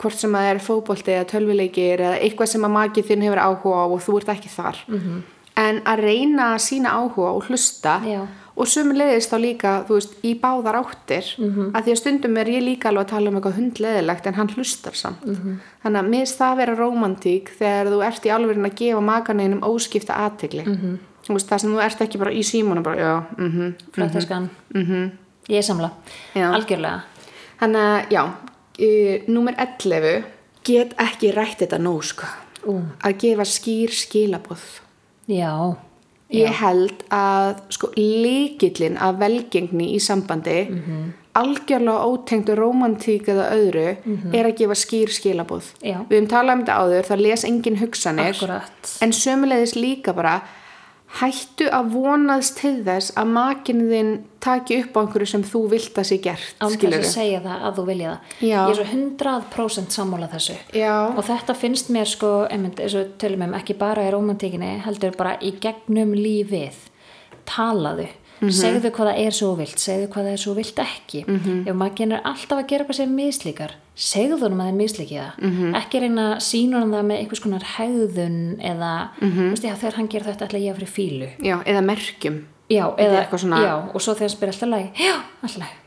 hvort 0.00 0.18
sem 0.18 0.34
að 0.34 0.44
það 0.44 0.52
er 0.52 0.62
fótbolti 0.66 1.14
eða 1.14 1.28
tölvuleikir 1.32 2.02
eða 2.04 2.18
eitthvað 2.20 2.50
sem 2.52 2.66
að 2.66 2.74
magið 2.76 3.08
þinn 3.08 3.24
hefur 3.24 3.42
áhuga 3.46 3.80
á 3.80 3.86
og 3.86 4.04
þú 4.04 4.16
ert 4.20 4.32
ekki 4.34 4.52
þar. 4.52 4.84
-hmm. 4.86 5.22
en 5.56 5.76
að 5.86 6.02
reyna 6.04 6.54
að 6.54 6.64
sína 6.68 6.88
áhuga 6.98 7.30
og 7.32 7.44
hlusta 7.48 8.00
Já. 8.04 8.26
Og 8.54 8.68
sömulegðist 8.70 9.32
þá 9.32 9.38
líka, 9.42 9.72
þú 9.88 9.98
veist, 9.98 10.12
í 10.22 10.34
báðar 10.40 10.78
áttir 10.82 11.26
-hmm. 11.38 11.72
að 11.74 11.84
því 11.84 11.94
að 11.94 12.00
stundum 12.00 12.36
er 12.36 12.48
ég 12.48 12.62
líka 12.62 12.88
alveg 12.88 13.04
að 13.04 13.10
tala 13.10 13.30
um 13.30 13.36
eitthvað 13.36 13.58
hundleðilegt 13.58 14.26
en 14.26 14.34
hann 14.34 14.52
hlustar 14.56 14.94
samt 14.94 15.24
-hmm. 15.24 15.56
þannig 15.82 16.00
að 16.00 16.10
minnst 16.10 16.38
það 16.38 16.56
vera 16.56 16.74
rómantík 16.74 17.50
þegar 17.58 17.86
þú 17.86 18.04
ert 18.06 18.26
í 18.26 18.30
alveginn 18.30 18.66
að 18.70 18.78
gefa 18.78 19.00
maganinum 19.00 19.62
óskipta 19.62 20.14
aðtegli 20.14 20.64
-hmm. 20.64 20.98
veist, 21.28 21.48
það 21.48 21.58
sem 21.58 21.74
þú 21.74 21.80
ert 21.82 22.00
ekki 22.00 22.18
bara 22.18 22.32
í 22.32 22.42
símónu 22.42 22.82
já, 22.82 23.22
mhm 23.38 23.74
Flöttaskan 23.92 24.50
-hmm. 24.74 25.10
Ég 25.48 25.62
samla, 25.62 25.90
Já. 26.34 26.54
algjörlega 26.54 27.02
Þannig 27.64 27.80
að, 27.80 28.10
já, 28.10 28.22
uh, 28.84 29.26
númer 29.30 29.54
11, 29.56 30.24
get 30.66 30.94
ekki 31.00 31.30
rætt 31.34 31.62
þetta 31.62 31.78
nóg, 31.80 32.02
sko. 32.04 32.28
Ú. 32.68 32.78
Að 33.04 33.18
gefa 33.22 33.46
skýr 33.48 33.92
skilaboð. 33.94 34.64
Já, 35.30 35.76
Ég 36.30 36.48
held 36.56 37.04
að, 37.10 37.58
sko, 37.70 37.90
líkillin 37.96 38.96
af 38.98 39.18
velgengni 39.20 39.94
í 39.94 40.00
sambandi, 40.00 40.68
Mhm. 40.70 41.12
algjörlega 41.34 42.04
ótengdu 42.06 42.54
romantík 42.56 43.26
eða 43.28 43.50
öðru, 43.52 43.96
er 44.32 44.44
að 44.46 44.56
gefa 44.56 44.74
skýr 44.74 45.08
skilaboð. 45.08 45.62
Mhm. 45.82 45.82
Já. 45.82 46.06
Við 46.08 46.20
höfum 46.20 46.28
talað 46.28 46.52
um 46.52 46.64
þetta 46.64 46.78
áður, 46.80 47.06
það 47.10 47.20
les 47.20 47.44
engin 47.44 47.76
hugsanir. 47.76 48.34
akkurat 48.34 48.98
En 49.02 49.10
sömulegðis 49.10 49.74
líka 49.74 50.14
bara 50.14 50.42
hættu 51.20 51.66
að 51.70 51.90
vonaðst 51.94 52.56
til 52.58 52.72
þess 52.86 53.12
að 53.20 53.28
makinn 53.36 53.82
þinn 53.90 54.08
taki 54.44 54.80
upp 54.82 54.96
á 54.96 55.00
einhverju 55.04 55.28
sem 55.30 55.44
þú 55.46 55.60
vilt 55.70 55.98
að 56.00 56.08
sé 56.10 56.18
gert, 56.24 56.56
Án 56.58 56.66
þess 56.72 56.78
skilurðu? 56.80 57.04
að 57.06 57.12
segja 57.14 57.40
það 57.44 57.62
að 57.68 57.76
þú 57.78 57.84
vilja 57.90 58.08
það 58.14 58.48
Já. 58.48 58.56
Ég 58.58 58.72
er 58.72 58.80
svo 58.80 58.86
100% 58.98 59.94
sammála 59.98 60.28
þessu 60.32 60.56
Já. 60.74 60.96
og 61.14 61.22
þetta 61.28 61.54
finnst 61.60 61.92
mér 61.94 62.10
sko 62.10 62.32
einmitt, 62.50 62.80
eins 62.82 62.96
og 62.98 63.14
tölum 63.22 63.46
um 63.46 63.54
ekki 63.60 63.76
bara 63.78 64.08
í 64.08 64.10
romantíkinni 64.12 64.72
heldur 64.84 65.14
bara 65.16 65.36
í 65.40 65.54
gegnum 65.62 66.12
lífið 66.18 66.82
talaðu 67.48 68.08
Mhm. 68.44 68.56
segðu 68.60 68.90
hvað 68.90 69.08
það 69.10 69.18
er 69.26 69.30
svo 69.38 69.50
vilt 69.56 69.78
segðu 69.78 70.06
hvað 70.08 70.24
það 70.24 70.32
er 70.32 70.42
svo 70.44 70.54
vilt 70.54 70.76
ekki 70.84 71.20
Mhm. 71.26 71.68
ef 71.68 71.74
maður 71.74 71.94
genur 72.00 72.20
alltaf 72.24 72.58
að 72.58 72.66
gera 72.68 72.84
eitthvað 72.84 72.94
sem 73.00 73.16
mislíkar 73.16 73.70
segðu 73.96 74.34
þú 74.38 74.42
honum 74.44 74.60
að 74.60 74.64
það 74.64 74.72
er 74.72 74.80
mislíkið 74.82 75.20
það 75.20 75.32
Mhm. 75.50 75.74
ekki 75.80 76.00
reyna 76.00 76.40
honum 76.74 76.92
það 76.94 77.06
með 77.10 77.18
einhvers 77.20 77.42
konar 77.42 77.64
hegðun 77.76 78.38
eða 78.60 79.08
Mhm. 79.20 79.48
veist, 79.50 79.62
já, 79.64 79.74
þegar 79.74 79.94
hann 79.94 80.08
gerir 80.08 80.24
þetta 80.26 80.46
ætla 80.48 80.58
ég 80.60 80.72
að 80.72 80.76
fyrir 80.78 80.92
fílu 80.96 81.28
Já, 81.42 81.56
eða 81.64 81.84
merkjum. 81.84 82.44
já, 82.70 82.94
eða, 82.96 83.20
svona- 83.38 83.62
já, 83.64 83.74
og 83.94 84.00
svo 84.00 84.14
þegar 84.14 84.20
hann 84.20 84.36
spyr 84.36 84.48
alltaf 84.48 84.68
lagi 84.68 84.90
já, 84.98 85.14
alltaf 85.42 85.58
lagi 85.58 85.78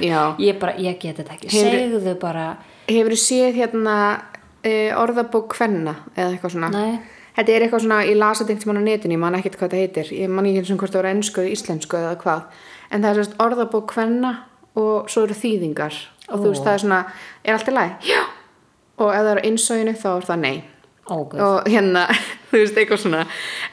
Já. 0.00 0.36
ég 0.38 0.58
bara, 0.58 0.72
ég 0.78 0.98
get 0.98 1.16
þetta 1.18 1.32
ekki 1.36 1.48
Hefur- 1.48 1.70
segðu 2.00 2.18
bara, 2.20 2.56
Hefur 2.88 3.10
þú 3.10 3.18
séð 3.20 3.54
hérna 3.54 4.22
uh, 4.64 4.90
orðabók 5.02 5.48
kvenna 5.48 5.94
eða 6.16 6.32
eitthvað 6.38 6.52
svona? 6.54 6.70
nei 6.70 6.98
Þetta 7.36 7.52
er 7.52 7.66
eitthvað 7.66 7.84
svona, 7.84 8.02
ég 8.08 8.16
las 8.16 8.40
þetta 8.40 8.52
einhvern 8.52 8.62
tímann 8.64 8.80
á 8.80 8.88
netinu, 8.88 9.16
ég 9.16 9.22
man 9.22 9.34
ekkert 9.34 9.58
hvað 9.58 9.70
þetta 9.70 9.82
heitir. 9.82 10.12
Ég 10.16 10.30
man 10.32 10.46
ekki 10.46 10.62
eins 10.62 10.70
og 10.70 10.78
hvort 10.80 10.92
það 10.92 11.02
voru 11.02 11.12
ennsku 11.14 11.42
eða 11.42 11.52
íslensku 11.56 11.98
eða 11.98 12.14
hvað. 12.22 12.46
En 12.90 13.02
það 13.02 13.10
er 13.10 13.20
sérst 13.20 13.36
orðabók 13.42 13.90
kvenna 13.92 14.32
og 14.76 15.10
svo 15.12 15.26
eru 15.26 15.36
þýðingar. 15.36 15.98
Og 16.30 16.40
þú 16.40 16.48
veist, 16.48 16.64
það 16.64 16.72
er 16.72 16.84
svona, 16.86 17.02
er 17.44 17.58
allt 17.58 17.68
í 17.68 17.76
lagi? 17.76 18.14
Já. 18.14 18.22
Og 18.96 19.12
ef 19.12 19.20
það 19.20 19.34
eru 19.34 19.44
innsöginu 19.50 19.94
þá 20.00 20.08
er 20.14 20.26
það 20.30 20.42
nei. 20.46 20.56
óguð 21.10 21.42
og 21.42 21.68
hérna, 21.70 22.06
þú 22.50 22.62
veist, 22.62 22.80
eitthvað 22.80 23.02
svona 23.04 23.22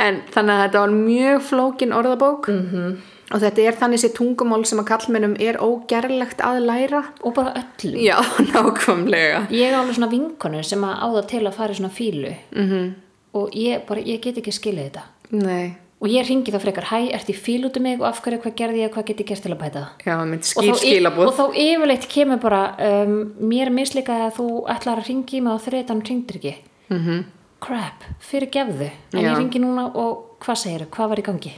en 0.03 0.21
þannig 0.33 0.53
að 0.53 0.61
þetta 0.65 0.83
var 0.83 0.95
mjög 0.97 1.41
flókin 1.49 1.95
orðabók 1.97 2.49
-hmm. 2.49 2.63
Mhm. 2.67 2.97
og 3.33 3.41
þetta 3.41 3.61
er 3.61 3.77
þannig 3.79 3.99
sér 3.99 4.13
tungumál 4.17 4.65
sem 4.65 4.79
að 4.79 4.89
kallmennum 4.91 5.35
er 5.39 5.57
ógerlegt 5.57 6.41
að 6.41 6.59
læra 6.59 7.03
og 7.21 7.33
bara 7.33 7.53
öllum 7.53 7.99
já, 7.99 8.17
nákvæmlega 8.53 9.47
ég 9.49 9.71
er 9.71 9.75
alveg 9.75 9.95
svona 9.95 10.11
vinkonu 10.11 10.63
sem 10.63 10.83
að 10.83 10.99
áða 10.99 11.27
til 11.27 11.47
að 11.47 11.53
fara 11.53 11.71
í 11.71 11.75
svona 11.75 11.89
fílu 11.89 12.35
-hmm. 12.53 12.93
Og 13.33 13.55
ég 13.57 13.85
bara, 13.87 14.03
ég 14.05 14.21
get 14.23 14.37
ekki 14.41 14.53
skilið 14.53 14.89
þetta. 14.89 15.05
Nei, 15.33 15.75
og 16.03 16.11
ég 16.11 16.25
ringi 16.27 16.51
það 16.51 16.65
frekar, 16.65 16.89
hæ, 16.89 16.97
ert 17.15 17.29
í 17.31 17.35
fíl 17.37 17.61
út 17.63 17.77
um 17.79 17.85
mig 17.87 18.01
og 18.01 18.09
af 18.09 18.19
hverju, 18.23 18.41
hvað 18.43 18.57
gerði 18.59 18.81
ég, 18.83 18.91
hvað 18.91 19.05
get 19.07 19.21
ég 19.23 19.29
gert 19.29 19.45
til 19.45 19.53
að 19.53 19.61
bæta? 19.61 19.83
Já, 20.03 20.17
mynd 20.27 20.43
og 20.43 20.67
skýr 20.81 21.07
þá, 21.07 21.21
og 21.23 21.31
þá 21.37 21.45
yfirleitt 21.63 22.09
kemur 22.11 22.41
bara 22.43 22.63
um, 22.89 23.15
mér 23.39 23.71
mislíkað 23.71 24.25
að 24.25 24.35
þú 24.41 24.49
ætlar 24.73 24.99
að 24.99 25.09
ringi 25.09 25.39
mig 25.45 25.55
á 25.55 25.57
þriðan 25.63 26.03
ringdir 26.09 26.39
ekki. 26.41 26.53
-hmm. 26.89 27.23
crap, 27.63 28.03
fyrir 28.19 28.49
gefðu. 28.51 28.91
En 29.13 29.23
Já. 29.23 29.31
ég 29.31 29.37
ringi 29.37 29.59
núna 29.63 29.87
og 29.95 30.33
hvað 30.43 30.59
segir 30.59 30.85
hvað 30.91 31.09
var 31.09 31.19
í 31.19 31.23
gangi? 31.23 31.53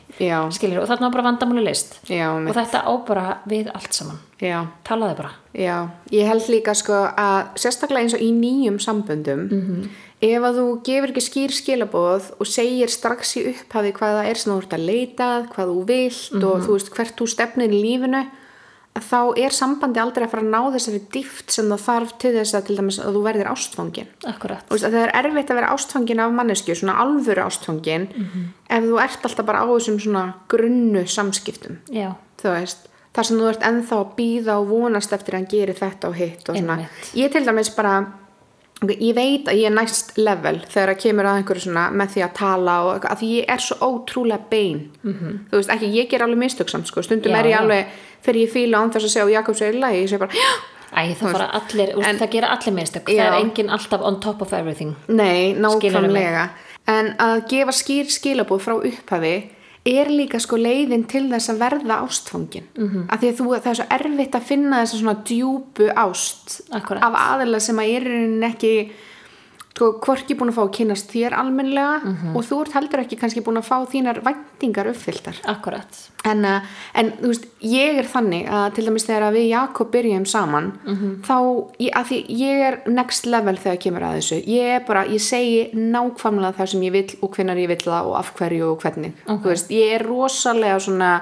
Skilur, 0.53 0.83
og 0.83 0.87
þarna 0.87 1.07
var 1.09 1.15
bara 1.15 1.23
vandamáli 1.31 1.63
list 1.65 1.99
já, 2.05 2.29
og 2.29 2.53
þetta 2.53 2.83
á 2.85 2.93
bara 3.07 3.37
við 3.49 3.71
allt 3.73 3.93
saman. 3.93 4.19
Talaði 4.83 5.15
bara. 5.17 5.31
Ég 6.11 6.27
held 6.27 6.49
líka 6.49 6.75
sko 6.77 6.93
að 6.93 7.55
sérstaklega 7.55 8.05
eins 8.05 8.13
og 8.13 8.21
í 8.21 8.31
nýjum 8.31 8.77
samböndum 8.77 9.49
ef 10.23 10.47
að 10.47 10.61
þú 10.61 10.65
gefur 10.87 11.11
ekki 11.11 11.25
skýr 11.25 11.53
skilaboð 11.55 12.31
og 12.39 12.47
segir 12.47 12.91
strax 12.93 13.35
í 13.39 13.45
upphafi 13.51 13.91
hvað 13.97 14.17
það 14.19 14.29
er 14.31 14.39
sem 14.39 14.53
þú 14.53 14.57
ert 14.61 14.75
að 14.77 14.87
leita 14.87 15.29
hvað 15.51 15.71
þú 15.73 15.85
vilt 15.91 16.39
og 16.39 16.65
þú 16.65 16.77
veist 16.77 16.91
hvert 16.95 17.19
þú 17.19 17.27
stefnir 17.33 17.75
í 17.75 17.81
lífinu 17.83 18.23
þá 18.95 19.35
er 19.43 19.51
sambandi 19.51 19.99
aldrei 19.99 20.23
að 20.23 20.31
fara 20.31 20.45
að 20.45 20.53
ná 20.53 20.71
þessari 20.71 21.01
dýft 21.11 21.51
sem 21.51 21.67
það 21.67 21.81
þarf 21.83 22.11
til 22.23 22.31
þess 22.37 22.55
að 22.55 22.65
til 22.69 22.77
dæmis 22.79 22.99
að 23.03 23.17
þú 23.17 23.23
verðir 23.25 23.49
ástfangin 23.51 24.09
akkurat. 24.31 24.63
Veist, 24.71 24.85
að 24.87 24.95
það 24.95 25.03
er 25.03 25.15
erfitt 25.19 25.51
að 25.51 25.59
vera 25.59 25.71
ástfangin 25.75 26.21
af 26.23 26.35
mannesku 26.37 26.75
svona 26.79 26.95
alvöru 27.03 27.43
ástfangin 27.43 28.07
ef 28.71 28.87
þú 28.87 29.01
ert 29.03 29.27
alltaf 29.27 29.45
bara 29.51 29.63
á 29.63 29.65
þessum 29.67 29.99
svona 29.99 30.25
grunnu 30.47 31.03
samskiptum. 31.11 31.81
Veist, 32.45 32.87
þar 33.11 33.27
sem 33.27 33.41
þú 33.41 33.49
ert 33.51 33.67
ennþá 33.67 33.99
að 33.99 34.15
býða 34.15 34.59
og 34.61 34.69
vonast 34.71 35.11
eftir 35.11 35.35
að 35.35 35.41
hann 35.41 35.51
geri 35.51 35.75
þetta 35.75 36.07
og 36.07 36.15
hitt 36.15 36.49
og 36.49 36.55
ég 37.19 37.31
til 37.35 37.43
dæmis 37.43 37.75
bara 37.75 37.97
ég 38.83 39.15
veit 39.15 39.47
að 39.47 39.57
ég 39.61 39.65
er 39.69 39.73
næst 39.75 40.17
level 40.17 40.59
þegar 40.69 40.89
að 40.93 41.01
kemur 41.01 41.25
að 41.25 41.39
einhverju 41.39 41.61
svona 41.63 41.85
með 41.91 42.09
því 42.15 42.23
að 42.25 42.33
tala 42.35 42.75
og 42.83 42.93
eitthvað, 42.93 43.11
að 43.11 43.19
því 43.21 43.29
ég 43.39 43.45
er 43.55 43.63
svo 43.63 43.75
ótrúlega 43.81 44.49
bein. 44.49 44.91
-hmm. 45.03 45.39
þú 45.49 45.55
veist, 45.57 45.69
ekki, 45.69 45.91
ég 45.95 46.09
ger 46.09 46.21
alveg 46.21 46.37
mistöksamt 46.37 46.87
sko, 46.87 47.01
stundum 47.01 47.31
Já, 47.31 47.39
er 47.39 47.45
ég 47.45 47.59
alveg 47.59 47.85
þegar 48.21 48.41
ég 48.41 48.51
fíla 48.51 48.77
án 48.77 48.91
þess 48.91 49.05
að 49.05 49.13
segja 49.13 49.25
og 49.25 49.31
Jakob 49.31 49.55
segir 49.55 49.79
lagi, 49.79 50.01
ég 50.03 50.09
segi 50.09 50.19
bara, 50.19 50.31
já, 50.33 50.51
Æ, 50.95 51.15
það 51.15 51.31
fara 51.31 51.47
allir, 51.51 51.89
en, 51.89 52.03
en- 52.03 52.19
það 52.19 52.29
gera 52.31 52.47
allir 52.55 52.73
mistök. 52.73 53.09
Það 53.09 53.15
Já. 53.15 53.25
er 53.27 53.39
enginn 53.41 53.69
alltaf 53.69 54.01
on 54.01 54.19
top 54.19 54.41
of 54.41 54.53
everything. 54.53 54.95
Nei, 55.07 55.53
nákvæmlega. 55.53 56.49
En 56.87 57.15
að 57.19 57.47
gefa 57.49 57.71
skýr 57.71 58.05
skilabóð 58.13 58.61
frá 58.61 58.75
upphafi 58.77 59.49
er 59.85 60.07
líka 60.09 60.39
sko 60.41 60.57
leiðin 60.57 61.03
til 61.07 61.29
þess 61.29 61.49
að 61.53 61.59
verða 61.61 61.99
ástfangin 62.07 62.63
Mhm. 62.77 62.87
-hmm. 62.87 63.07
að 63.09 63.19
því 63.19 63.27
að 63.31 63.37
þú, 63.37 63.45
það 63.61 63.67
er 63.71 63.75
svo 63.75 63.85
erfitt 63.89 64.35
að 64.35 64.41
finna 64.41 64.81
þessa 64.81 64.97
svona 64.97 65.23
djúpu 65.23 65.89
ást 65.95 66.61
Akkúrat. 66.71 67.03
af 67.03 67.13
aðeila 67.13 67.59
sem 67.59 67.77
að 67.77 67.95
er 67.95 68.03
í 68.63 68.91
ekki 69.75 69.83
sko, 69.83 69.99
hvorki 69.99 70.35
búin 70.39 70.49
að 70.51 70.55
fá 70.55 70.63
að 70.63 70.73
kynast 70.77 71.09
þér 71.11 71.33
almennilega 71.35 71.99
Mhm. 72.05 72.35
og 72.35 72.43
þú 72.45 72.61
ert 72.61 72.73
heldur 72.73 72.99
ekki 73.03 73.17
kannski 73.19 73.41
búin 73.43 73.57
að 73.59 73.67
fá 73.67 73.85
þínar 73.91 74.21
væntingar 74.23 74.87
uppfylltar. 74.87 75.35
Akkurat, 75.45 76.09
en, 76.23 76.45
uh, 76.45 76.61
en 76.93 77.11
þú 77.11 77.27
veist, 77.27 77.45
ég 77.61 77.97
er 77.99 78.03
þannig 78.05 78.47
að 78.49 78.73
til 78.75 78.85
dæmis 78.85 79.05
þegar 79.05 79.33
við 79.33 79.49
Jakob 79.49 79.91
byrjum 79.91 80.25
saman 80.25 80.71
þá, 81.23 81.67
ég, 81.79 81.91
að 81.93 82.05
því 82.05 82.25
ég 82.29 82.61
er 82.67 82.81
next 82.87 83.25
level 83.25 83.55
þegar 83.57 83.77
kemur 83.77 84.01
að 84.01 84.15
þessu. 84.21 84.45
Ég 84.47 84.75
er 84.75 84.85
bara, 84.87 85.03
ég 85.05 85.19
segi 85.19 85.71
nákvæmlega 85.73 86.55
það 86.55 86.67
sem 86.69 86.81
ég 86.81 86.91
vill 86.91 87.15
og 87.21 87.31
hvenær 87.35 87.57
ég 87.57 87.67
vill 87.67 87.77
það 87.91 88.05
og 88.05 88.15
af 88.17 88.33
hverju 88.37 88.71
og 88.71 88.79
hvernig, 88.81 89.11
þú 89.27 89.43
veist, 89.43 89.69
ég 89.69 89.99
er 89.99 90.05
rosalega 90.07 90.79
svona 90.79 91.21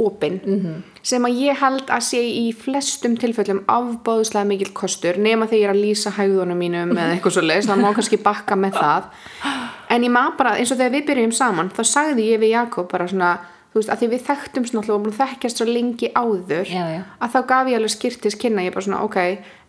opinn 0.00 0.40
sem 1.02 1.22
að 1.24 1.36
ég 1.38 1.58
held 1.60 1.90
að 1.92 2.02
sé 2.02 2.18
í 2.24 2.52
flestum 2.56 3.14
tilfellum 3.20 3.60
afbáðslega 3.70 4.48
mikill 4.48 4.72
kostur 4.74 5.18
nema 5.20 5.46
þegar 5.46 5.60
ég 5.60 5.68
er 5.68 5.74
að 5.74 5.82
lýsa 5.84 6.10
hægðunum 6.16 6.58
mínum 6.58 6.94
eða 6.96 7.14
eitthvað 7.14 7.36
svo 7.36 7.44
leis, 7.46 7.66
það 7.68 7.82
má 7.84 7.90
kannski 7.94 8.18
bakka 8.24 8.56
með 8.58 8.78
það 8.80 9.10
en 9.94 10.06
ég 10.06 10.10
maður 10.10 10.38
bara, 10.40 10.56
eins 10.58 10.72
og 10.72 10.80
þegar 10.80 10.94
við 10.96 11.06
byrjum 11.10 11.34
saman 11.36 11.70
þá 11.70 11.82
sagði 11.86 12.30
ég 12.32 12.40
við 12.42 12.54
Jakob 12.56 12.88
bara 12.90 13.06
svona 13.08 13.32
þú 13.74 13.80
veist, 13.80 13.90
að 13.90 13.98
því 14.02 14.08
við 14.12 14.24
þekktum 14.28 14.66
svona 14.70 14.82
alltaf 14.84 15.08
og 15.10 15.16
þekkjast 15.18 15.60
svo 15.60 15.66
lengi 15.66 16.10
áður 16.14 16.68
Já, 16.70 16.84
já. 16.94 17.00
að 17.18 17.32
þá 17.34 17.40
gaf 17.50 17.70
ég 17.70 17.78
alveg 17.80 17.94
skýrtis 17.94 18.36
kynna 18.38 18.62
ég 18.66 18.74
bara 18.74 18.86
svona, 18.86 19.02
ok, 19.02 19.18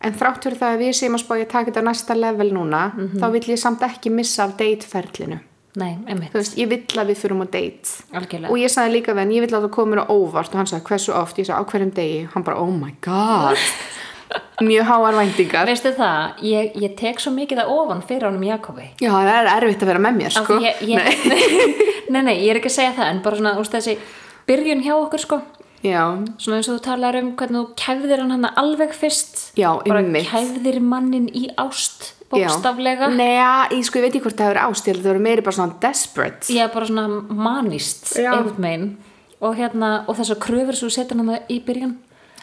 en 0.05 0.17
þrátt 0.19 0.45
fyrir 0.45 0.59
það 0.61 0.75
að 0.75 0.83
við 0.85 0.93
séum 0.99 1.17
að 1.17 1.23
spá 1.23 1.33
ég 1.39 1.45
að 1.47 1.51
taka 1.55 1.71
þetta 1.71 1.85
næsta 1.89 2.17
level 2.17 2.51
núna 2.53 2.83
þá 3.17 3.25
vill 3.33 3.47
ég 3.49 3.61
samt 3.61 3.81
ekki 3.85 4.13
missa 4.13 4.45
af 4.45 4.53
dateferlinu 4.61 5.39
nei, 5.79 5.97
veist, 6.33 6.55
ég 6.59 6.69
vill 6.71 6.99
að 7.01 7.11
við 7.11 7.19
fyrum 7.23 7.43
á 7.43 7.47
date. 7.47 7.97
Algjörlega. 8.15 8.51
Og 8.53 8.61
ég 8.61 8.71
sagði 8.71 8.95
líka 8.97 9.15
hann, 9.17 9.33
ég 9.35 9.43
vill 9.45 9.53
að 9.53 9.67
það 9.67 9.73
komi 9.75 9.93
mér 9.93 10.05
á 10.05 10.13
óvart. 10.13 10.53
Og 10.53 10.61
hann 10.61 10.69
sagði 10.71 10.87
hversu 10.89 11.13
oft, 11.15 11.41
ég 11.41 11.49
sagði 11.49 11.61
á 11.61 11.69
hverjum 11.71 11.93
degi. 11.95 12.21
Hann 12.33 12.45
bara, 12.47 12.61
oh 12.63 12.71
my 12.71 12.93
god. 13.05 13.59
Mjög 14.65 14.87
háar 14.87 15.17
væntingar. 15.19 15.67
Veistu 15.67 15.91
það, 15.97 16.39
ég, 16.47 16.71
ég 16.81 16.95
tek 16.99 17.19
svo 17.21 17.33
mikið 17.35 17.61
að 17.65 17.73
ofan 17.75 18.01
fyrir 18.07 18.29
honum 18.29 18.45
Jakobi. 18.47 18.87
Já, 19.03 19.11
það 19.11 19.33
er 19.35 19.51
erfitt 19.51 19.83
að 19.83 19.91
vera 19.91 20.03
með 20.05 20.17
mér 20.21 20.35
sko. 20.35 20.57
ég, 20.63 20.81
ég, 20.87 21.27
nei. 22.13 22.21
nei, 22.21 22.37
ég 22.39 22.53
er 22.53 22.61
ekki 22.61 22.71
að 22.71 22.77
segja 22.79 22.95
það 22.97 23.11
en 23.11 23.21
bara 23.25 23.39
svona, 23.41 23.53
úst, 23.61 23.75
þessi 23.75 23.97
byrjun 24.47 24.83
hjá 24.85 24.95
okkur 24.95 25.25
sko. 25.25 25.41
Já, 25.85 26.01
svona 26.41 26.57
eins 26.57 26.71
og 26.71 26.79
þú 26.79 26.83
talar 26.87 27.19
um 27.19 27.33
hvernig 27.37 27.59
þú 27.59 27.79
kæfðir 27.83 28.23
hann 28.23 28.33
hann 28.33 28.51
alveg 28.57 28.95
fyrst. 28.97 29.49
Já, 29.59 29.69
bara 29.85 30.01
kæfðir 30.31 30.79
mannin 30.81 31.27
í 31.29 31.49
ást 31.61 32.14
bókstaflega. 32.31 33.09
Nei, 33.13 33.35
ég 33.77 33.85
sko, 33.85 33.99
ég 33.99 34.07
veit 34.07 34.15
ekki 34.15 34.23
hvort 34.25 34.39
það 34.39 34.49
hefur 34.51 34.61
ástil 34.65 34.97
það 34.99 35.09
voru 35.11 35.23
meiri 35.27 35.45
bara 35.45 35.57
svona 35.59 35.77
desperate. 35.83 36.49
Er 36.55 36.71
bara 36.73 36.89
svona 36.89 37.05
manist 37.29 38.15
Já. 38.17 38.33
og 39.41 39.55
hérna, 39.59 39.91
og 40.07 40.17
þessar 40.17 40.39
kröfur 40.41 40.75
sem 40.77 40.87
þú 40.89 40.95
setur 40.95 41.21
hann 41.21 41.39
í 41.51 41.59
byrjun. 41.65 41.95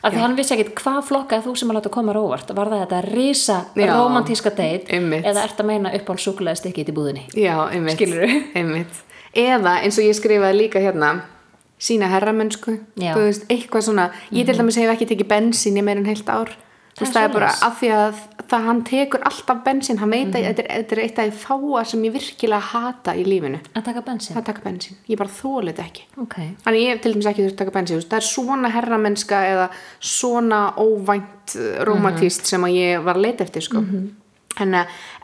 Af 0.03 0.13
því 0.13 0.19
hann 0.19 0.35
vissi 0.35 0.55
ekkit 0.57 0.73
hvað 0.81 1.05
flokkaði 1.07 1.45
þú 1.47 1.53
sem 1.61 1.71
að 1.71 1.77
láta 1.79 1.91
koma 1.95 2.11
þér 2.11 2.19
á 2.19 2.23
óvart. 2.27 2.49
Var 2.59 2.71
það 2.73 2.81
þetta 2.83 3.03
risa 3.07 3.59
Já, 3.79 3.93
romantíska 3.95 4.51
date 4.51 4.91
einmitt. 4.91 5.25
eða 5.25 5.45
ert 5.47 5.61
að 5.63 5.69
meina 5.69 5.93
upp 5.95 6.11
á 6.11 6.15
súkulega 6.19 6.59
stikkið 6.59 6.91
í 6.91 6.95
búðinni? 6.97 7.23
Já, 7.39 7.55
einmitt. 7.75 8.99
Eða 9.33 9.77
eins 9.85 9.99
og 9.99 10.05
ég 10.09 10.19
skrifaði 10.19 10.59
líka 10.59 10.83
hérna 10.83 11.13
sína 11.83 12.11
herramönsku 12.11 12.77
Já. 12.99 13.15
þú 13.15 13.23
veist, 13.29 13.47
eitthvað 13.51 13.87
svona, 13.87 14.11
ég 14.35 14.47
til 14.47 14.59
dæmis 14.59 14.79
hef 14.79 14.91
ekki 14.93 15.09
tekið 15.13 15.31
bensín 15.31 15.79
í 15.79 15.87
meir 15.87 16.03
en 16.03 16.11
heilt 16.11 16.29
ár. 16.31 16.51
Það 16.99 17.23
er 17.23 17.33
bara 17.33 17.49
af 17.65 17.79
því 17.81 17.89
að 17.97 18.19
það 18.53 18.67
hann 18.69 18.81
tekur 18.87 19.25
alltaf 19.29 19.63
hann 20.03 20.13
veit 20.13 20.37
að 20.37 20.47
þetta 20.47 20.65
er, 20.65 20.71
þetta 20.83 21.03
eitt 21.07 21.21
af 21.23 21.29
því 21.29 21.43
fáa 21.43 21.85
sem 21.89 22.07
ég 22.07 22.15
virkilega 22.17 22.71
hata 22.73 23.15
í 23.17 23.25
lífinu, 23.27 23.61
að 23.73 23.87
taka 23.89 24.05
bensin 24.07 24.39
að 24.39 24.49
taka 24.51 24.65
bensín. 24.67 24.99
Ég 25.09 25.21
bara 25.21 25.33
þólið 25.33 25.83
ekki. 25.87 26.07
Ok, 26.23 26.39
Þannig 26.65 26.87
ég 26.87 27.03
til 27.03 27.15
dæmis 27.15 27.31
ekki 27.33 27.47
þurft 27.47 27.57
að 27.57 27.63
taka 27.65 27.77
veist, 27.99 28.11
það 28.13 28.19
er 28.21 28.29
svona 28.29 28.73
herramennska 28.73 29.45
eða 29.53 29.69
svona 30.13 30.63
óvænt 30.81 31.57
uh, 31.59 31.71
romantíst 31.89 32.51
sem 32.51 32.69
að 32.69 32.77
ég 32.79 33.07
var 33.07 33.21
leita 33.21 33.47
eftir 33.47 33.65
sko. 33.65 33.83
en, 33.83 34.03
uh, 34.07 34.22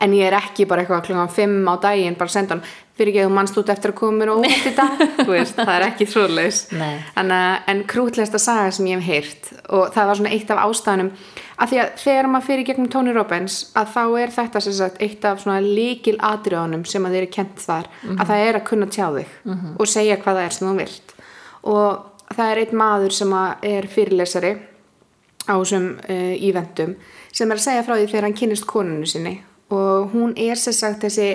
en 0.01 0.13
ég 0.17 0.25
er 0.25 0.37
ekki 0.39 0.65
bara 0.69 0.81
eitthvað 0.83 1.05
klokkan 1.05 1.33
5 1.35 1.67
á 1.69 1.75
daginn 1.83 2.17
bara 2.17 2.33
senda 2.33 2.55
hann 2.55 2.63
fyrir 2.99 3.13
ekki 3.13 3.21
að 3.23 3.29
þú 3.29 3.35
mannst 3.35 3.59
út 3.61 3.69
eftir 3.71 3.93
að 3.93 3.99
koma 3.99 4.17
mér 4.19 4.31
og 4.33 4.41
út 4.43 4.65
í 4.67 4.71
dag 4.75 5.03
veist, 5.29 5.59
það 5.59 5.75
er 5.75 5.85
ekki 5.85 6.07
Nei. 6.75 6.95
en, 7.21 7.31
uh, 7.31 7.59
en 7.71 7.83
krútlegasta 7.87 8.41
saga 8.41 8.71
sem 8.75 8.89
ég 8.89 8.99
hef 8.99 9.07
heyrt 9.07 9.51
og 9.69 9.93
það 9.95 10.09
var 10.09 10.19
svona 10.19 10.33
eitt 10.35 10.51
af 10.51 10.63
ástæðanum 10.65 11.11
að 11.59 11.71
því 11.71 11.79
að 11.83 11.93
þegar 12.03 12.29
maður 12.31 12.47
fyrir 12.47 12.67
gegnum 12.69 12.89
Tony 12.91 13.13
Robbins 13.15 13.59
að 13.79 13.93
þá 13.95 14.03
er 14.23 14.33
þetta 14.35 14.63
sagt 14.65 15.01
eitt 15.03 15.25
af 15.27 15.43
svona 15.43 15.59
líkil 15.63 16.15
atriðunum 16.17 16.85
sem 16.87 17.05
að 17.05 17.15
þeir 17.15 17.23
eru 17.23 17.31
kent 17.35 17.63
þar 17.63 17.89
að 18.15 18.25
það 18.31 18.43
er 18.47 18.59
að 18.59 18.67
kunna 18.69 18.89
tjá 18.89 19.05
þig 19.15 19.33
og 19.75 19.91
segja 19.91 20.19
hvað 20.19 20.39
það 20.39 20.45
er 20.45 20.55
sem 20.55 20.69
þú 20.69 20.75
vilt. 20.79 21.15
Og 21.69 22.35
það 22.35 22.51
er 22.51 22.61
einn 22.63 22.79
maður 22.79 23.15
sem 23.17 23.35
er 23.73 23.89
fyrirlesari 23.91 24.53
á 25.49 25.55
þessum 25.57 25.89
uh, 25.99 26.35
íventum 26.37 26.95
sem 27.31 27.49
er 27.49 27.59
að 27.59 27.65
segja 27.65 27.85
frá 27.85 27.95
því 27.95 28.09
þegar 28.09 28.27
hann 28.27 28.37
kynnist 28.37 28.67
konunu 28.69 29.07
sinni. 29.09 29.39
Og 29.75 30.13
hún 30.13 30.33
er 30.39 30.57
sem 30.57 30.73
sagt 30.73 31.03
þessi 31.05 31.33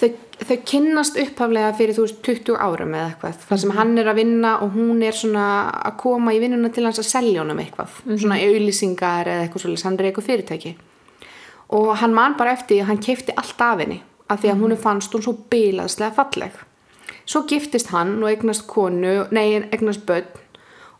þau, 0.00 0.08
þau 0.42 0.56
kynnast 0.68 1.18
upphaflega 1.22 1.72
fyrir 1.78 1.96
þú 1.96 2.06
veist 2.06 2.22
20 2.26 2.58
árum 2.58 2.96
eða 2.96 3.10
eitthvað 3.12 3.44
þar 3.48 3.62
sem 3.62 3.74
hann 3.76 3.92
er 4.02 4.10
að 4.10 4.18
vinna 4.18 4.54
og 4.64 4.74
hún 4.76 5.04
er 5.06 5.16
svona 5.16 5.46
að 5.82 5.98
koma 6.02 6.34
í 6.34 6.40
vinnuna 6.42 6.72
til 6.74 6.86
hans 6.88 7.00
að 7.02 7.10
selja 7.10 7.44
honum 7.44 7.62
eitthvað 7.62 8.00
svona 8.08 8.40
auðlýsingar 8.42 9.30
eða 9.30 9.46
eitthvað 9.46 9.66
svolítið 9.66 9.88
hann 9.88 10.00
er 10.00 10.10
eitthvað 10.10 10.28
fyrirtæki. 10.30 10.74
Og 11.72 11.94
hann 12.02 12.16
man 12.16 12.36
bara 12.36 12.56
eftir 12.58 12.84
hann 12.88 13.00
keipti 13.00 13.34
allt 13.38 13.62
af 13.64 13.84
henni 13.84 14.02
af 14.28 14.42
því 14.42 14.52
að 14.52 14.62
hún 14.64 14.76
fannst 14.80 15.14
hún 15.14 15.24
svo 15.24 15.36
bilaðslega 15.52 16.16
falleg. 16.16 16.54
Svo 17.28 17.44
giftist 17.48 17.92
hann 17.92 18.16
og 18.22 18.30
eignast 18.32 18.66
konu 18.66 19.22
nei, 19.30 19.62
eignast 19.70 20.02
börn 20.08 20.41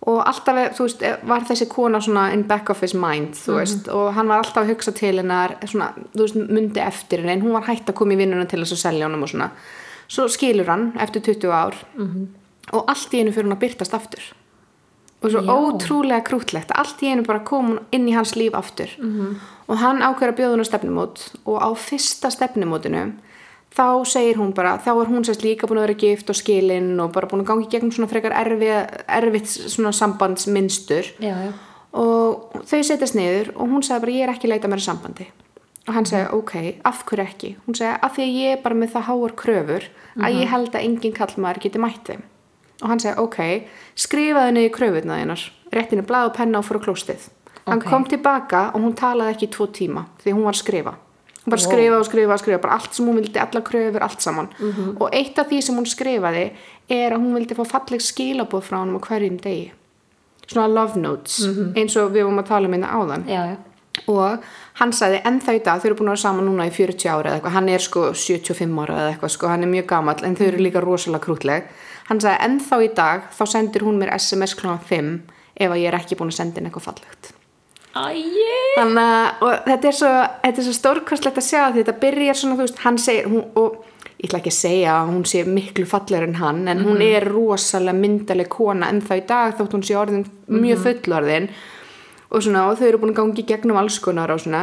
og 0.02 0.18
alltaf, 0.26 0.56
þú 0.74 0.86
veist, 0.88 1.04
var 1.30 1.44
þessi 1.46 1.68
kona 1.70 2.00
svona 2.02 2.24
in 2.34 2.42
back 2.48 2.72
of 2.72 2.80
his 2.82 2.94
mind, 2.94 3.36
þú 3.38 3.60
veist. 3.60 3.88
Og 3.94 4.10
hann 4.16 4.30
var 4.30 4.42
alltaf 4.42 4.64
að 4.64 4.72
hugsa 4.72 4.92
til 4.98 5.14
hennar 5.20 5.54
svona, 5.62 5.92
þú 6.10 6.24
veist, 6.24 6.40
myndi 6.50 6.82
eftir 6.82 7.22
henni, 7.22 7.36
en 7.36 7.44
hún 7.44 7.54
var 7.54 7.68
hægt 7.68 7.90
að 7.90 7.98
koma 8.00 8.16
í 8.16 8.18
vinnuna 8.18 8.48
til 8.50 8.60
þess 8.64 8.74
að 8.78 8.82
selja 8.82 9.06
honum 9.06 9.22
og 9.22 9.30
svona. 9.30 9.50
Svo 10.10 10.26
skilur 10.28 10.68
hann 10.68 10.92
eftir 11.00 11.22
20 11.22 11.54
ár. 11.54 11.78
Og 12.72 12.90
allt 12.90 13.14
í 13.14 13.20
einu 13.22 13.32
fyrir 13.32 13.46
hún 13.46 13.56
að 13.56 13.62
byrtast 13.62 13.94
aftur. 13.94 14.22
Og 15.22 15.30
svo 15.30 15.40
Já. 15.40 15.54
ótrúlega 15.54 16.24
krútlegt. 16.26 16.74
Allt 16.74 17.02
í 17.02 17.12
einu 17.12 17.22
bara 17.22 17.40
kom 17.46 17.78
inn 17.92 18.08
í 18.08 18.14
hans 18.14 18.34
líf 18.34 18.54
aftur. 18.54 18.90
Og 19.68 19.78
hann 19.78 20.02
ákveður 20.02 20.32
að 20.32 20.38
bjóða 20.40 20.66
á 20.66 20.70
stefnumót. 20.70 21.22
Og 21.46 21.62
á 21.62 21.70
fyrsta 21.78 22.30
stefnumótinu 22.30 23.12
þá 23.72 24.04
segir 24.04 24.36
hún 24.36 24.52
bara, 24.54 24.76
þá 24.78 24.90
er 25.00 25.08
hún 25.10 25.24
sérst 25.24 25.44
líka 25.44 25.66
búin 25.66 25.80
að 25.80 25.86
vera 25.88 25.98
gift 26.02 26.30
og 26.32 26.36
skilin 26.36 26.90
og 27.00 27.12
bara 27.14 27.28
búin 27.30 27.40
að 27.44 27.50
gangi 27.52 27.68
gegnum 27.72 27.92
svona 27.94 28.10
frekar 28.10 28.34
erfitt 28.36 29.48
svona 29.48 29.92
sambandsmynstur. 29.96 31.08
Já, 31.22 31.34
já, 31.48 31.52
og 31.92 32.52
þau 32.68 32.82
setjast 32.88 33.16
niður 33.18 33.52
og 33.56 33.68
hún 33.72 33.82
sagði 33.84 34.04
bara 34.06 34.16
ég 34.16 34.26
er 34.26 34.34
ekki 34.34 34.48
leita 34.50 34.68
mér 34.68 34.80
að 34.82 34.86
sambandi. 34.88 35.26
Og 35.88 35.94
hann 35.96 36.06
sagði 36.06 36.28
ok, 36.38 36.52
af 36.86 37.00
hverju 37.08 37.24
ekki? 37.26 37.48
Hún 37.66 37.74
sagði 37.74 37.96
af 38.06 38.14
því 38.16 38.26
ég 38.30 38.52
er 38.56 38.60
bara 38.62 38.78
með 38.78 38.92
það 38.94 39.06
háar 39.08 39.32
kröfur 39.40 39.88
að 40.22 40.36
ég 40.38 40.52
held 40.52 40.70
að 40.76 40.84
enginn 40.86 41.16
kallmaður 41.16 41.62
geti 41.64 41.80
mætt 41.82 42.04
þeim. 42.06 42.22
Og 42.82 42.88
hann 42.92 43.02
sagði 43.02 43.24
ok, 43.24 43.38
skrifaði 43.98 44.54
niður 44.56 44.74
kröfurna 44.76 45.18
þínar 45.20 45.46
réttinu 45.72 46.04
blað 46.06 46.28
og 46.30 46.36
penna 46.36 46.60
og 46.60 46.68
fór 46.68 46.78
á 46.78 46.84
klóstið. 46.86 47.28
Hann 47.66 47.78
Ok. 47.82 47.88
kom 47.90 48.04
tilbaka 48.04 48.70
og 48.74 48.80
hún 48.82 48.94
talaði 48.94 49.34
ekki 49.36 49.46
í 49.48 49.52
tvo 49.54 49.66
tíma 49.70 50.06
því 50.22 50.32
hún 50.34 50.44
var 50.44 50.54
að 50.54 50.62
skrifa 50.62 50.94
bara 51.46 51.58
Wow. 51.58 51.66
skrifa 51.66 51.98
og 51.98 52.04
skrifa 52.06 52.32
og 52.32 52.38
skrifa 52.40 52.60
bara 52.62 52.74
allt 52.78 52.94
sem 52.94 53.06
hún 53.06 53.16
vildi, 53.18 53.38
alla 53.40 53.60
kröfur, 53.60 54.02
allt 54.02 54.20
saman. 54.22 54.48
Og 55.00 55.08
eitt 55.12 55.38
af 55.38 55.48
því 55.50 55.62
sem 55.62 55.76
hún 55.76 55.86
skrifaði 55.90 56.44
er 56.88 57.10
að 57.12 57.20
hún 57.24 57.34
vildi 57.34 57.54
fá 57.58 57.64
falleg 57.66 58.00
skilabóð 58.00 58.62
frá 58.62 58.78
hann 58.78 58.94
á 58.94 59.00
hverjum 59.00 59.40
degi. 59.42 59.72
Svona 60.46 60.68
love 60.74 60.96
notes 61.00 61.40
eins 61.76 61.96
og 61.96 62.12
við 62.12 62.24
vorum 62.26 62.38
að 62.42 62.48
tala 62.48 62.66
um 62.68 62.72
hérna 62.74 62.92
áðan. 62.92 63.24
Já, 63.26 63.42
já. 63.52 63.56
og 64.08 64.38
hann 64.80 64.92
sagði 64.92 65.18
ennþá 65.28 65.52
í 65.54 65.62
dag, 65.64 65.80
þau 65.82 65.86
eru 65.90 65.94
búin 65.98 66.08
að 66.08 66.14
vera 66.16 66.22
saman 66.22 66.46
núna 66.48 66.64
í 66.66 66.70
40 66.72 67.10
ára 67.12 67.28
eða 67.28 67.36
eitthvað, 67.40 67.52
hann 67.52 67.68
er 67.68 67.78
sko 67.78 68.00
75 68.14 68.78
ára 68.80 68.94
eða 69.02 69.10
eitthvað 69.12 69.30
sko, 69.34 69.48
hann 69.48 69.62
er 69.62 69.68
mjög 69.68 69.86
gamall 69.86 70.24
en 70.24 70.36
þau 70.36 70.46
eru 70.46 70.62
líka 70.64 70.80
rosalega 70.80 71.24
krútleg 71.26 71.64
hann 72.08 72.20
sagði 72.20 72.38
ennþá 72.46 72.78
í 72.82 72.88
dag, 72.94 73.22
þá 73.36 73.44
sendir 73.52 73.84
hún 73.84 73.98
mér 74.00 74.14
SMS 74.16 74.54
kl. 74.54 74.72
5 74.88 75.20
ef 75.60 75.70
að 75.70 75.76
ég 75.82 75.88
er 75.92 75.98
ekki 76.00 76.16
búin 76.16 76.32
að 76.32 76.38
senda 76.40 76.58
inn 76.60 76.66
eitthvað 76.70 76.88
fallegt 76.88 77.32
þannig 77.92 79.02
að 79.02 79.42
og 79.44 79.66
þetta 79.66 79.88
er 79.90 79.96
svo, 79.98 80.12
svo 80.58 80.76
stórkostlegt 80.76 81.40
að 81.42 81.48
sjá 81.48 81.62
því 81.66 81.82
þetta 81.82 81.96
byrjar 82.04 82.38
svona, 82.38 82.58
þú 82.58 82.66
veist, 82.66 82.80
hann 82.86 83.00
segir 83.00 83.28
hún, 83.28 83.44
og 83.60 83.82
ég 84.22 84.28
ætla 84.28 84.40
ekki 84.40 84.52
að 84.52 84.58
segja 84.60 84.94
að 85.00 85.10
hún 85.10 85.26
sé 85.28 85.42
miklu 85.48 85.84
fallegur 85.90 86.28
en 86.28 86.38
hann, 86.40 86.62
en 86.72 86.80
hún 86.86 87.02
er 87.04 87.26
rosalega 87.28 87.98
myndaleg 87.98 88.48
kona 88.52 88.88
en 88.92 89.02
þá 89.04 89.12
í 89.18 89.26
dag 89.28 89.58
þótt 89.58 89.76
hún 89.76 89.84
sé 89.86 89.98
orðin 89.98 90.24
mjög 90.46 90.84
fullorðin. 90.86 91.50
Og 92.32 92.40
svona, 92.40 92.64
og 92.70 92.78
þau 92.80 92.86
eru 92.88 93.02
búin 93.02 93.12
að 93.12 93.18
gangi 93.18 93.44
gegnum 93.44 93.76
alls 93.76 93.98
konar 94.00 94.30
og 94.32 94.40
svona, 94.40 94.62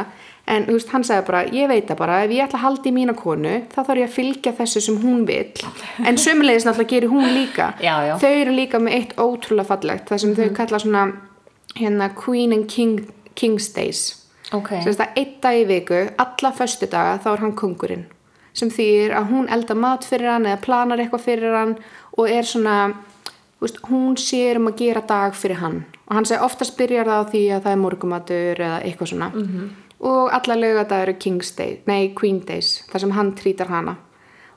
en 0.50 0.66
þú 0.66 0.74
veist, 0.74 0.90
hann 0.90 1.04
sagði 1.06 1.26
bara 1.28 1.44
ég 1.54 1.70
veit 1.70 1.86
það 1.86 2.00
bara, 2.00 2.18
ef 2.24 2.34
ég 2.34 2.48
ætla 2.48 2.58
að 2.58 2.64
halda 2.64 2.90
í 2.90 2.94
mína 2.96 3.14
konu 3.18 3.52
þá 3.70 3.78
þarf 3.78 4.00
ég 4.00 4.08
að 4.08 4.16
fylgja 4.16 4.54
þessu 4.58 4.82
sem 4.86 4.96
hún 5.04 5.22
vil 5.28 5.44
en 6.08 6.18
sömulegis 6.18 6.66
náttúrulega 6.66 6.94
gerir 6.96 7.12
hún 7.12 7.28
líka. 7.36 7.72
Já, 7.78 7.94
já. 8.08 8.14
þau 8.18 8.32
eru 8.32 8.56
líka 8.56 8.82
með 8.82 8.96
eitt 8.98 9.16
ótrúlega 9.20 9.70
fallegt 9.70 10.10
það 10.10 10.24
sem 10.24 10.36
þau 10.40 10.48
kalla 10.56 10.82
svona 10.82 11.04
hérna 11.76 12.10
Queen 12.16 12.56
and 12.56 12.66
King, 12.72 13.04
King's 13.34 13.68
Days. 13.74 14.16
Ok, 14.52 14.72
sem 14.80 14.90
þess 14.90 15.04
að 15.04 15.20
einn 15.20 15.36
dag 15.42 15.58
í 15.60 15.66
viku, 15.68 16.00
alla 16.18 16.50
föstu 16.56 16.88
daga 16.90 17.20
þá 17.22 17.28
er 17.32 17.44
hann 17.44 17.54
kongurinn 17.58 18.08
sem 18.56 18.70
þýðir 18.72 19.14
að 19.14 19.28
hún 19.30 19.48
elda 19.54 19.76
mat 19.78 20.06
fyrir 20.06 20.32
hann 20.32 20.48
eða 20.48 20.62
planar 20.64 20.98
eitthvað 20.98 21.26
fyrir 21.28 21.54
hann 21.54 21.76
og 22.18 22.30
er 22.30 22.48
svona 22.48 22.76
veist, 23.60 23.78
hún 23.86 24.16
sér 24.18 24.58
um 24.58 24.70
að 24.72 24.80
gera 24.82 25.04
dag 25.06 25.36
fyrir 25.38 25.60
hann. 25.60 25.84
Og 26.08 26.16
hann 26.18 26.26
segi 26.26 26.42
oftast 26.42 26.76
byrjar 26.78 27.06
það 27.06 27.22
á 27.22 27.30
því 27.30 27.44
að 27.54 27.64
það 27.66 27.72
er 27.72 27.80
morgumatur 27.84 28.62
eða 28.66 28.82
eitthvað 28.82 29.12
svona. 29.12 29.30
-hmm. 29.34 29.70
og 30.00 30.32
alla 30.32 30.54
lögadagar 30.56 31.08
eru 31.08 31.18
King's 31.18 31.56
Day, 31.56 31.80
nei 31.86 32.14
Queen 32.14 32.40
Days 32.40 32.84
þar 32.90 33.00
sem 33.00 33.10
hann 33.10 33.34
trýtar 33.36 33.68
hana 33.68 33.96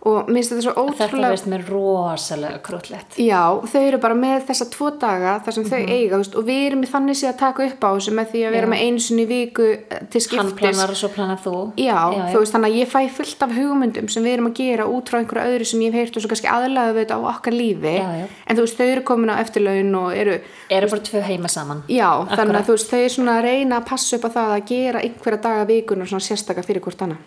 og 0.04 0.28
minnst 0.28 0.52
þetta 0.52 0.64
svo 0.66 0.74
þetta 0.74 1.06
ótrúlega 1.08 1.30
veist 1.32 1.46
mér 1.48 1.62
rosalega 1.70 2.58
krútlegt 2.66 3.16
Já, 3.24 3.40
þau 3.72 3.82
eru 3.88 4.00
bara 4.04 4.18
með 4.20 4.42
þessa 4.50 4.66
tvo 4.74 4.90
daga 5.00 5.38
þar 5.46 5.56
sem 5.56 5.64
þau 5.70 5.80
eiga 5.80 6.16
þú 6.18 6.20
veist, 6.24 6.36
og 6.42 6.48
við 6.50 6.60
erum 6.68 6.84
í 6.84 6.90
þannig 6.92 7.20
séð 7.22 7.30
að 7.32 7.38
taka 7.40 7.68
upp 7.70 7.86
á 7.88 7.90
þessu 7.96 8.14
með 8.18 8.28
því 8.34 8.42
að 8.44 8.52
Mhm. 8.54 8.60
Já. 8.64 8.68
með 8.74 8.84
einu 8.84 9.00
sinni 9.00 9.24
í 9.24 9.30
viku 9.30 9.68
eh, 9.74 10.02
til 10.12 10.22
Hann 10.22 10.26
skiptis 10.28 10.60
planar 10.60 10.90
og 10.92 10.98
svo 11.00 11.10
planar 11.16 11.40
þú 11.44 11.54
Já, 11.80 12.00
já, 12.12 12.24
þú 12.34 12.40
veist, 12.44 12.54
þannig 12.54 12.70
að 12.74 12.80
ég 12.82 12.92
fæ 12.92 13.02
fullt 13.18 13.42
af 13.48 13.52
hugmyndum 13.58 14.10
sem 14.12 14.24
við 14.24 14.34
erum 14.38 14.50
að 14.52 14.56
gera 14.60 14.86
út 14.92 15.10
frá 15.10 15.18
einhverju 15.22 15.48
öðru 15.54 15.66
sem 15.72 15.80
ég 15.82 15.94
hef 15.94 16.00
heyrt 16.04 16.18
og 16.18 16.22
svo 16.26 16.30
kannski 16.34 16.52
aðlaðu 16.52 16.94
við 16.98 17.02
þetta 17.06 17.16
á 17.16 17.22
okkar 17.34 17.54
lífi 17.56 17.96
Já, 17.96 18.10
já. 18.20 18.28
en 18.48 18.58
þú 18.58 18.66
veist, 18.68 18.78
þau 18.78 18.88
eru 18.92 19.02
komin 19.08 19.32
á 19.32 19.36
eftirlaun 19.40 19.96
og 20.04 20.12
eru 20.18 20.36
Eru 20.74 20.88
bara 20.90 21.02
tvö 21.08 21.22
heima 21.24 21.48
saman 21.48 21.84
Já, 21.88 22.10
þannig 22.28 22.34
Akkurat. 22.34 22.60
að 22.60 22.68
þú 22.68 22.76
veist, 22.76 22.90
þau 22.92 23.00
er 23.04 23.12
svona 23.16 23.34
að 23.40 23.44
reyna 23.48 23.80
að 23.80 23.86
passa 23.88 24.16
upp 24.18 24.26
á 24.28 24.30
það 24.36 24.52
að 24.58 24.66
gera 24.74 25.00
einhverja 25.04 25.42
daga 25.44 25.66
vikunar 25.70 26.08
svona 26.12 26.26
sérstaka 26.28 26.64
fyrir 26.66 26.82
hvort 26.82 27.02
annað 27.06 27.18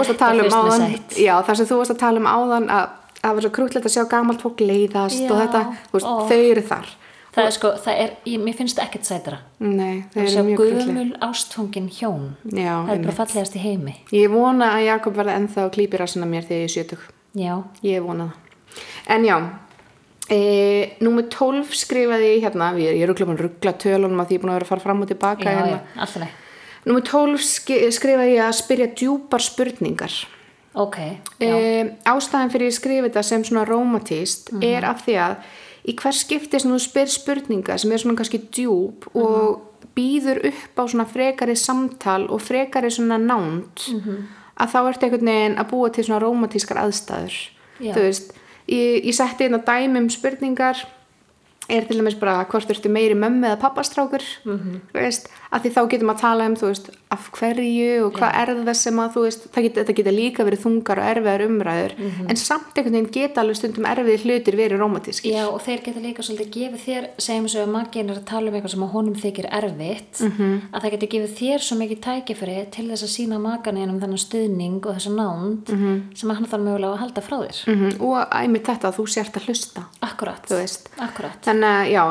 Að 0.00 0.08
það 0.08 0.08
varst 0.08 0.14
að 0.14 0.22
tala 0.24 0.46
um 0.46 0.56
áðan. 0.56 0.96
Já, 1.20 1.34
það 1.46 1.60
sem 1.60 1.68
þú 1.70 1.78
varst 1.80 1.94
að 1.94 2.00
tala 2.00 2.22
um 2.22 2.30
áðan 2.30 2.66
að 2.76 2.88
það 3.20 3.36
var 3.36 3.44
svo 3.44 3.52
krútlegt 3.58 3.86
að 3.86 3.94
sjá 3.94 4.02
gamalt 4.10 4.42
fólk 4.44 4.64
leiðast 4.64 5.20
Já, 5.20 5.28
og 5.28 5.40
þetta, 5.42 5.62
veist, 5.92 6.10
þau 6.30 6.40
eru 6.40 6.66
þar. 6.70 6.90
Það 7.30 7.46
er 7.46 7.52
sko, 7.54 7.70
það 7.84 7.98
er, 8.02 8.14
ég, 8.26 8.40
mér 8.42 8.54
finnst 8.58 8.78
það 8.80 8.86
ekkert 8.88 9.06
sætara. 9.06 9.36
Nei, 9.62 10.00
að 10.10 10.22
eru 10.24 10.32
sjá 10.32 10.42
mjög 10.48 10.60
krútleg. 10.62 10.88
guðmul 10.88 11.10
ástfangin 11.28 11.88
hjón. 11.94 12.24
Já, 12.50 12.72
Það 12.88 12.92
er 12.96 13.04
bara 13.04 13.16
fallegast 13.20 13.54
í 13.54 13.62
heimi. 13.62 13.94
Ég 14.16 14.32
vona 14.32 14.72
að 14.74 14.86
Jakob 14.88 15.18
verði 15.20 15.36
ennþá 15.38 15.66
að 15.68 15.72
klípi 15.76 16.00
rassina 16.00 16.26
mér 16.26 16.48
þegar 16.48 16.64
ég 16.64 16.70
er 16.70 16.74
sjötug 16.74 17.04
Já, 17.38 17.52
Ég 17.86 18.02
vona 18.02 18.26
það. 18.32 18.80
En 19.14 19.24
já 19.26 19.36
e, 20.30 20.40
Númer 21.02 21.26
12 21.30 21.74
skrifaði 21.78 22.34
ég 22.34 22.44
hérna 22.46 22.72
Ég 22.78 22.98
er 22.98 23.10
ruggla 23.10 23.26
búin 23.28 23.38
að 23.38 23.46
ruggla 23.46 23.74
tölunum 23.82 24.22
að 24.22 24.30
því 24.30 24.36
ég 24.36 24.40
er 24.40 24.44
búin 24.44 24.52
að 24.52 24.58
vera 24.58 24.66
að 24.66 24.72
fara 24.74 24.84
fram 24.84 25.02
og 25.04 25.10
tilbaka 25.10 25.46
já, 25.46 25.58
hérna. 25.58 25.78
já, 25.78 26.00
alltaf 26.06 26.38
Númer 26.86 27.02
12 27.04 27.38
ski- 27.44 27.90
skrifaði 27.92 28.36
ég 28.38 28.44
að 28.46 28.56
spyrja 28.62 28.86
djúpar 28.96 29.40
spurningar 29.44 30.12
Ok, 30.74 30.96
e, 31.42 31.48
Ástæðan 32.06 32.50
fyrir 32.52 32.68
ég 32.70 32.76
skrifa 32.76 33.08
þetta 33.08 33.22
sem 33.24 33.42
svona 33.44 33.64
rómatíst 33.66 34.52
Mhm. 34.52 34.62
er 34.64 34.84
af 34.84 35.04
því 35.06 35.14
að 35.18 35.36
í 35.88 35.94
hvers 35.96 36.20
skipti 36.24 36.60
sem 36.60 36.70
þú 36.70 36.78
spyr 36.78 37.08
spurninga 37.10 37.78
sem 37.78 37.90
er 37.92 37.96
svona 37.98 38.16
kannski 38.16 38.38
djúp 38.50 39.04
Mhm. 39.14 39.22
og 39.22 39.60
býður 39.96 40.44
upp 40.46 40.76
á 40.78 40.82
svona 40.86 41.06
frekari 41.06 41.56
samtal 41.56 42.30
og 42.30 42.40
frekari 42.40 42.86
svona 42.90 43.18
nánd 43.18 43.92
Mhm. 43.92 44.26
að 44.60 44.68
þá 44.70 44.92
ertu 44.92 45.02
einhvern 45.02 45.26
veginn 45.26 45.56
að 45.58 45.70
búa 45.70 45.92
til 45.92 46.04
svona 46.04 46.20
rómatískar 46.22 46.76
aðstæður 46.78 47.48
Já. 47.80 47.94
þú 47.94 48.00
veist, 48.00 48.32
ég, 48.68 49.04
ég 49.04 49.14
setti 49.14 49.48
hérna 49.48 49.64
dæmi 49.64 49.98
um 49.98 50.08
spurningar 50.08 50.76
er 51.68 51.80
til 51.84 51.96
dæmis 52.00 52.14
bara 52.18 52.44
hvort 52.44 52.68
ertu 52.70 52.88
meiri 52.88 53.14
mömmu 53.14 53.44
eða 53.46 53.58
pappastrákur 53.60 54.22
Mhm. 54.44 54.58
-hmm. 54.58 54.80
Að 55.52 55.62
því 55.64 55.70
þá 55.74 55.80
getum 55.90 56.10
að 56.12 56.20
tala 56.20 56.46
um 56.46 56.54
veist, 56.54 56.90
af 57.10 57.24
hverju 57.34 58.04
og 58.06 58.12
hvað 58.14 58.34
er 58.38 58.50
það 58.64 58.74
sem 58.78 58.98
að 59.02 59.14
veist, 59.18 59.46
geta, 59.54 59.80
þetta 59.82 59.94
geta 59.98 60.12
líka 60.14 60.44
verið 60.46 60.60
þungar 60.62 61.00
og 61.02 61.08
erfiðar 61.10 61.42
umræður 61.48 61.94
Mhm. 61.98 62.28
en 62.30 62.36
samt 62.36 62.74
einhvern 62.78 62.94
veginn 62.94 63.10
geta 63.12 63.40
alveg 63.42 63.56
stundum 63.56 63.84
erfiðir 63.90 64.22
hlutir 64.24 64.54
verið 64.60 64.78
rómatíski 64.78 65.32
já 65.34 65.48
og 65.50 65.60
þeir 65.60 65.82
geta 65.84 66.00
líka 66.00 66.22
svolítið 66.22 66.50
gefið 66.54 66.84
þér, 66.86 67.08
segjum 67.18 67.48
svo 67.48 67.64
að 67.66 67.72
maginn 67.74 68.10
er 68.10 68.16
að 68.20 68.24
tala 68.30 68.48
um 68.48 68.54
eitthvað 68.54 68.70
sem 68.70 68.84
að 68.86 68.92
honum 68.94 69.14
þykir 69.14 69.48
erfitt 69.50 70.20
Mhm. 70.20 70.60
að 70.72 70.80
það 70.82 70.90
geti 70.94 71.08
gefið 71.14 71.34
þér 71.40 71.58
svo 71.66 71.76
mikið 71.82 72.00
tækifæri 72.00 72.70
til 72.70 72.86
þess 72.90 73.02
að 73.02 73.14
sína 73.16 73.40
maganinn 73.40 74.00
þennan 74.00 74.18
stuðning 74.26 74.86
og 74.86 74.94
þessa 74.96 75.10
nánd 75.16 75.66
Mhm. 75.68 76.16
sem 76.16 76.30
að 76.30 76.34
hann 76.36 76.46
þarf 76.46 76.62
mögulega 76.62 76.94
að 76.94 76.98
halda 77.02 77.20
frá 77.22 77.36
þér. 77.42 78.00
Og 78.00 78.30
æmi 78.30 78.60
þetta 78.62 78.86
að 78.88 78.94
þú 78.94 79.04
sért 79.08 79.32
að 79.34 79.46
hlusta. 79.48 79.82
Akkurat, 80.02 80.46
akkurat. 80.98 81.42
Þannig 81.42 81.90
já, 81.90 82.04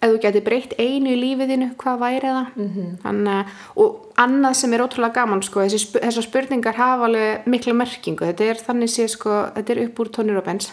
þetta 0.00 0.08
ef 0.08 0.14
þú 0.14 0.20
geti 0.24 0.40
breytt 0.44 0.74
einu 0.78 1.12
í 1.12 1.18
lífiðinu 1.20 1.70
hvað 1.80 1.98
væri 2.00 2.28
það? 2.32 2.46
-hmm. 2.56 2.90
þannig 3.02 3.46
og 3.76 3.96
annað 4.16 4.54
sem 4.54 4.74
er 4.74 4.80
ótrúlega 4.80 5.14
gaman 5.14 5.42
sko, 5.42 5.60
þessar 5.60 6.22
spurningar 6.22 6.74
hafa 6.74 7.04
alveg 7.04 7.46
mikla 7.46 7.72
merkingu, 7.74 8.24
þetta 8.26 8.44
er 8.44 8.56
þannig 8.56 8.90
sé 8.90 9.08
sko, 9.08 9.30
þetta 9.54 9.72
er 9.72 9.82
upp 9.84 10.00
úr 10.00 10.08
tónir 10.08 10.36
og 10.36 10.44
bens 10.44 10.72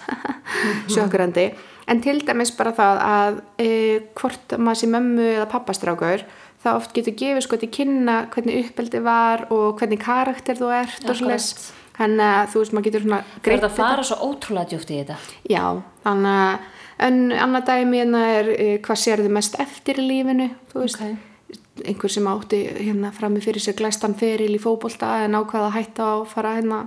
sjökkurandi, 0.87 1.53
en 1.87 2.01
til 2.01 2.19
dæmis 2.25 2.51
bara 2.51 2.71
það 2.71 2.97
að 3.01 3.41
e, 3.59 3.99
hvort 4.15 4.57
maður 4.57 4.79
sé 4.79 4.87
mömmu 4.87 5.27
eða 5.35 5.51
pappastrákur 5.51 6.23
það 6.63 6.75
oft 6.75 6.93
getur 6.93 7.13
gefið 7.13 7.43
sko 7.45 7.57
til 7.57 7.69
kynna 7.69 8.27
hvernig 8.33 8.65
uppeldi 8.65 9.03
var 9.03 9.47
og 9.53 9.77
hvernig 9.79 9.99
karakter 9.99 10.55
þú 10.55 10.71
ert 10.71 11.03
og 11.03 11.11
Akkurat. 11.11 11.19
svoleiðis 11.19 11.73
þannig 11.97 12.25
að 12.29 12.49
þú 12.51 12.61
veist 12.61 12.73
maður 12.73 12.87
getur 12.87 13.05
svona 13.05 13.21
Það 13.43 13.53
er 13.57 13.67
að 13.67 13.77
fara 13.77 14.03
svo 14.03 14.17
ótrúlega 14.21 14.69
djúpt 14.71 14.91
í 14.91 14.99
þetta. 15.01 15.17
Já, 15.49 15.63
þannig 16.05 16.41
að 16.41 16.73
en 16.99 17.31
annað 17.31 17.65
dæmi 17.71 17.99
hérna 18.01 18.21
er 18.39 18.51
uh, 18.53 18.75
hvað 18.85 19.01
sér 19.03 19.23
þið 19.25 19.33
mest 19.37 19.59
eftir 19.61 19.99
í 20.01 20.07
lífinu 20.07 20.49
þú 20.71 20.83
veist, 20.85 21.01
Ok. 21.01 21.17
einhver 21.85 22.09
sem 22.09 22.25
átti 22.27 22.63
hérna 22.81 23.11
frammi 23.13 23.39
fyrir 23.43 23.61
sér 23.61 23.75
glæstan 23.77 24.15
feril 24.17 24.55
í 24.55 24.59
fótbolta 24.61 25.23
en 25.25 25.35
ákvaða 25.37 25.67
að 25.69 25.75
hætta 25.77 26.07
að 26.15 26.23
fara 26.31 26.55
hérna 26.57 26.79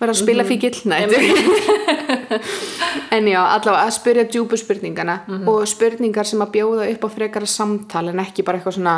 vera 0.00 0.10
að 0.10 0.18
spila 0.24 0.44
fíkil 0.44 0.74
Nei, 0.90 1.04
en 3.14 3.28
já, 3.30 3.40
allavega 3.46 3.84
að 3.86 3.92
spyrja 3.94 4.24
djúpu 4.30 4.58
spurningana 4.58 5.20
og 5.48 5.62
spurningar 5.70 6.26
sem 6.26 6.42
að 6.42 6.50
bjóða 6.56 6.88
upp 6.94 7.06
á 7.06 7.08
frekara 7.14 7.46
samtal 7.48 8.08
en 8.10 8.22
ekki 8.24 8.42
bara 8.46 8.58
eitthvað 8.58 8.78
svona 8.80 8.96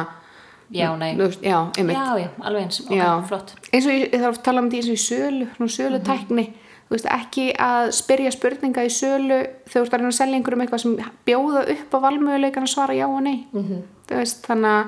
Já, 0.74 0.88
nei. 0.98 1.12
já, 1.46 1.60
Já, 1.78 2.18
já, 2.18 2.28
alveg 2.42 2.62
eins, 2.64 2.80
ok, 2.82 2.96
Já. 2.96 3.10
flott. 3.28 3.52
Eins 3.70 3.84
og 3.86 3.92
ég, 3.94 4.08
þarf 4.18 4.38
að 4.40 4.42
tala 4.48 4.62
um 4.64 4.70
því 4.72 4.80
eins 4.80 4.88
og 4.88 4.96
í 4.96 5.02
sölu 5.04 5.68
sölu 5.70 6.00
tækni 6.02 6.46
þú 6.48 6.65
veist, 6.94 7.08
ekki 7.10 7.50
að 7.58 7.90
spyrja 7.98 8.32
spurninga 8.34 8.86
í 8.86 8.90
sölu 8.94 9.42
þegar 9.66 9.74
þú 9.74 9.84
ert 9.84 9.94
að 9.94 10.00
reyna 10.00 10.12
að 10.12 10.18
selja 10.20 10.38
einhverjum 10.38 10.64
eitthvað 10.64 10.82
sem 10.84 10.96
bjóða 11.26 11.62
upp 11.74 11.94
á 11.96 11.98
valmöguleikan 12.06 12.66
að 12.66 12.74
svara 12.74 12.94
já 12.94 13.06
og 13.06 13.22
nei. 13.22 13.46
-hmm. 13.52 13.82
þú 14.08 14.20
veist, 14.20 14.46
þannig 14.46 14.70
að 14.70 14.86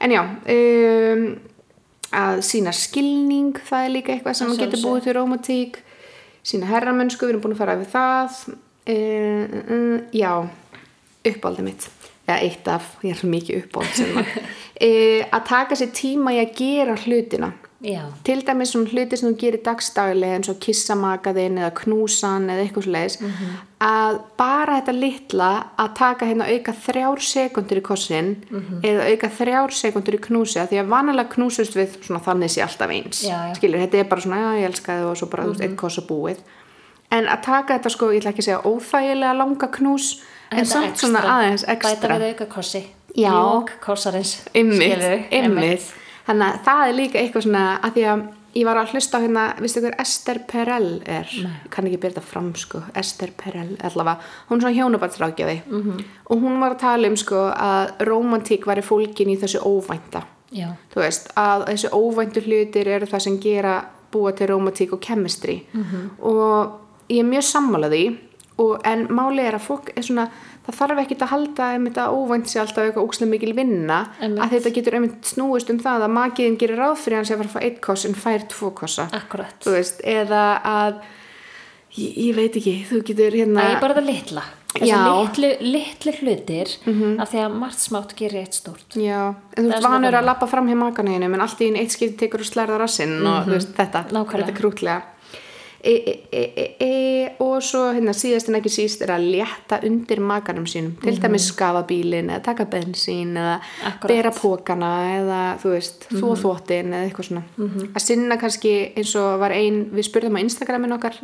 en 0.00 0.10
já 0.10 0.22
um, 0.22 1.38
að 2.12 2.40
sína 2.40 2.72
skilning 2.72 3.58
það 3.58 3.84
er 3.84 3.90
líka 3.90 4.12
eitthvað 4.12 4.34
sem 4.34 4.56
getur 4.56 4.84
búið 4.84 5.04
til 5.04 5.14
romantík 5.16 5.82
sína 6.48 6.68
herramönsku, 6.70 7.26
við 7.26 7.34
erum 7.34 7.44
búin 7.44 7.56
að 7.56 7.62
fara 7.62 7.76
við 7.78 7.92
það. 7.92 8.40
Um, 8.88 9.56
um, 9.74 9.94
já 10.16 10.32
uppáldið 11.28 11.66
mitt. 11.66 11.88
Eða 12.28 12.38
eitt 12.44 12.68
af, 12.68 12.90
ég 13.04 13.16
er 13.16 13.30
mikið 13.32 13.62
uppáld 13.62 14.00
að 14.04 14.32
að 15.36 15.46
taka 15.48 15.78
sér 15.78 15.92
tíma 15.96 16.34
í 16.36 16.42
að 16.42 16.54
gera 16.58 16.96
hlutina 17.04 17.52
Já, 17.80 18.00
til 18.26 18.40
dæmis 18.42 18.72
svona 18.74 18.90
hluti 18.90 19.14
sem 19.16 19.28
þú 19.30 19.36
gerir 19.38 19.60
dagstaglega 19.62 20.34
eins 20.40 20.48
og 20.50 20.56
kissa 20.58 20.96
makaðinn 20.98 21.60
eða 21.60 21.68
knúsan 21.78 22.48
eða 22.50 22.64
eitthvað 22.64 22.86
slegis 22.88 23.18
að 23.86 24.16
bara 24.40 24.80
þetta 24.80 24.94
litla 24.96 25.50
að 25.78 25.92
taka 26.00 26.26
hérna 26.26 26.48
auka 26.50 26.72
þrjár 26.74 27.22
sekundur 27.22 27.78
í 27.78 27.84
kossin 27.86 28.32
eða 28.82 29.06
auka 29.12 29.30
þrjár 29.38 29.76
sekundur 29.78 30.16
í 30.18 30.20
knúsi 30.26 30.58
því 30.72 30.80
að 30.82 30.90
vanalega 30.90 31.30
knúsust 31.36 31.76
við 31.78 31.94
svona 32.02 32.18
þannig 32.26 32.50
sé 32.50 32.64
alltaf 32.66 32.90
eins 32.96 33.20
Já, 33.22 33.36
já. 33.46 33.54
skilur, 33.60 33.78
þetta 33.84 34.00
er 34.02 34.08
bara 34.10 34.20
svona, 34.26 34.40
já 34.42 34.50
ég 34.58 34.66
elska 34.72 34.96
þið 34.98 35.06
og 35.12 35.16
svo 35.22 35.30
bara 35.30 35.44
þú 35.46 35.54
veist, 35.54 35.62
eitt 35.68 35.76
koss 35.78 36.00
og 36.02 36.08
búið. 36.10 36.42
En 37.14 37.24
að 37.30 37.40
taka 37.46 37.78
þetta 37.78 37.94
sko, 37.94 38.10
ég 38.12 38.20
ætla 38.24 38.30
ekki 38.34 38.42
að 38.42 38.48
segja 38.48 38.60
óþægilega 38.66 39.38
langa 39.38 39.70
knús 39.78 40.08
en 40.50 40.58
Þetta 40.58 40.72
samt 40.74 40.98
svona 40.98 41.22
extra. 41.22 41.38
aðeins 41.38 41.62
Bæta 41.64 41.72
ekstra. 41.78 42.18
við 42.18 42.34
auka 42.34 42.46
kossi. 42.58 42.82
Lók 43.16 43.70
kossarins 43.86 44.34
ymmit. 44.54 45.86
Þannig 46.28 46.48
að 46.48 46.58
það 46.66 46.82
er 46.88 46.94
líka 46.98 47.18
eitthvað 47.22 47.42
svona 47.46 47.62
að 47.82 47.94
því 47.96 48.04
að 48.12 48.22
ég 48.58 48.64
var 48.66 48.76
að 48.80 48.92
hlusta 48.92 49.18
á 49.18 49.22
hérna, 49.22 49.42
vistu 49.62 49.80
hver 49.84 49.94
Esther 50.02 50.38
Perel 50.50 50.88
er? 51.06 51.28
Ég 51.32 51.68
kann 51.70 51.86
ekki 51.88 52.00
byrja 52.02 52.18
þetta 52.18 52.30
fram 52.32 52.54
sko. 52.58 52.80
Esther 52.94 53.30
Perel 53.38 53.76
allavega, 53.84 54.18
hún 54.48 54.58
er 54.58 54.64
svona 54.66 54.76
hjónabatsrákjafi 54.78 55.60
Mhm. 55.66 55.80
-hmm. 55.90 56.04
og 56.30 56.36
hún 56.42 56.60
var 56.60 56.74
að 56.74 56.78
tala 56.80 57.08
um 57.08 57.16
sko 57.16 57.36
að 57.56 57.92
romantík 58.06 58.64
væri 58.66 58.82
fólkin 58.82 59.28
í 59.30 59.38
þessu 59.40 59.60
óvænta. 59.62 60.22
Já, 60.52 60.68
þú 60.94 61.00
veist, 61.00 61.28
að 61.36 61.66
þessi 61.68 61.88
óvæntu 61.92 62.40
hlutir 62.44 62.86
eru 62.88 63.06
það 63.06 63.18
sem 63.20 63.38
gera 63.40 63.84
búa 64.12 64.32
til 64.32 64.46
romantík 64.48 64.92
og 64.92 65.00
chemistry. 65.00 65.62
-hmm. 65.74 66.22
og 66.24 66.72
ég 67.08 67.18
er 67.20 67.24
mjög 67.24 67.42
sammála 67.44 67.88
því. 67.88 68.18
Og, 68.58 68.80
en 68.84 69.06
máli 69.08 69.40
er 69.40 69.54
að 69.54 69.60
fólk 69.68 69.90
er 69.96 70.02
svona 70.02 70.28
það 70.68 70.78
þarf 70.78 71.00
ekkit 71.02 71.22
að 71.24 71.30
halda 71.32 71.68
einmitt 71.74 71.98
að 72.00 72.16
óvænt 72.18 72.50
sé 72.52 72.60
alltaf 72.62 72.84
eitthvað 72.84 73.06
ókslega 73.08 73.30
mikil 73.32 73.54
vinna 73.56 73.98
Einmitt. 74.20 74.42
að 74.44 74.54
þetta 74.56 74.72
getur 74.78 74.96
einmitt 74.98 75.30
snúist 75.32 75.70
um 75.72 75.80
það 75.82 76.04
að 76.06 76.14
makiðin 76.18 76.58
gerir 76.60 76.82
ráð 76.82 76.98
fyrir 77.02 77.20
hans 77.22 77.32
að 77.32 77.40
fara 77.42 77.48
að 77.48 77.56
fá 77.56 77.64
eitt 77.68 77.80
koss 77.88 78.04
en 78.08 78.14
fær 78.18 78.44
tvo 78.52 78.70
kossa. 78.76 79.08
Veist, 79.66 80.02
eða 80.04 80.44
að 80.68 81.00
ég, 81.96 82.12
ég 82.28 82.36
veit 82.36 82.60
ekki, 82.60 82.76
þú 82.90 83.02
getur 83.08 83.38
hérna 83.40 83.64
Það 83.66 83.74
er 83.76 83.84
bara 83.86 83.98
það 83.98 84.08
litla. 84.12 84.46
Litlu, 84.78 85.48
litlu 85.64 86.12
hlutir 86.20 86.68
af 87.18 87.30
því 87.32 87.38
að 87.42 87.54
margt 87.58 87.80
smátt 87.80 88.12
gerir 88.18 88.42
eitt 88.44 88.54
stórt. 88.54 88.94
Já, 89.00 89.34
en 89.56 89.64
þú 89.64 89.70
veist 89.72 89.86
vanur 89.88 90.14
að 90.20 90.26
lappa 90.28 90.46
fram 90.46 90.68
hjá 90.68 90.76
makaneginu 90.78 91.30
en 91.32 91.40
allt 91.40 91.62
í 91.64 91.70
einn 91.70 91.78
eitt 91.80 91.94
skipti 91.96 92.18
tekur 92.26 92.44
og 92.44 92.50
slærða 92.50 92.76
rassinn 92.78 93.16
og 93.26 93.48
þú 93.48 93.54
veist 93.56 93.72
þetta. 93.74 94.04
Nákvæmlega. 94.12 94.44
þetta 94.44 94.52
er 94.52 94.58
krútlega 94.60 95.02
e, 95.88 95.94
e, 96.32 96.42
e, 96.60 96.64
e, 96.84 97.28
og 97.40 97.62
svo 97.64 97.86
hérna 97.96 98.12
síðast 98.12 98.48
en 98.50 98.56
ekki 98.58 98.70
síst 98.74 99.00
er 99.06 99.12
að 99.14 99.24
létta 99.32 99.78
undir 99.86 100.20
makanum 100.20 100.66
sínum, 100.68 100.92
til 101.00 101.14
dæmis 101.22 101.46
skafa 101.48 101.80
bílinn 101.88 102.28
eða 102.28 102.42
taka 102.44 102.66
bensín 102.68 103.32
eða 103.38 103.54
Mhm. 103.58 103.92
Mhm. 103.98 104.08
bera 104.08 104.30
pókana 104.30 104.90
eða 105.18 105.40
þú 105.62 105.72
veist, 105.74 106.06
þvó 106.12 106.34
þvóttin 106.42 106.92
eða 106.92 107.06
eitthvað 107.08 107.28
svona. 107.28 107.42
Að 107.94 108.02
sinna 108.04 108.36
kannski 108.36 108.72
eins 108.96 109.14
og 109.16 109.40
var 109.40 109.50
ein 109.52 109.86
við 109.94 110.04
spurðum 110.10 110.36
á 110.36 110.44
Instagramin 110.44 110.92
okkar 110.98 111.14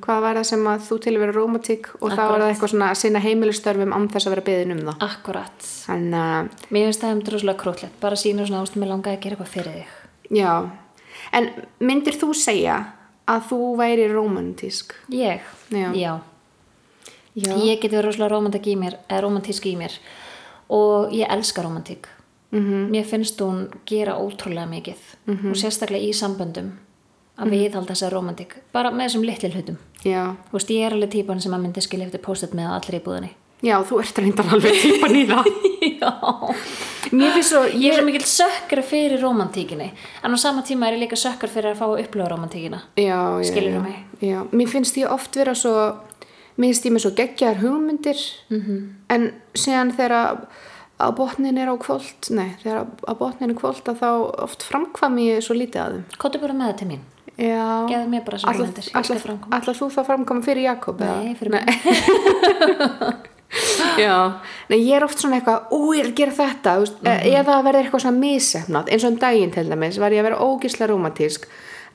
hvað 0.00 0.20
var 0.22 0.36
það 0.36 0.44
sem 0.52 0.64
að 0.64 0.80
þú 0.88 1.00
til 1.02 1.12
að 1.16 1.18
vera 1.18 1.32
romantík 1.32 1.86
og 2.00 2.10
þá 2.10 2.14
Mhm. 2.14 2.18
Akkúrat. 2.18 2.30
var 2.30 2.40
það 2.40 2.50
eitthvað 2.54 2.70
svona 2.72 2.90
að 2.90 2.96
sinna 2.96 3.20
heimilistörfum 3.20 3.92
án 3.92 4.08
þess 4.08 4.26
að 4.26 4.30
vera 4.36 4.42
beðin 4.42 4.72
um 4.72 4.86
það. 4.86 4.96
Akkurat. 5.00 5.58
Þannig 5.58 6.14
að 6.14 6.48
Mér 6.70 6.86
finnst 6.86 7.00
það 7.02 7.12
um 7.12 7.22
droslega 7.22 7.58
krútlegt 7.58 8.00
bara 8.00 8.14
sína 8.16 8.46
svona 8.46 8.62
ástu 8.62 8.76
með 8.78 8.88
langaði 8.88 9.16
að 9.18 9.20
gera 9.20 9.36
eitthvað 9.36 9.48
fyrir 9.48 9.72
þig. 9.74 9.86
Já, 10.30 10.70
en 11.32 11.50
myndir 11.80 12.14
þú 12.16 12.34
segja 12.34 12.84
að 13.26 13.48
þú 13.50 13.60
væri 13.78 14.08
romantísk? 14.12 14.94
Ég? 15.08 15.40
Já. 15.70 15.92
Já. 15.94 16.20
Já. 17.34 17.52
Ég 17.56 17.80
geti 17.80 17.96
verið 17.96 18.10
rosalega 18.10 18.34
romantík 18.34 18.66
í 18.68 18.76
mér 18.76 18.98
romantísk 19.08 19.66
í 19.66 19.76
mér 19.76 19.94
og 20.68 21.12
ég 21.12 21.26
elska 21.28 21.62
romantík 21.62 22.08
-hmm. 22.52 22.90
Mér 22.90 23.04
finnst 23.04 23.40
hún 23.40 23.68
gera 23.86 24.18
ótrúlega 24.18 24.66
mikið 24.66 25.00
-hmm. 25.26 25.50
og 25.50 25.56
sérstaklega 25.56 26.04
í 26.04 26.12
samböndum 26.12 26.72
að 27.36 27.50
viðhalda 27.50 27.94
þessa 27.94 28.10
romantík 28.10 28.56
bara 28.72 28.90
með 28.90 29.08
þessum 29.08 29.24
litli 29.24 29.50
hlutum 29.50 29.78
ég 30.70 30.86
er 30.86 30.92
alveg 30.92 31.10
típan 31.10 31.40
sem 31.40 31.54
að 31.54 31.60
myndi 31.64 31.80
skilja 31.80 32.06
eftir 32.06 32.20
post-it 32.20 32.54
með 32.54 32.74
allir 32.76 33.00
í 33.00 33.04
búðinni 33.04 33.30
Já, 33.62 33.76
þú 33.86 34.00
ert 34.02 34.18
reyndar 34.18 34.48
alveg 34.56 34.74
típan 34.82 35.14
í 35.16 35.26
það. 35.30 35.50
Já 35.92 36.10
Mér 37.12 37.34
finnst 37.34 37.50
svo, 37.52 37.60
Ég 37.68 37.74
er 37.74 37.82
ég, 37.84 37.96
svo 37.98 38.04
mikill 38.06 38.24
sökkar 38.26 38.80
fyrir 38.86 39.20
romantíkinni 39.20 39.90
en 40.24 40.32
á 40.34 40.38
sama 40.40 40.62
tíma 40.64 40.88
er 40.88 40.96
ég 40.96 41.02
líka 41.04 41.18
sökkar 41.20 41.50
fyrir 41.52 41.74
að 41.74 41.80
fá 41.82 41.84
að 41.90 42.00
upplifa 42.06 42.28
romantíkina 42.32 42.78
já, 42.96 43.18
já, 43.42 43.44
Skilurðu 43.50 43.76
já. 43.76 43.82
mig? 43.84 43.98
Já, 44.24 44.38
mér 44.52 44.70
finnst 44.72 44.96
ég 44.96 45.10
oft 45.12 45.36
vera 45.36 45.52
svo, 45.58 45.72
mér 46.56 46.70
finnst 46.72 46.86
ég 46.88 46.94
með 46.96 47.04
svo 47.04 47.12
geggjar 47.18 47.60
hugmyndir, 47.60 48.20
-hmm. 48.48 48.80
en 49.12 49.32
síðan 49.54 49.92
þegar 49.98 50.12
að- 50.16 51.14
botnin 51.18 51.58
er 51.58 51.68
á 51.68 51.76
kvöld, 51.76 52.30
nei, 52.30 52.54
þegar 52.62 52.86
að 53.08 53.18
botnin 53.18 53.50
er 53.50 53.56
kvöld 53.60 53.84
að 53.92 53.98
þá 54.00 54.08
oft 54.46 54.62
framkvam 54.62 55.18
ég 55.18 55.42
svo 55.42 55.54
lítið 55.54 55.80
að 55.82 55.92
þeim. 55.92 56.04
Kóttu 56.18 56.40
bara 56.40 56.52
með 56.54 56.76
til 56.78 56.88
mín 56.88 57.00
Já. 57.36 57.88
Ætlar 59.52 59.74
þú 59.76 59.88
þá 59.90 60.02
framkvæma 60.06 60.42
fyrir 60.44 60.62
Jakob? 60.62 61.00
Nei, 61.00 61.34
fyrir 61.34 61.50
Nei. 61.50 61.64
Nei, 64.70 64.78
ég 64.88 64.94
er 64.96 65.04
oft 65.04 65.18
svona 65.20 65.40
eitthvað, 65.40 65.66
ú, 65.72 65.92
ég 65.96 66.04
er 66.06 66.10
að 66.12 66.14
gera 66.16 66.32
þetta 66.32 66.76
veist, 66.80 67.02
Mhm. 67.02 67.34
eða 67.40 67.58
að 67.58 67.64
verða 67.66 67.82
eitthvað 67.84 68.04
svona 68.06 68.18
misefnat 68.22 68.88
eins 68.88 69.04
og 69.04 69.12
um 69.12 69.18
daginn 69.18 69.50
til 69.52 69.68
dæmis 69.68 69.98
var 69.98 70.10
ég 70.10 70.20
að 70.20 70.30
vera 70.30 70.38
ógislega 70.40 70.88
romantísk 70.90 71.44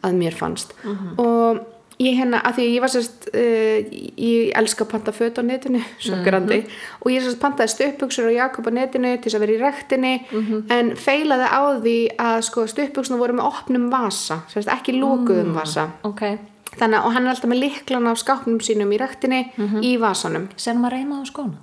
að 0.03 0.13
mér 0.13 0.33
fannst 0.33 0.73
Mhm. 0.83 1.17
og 1.19 1.59
ég 1.99 2.13
hérna, 2.19 2.43
að 2.43 2.53
því 2.59 2.65
ég 2.75 2.79
var 2.81 2.89
sérst 2.89 3.27
uh, 3.33 3.89
ég 4.17 4.51
elska 4.53 4.85
að 4.85 4.89
panta 4.91 5.11
föt 5.11 5.39
á 5.39 5.41
netinu 5.41 5.81
sjokkrandi, 5.99 6.61
Mhm. 6.61 6.69
og 7.01 7.11
ég 7.11 7.21
sérst 7.23 7.39
pantaði 7.41 7.73
stöpbuksur 7.73 8.27
og 8.27 8.33
Jakob 8.35 8.65
á 8.67 8.71
netinu 8.71 9.17
til 9.21 9.31
þess 9.31 9.35
að 9.35 9.39
vera 9.39 9.57
í 9.57 9.61
rektinni 9.65 10.25
Mhm. 10.31 10.63
en 10.71 10.91
feilaði 10.95 11.47
á 11.49 11.81
því 11.81 12.15
að 12.17 12.43
sko 12.43 12.67
stöpbuksuna 12.67 13.17
voru 13.17 13.33
með 13.33 13.51
opnum 13.51 13.89
vasa 13.89 14.43
sérst 14.53 14.67
ekki 14.69 14.93
lókuðum 15.01 15.47
Mm. 15.51 15.53
vasa 15.55 15.89
Ok, 16.03 16.37
þannig 16.79 16.99
að 17.03 17.13
hann 17.15 17.25
er 17.27 17.33
alltaf 17.33 17.49
með 17.51 17.61
liklana 17.63 18.11
af 18.13 18.21
skápnum 18.21 18.59
sínum 18.61 18.91
í 18.93 18.99
rektinni 19.01 19.41
Mhm. 19.57 19.81
í 19.83 19.97
vasanum. 19.99 20.47
Sérum 20.57 20.85
að 20.85 20.91
reyna 20.97 21.21
á 21.21 21.23
skóna. 21.25 21.57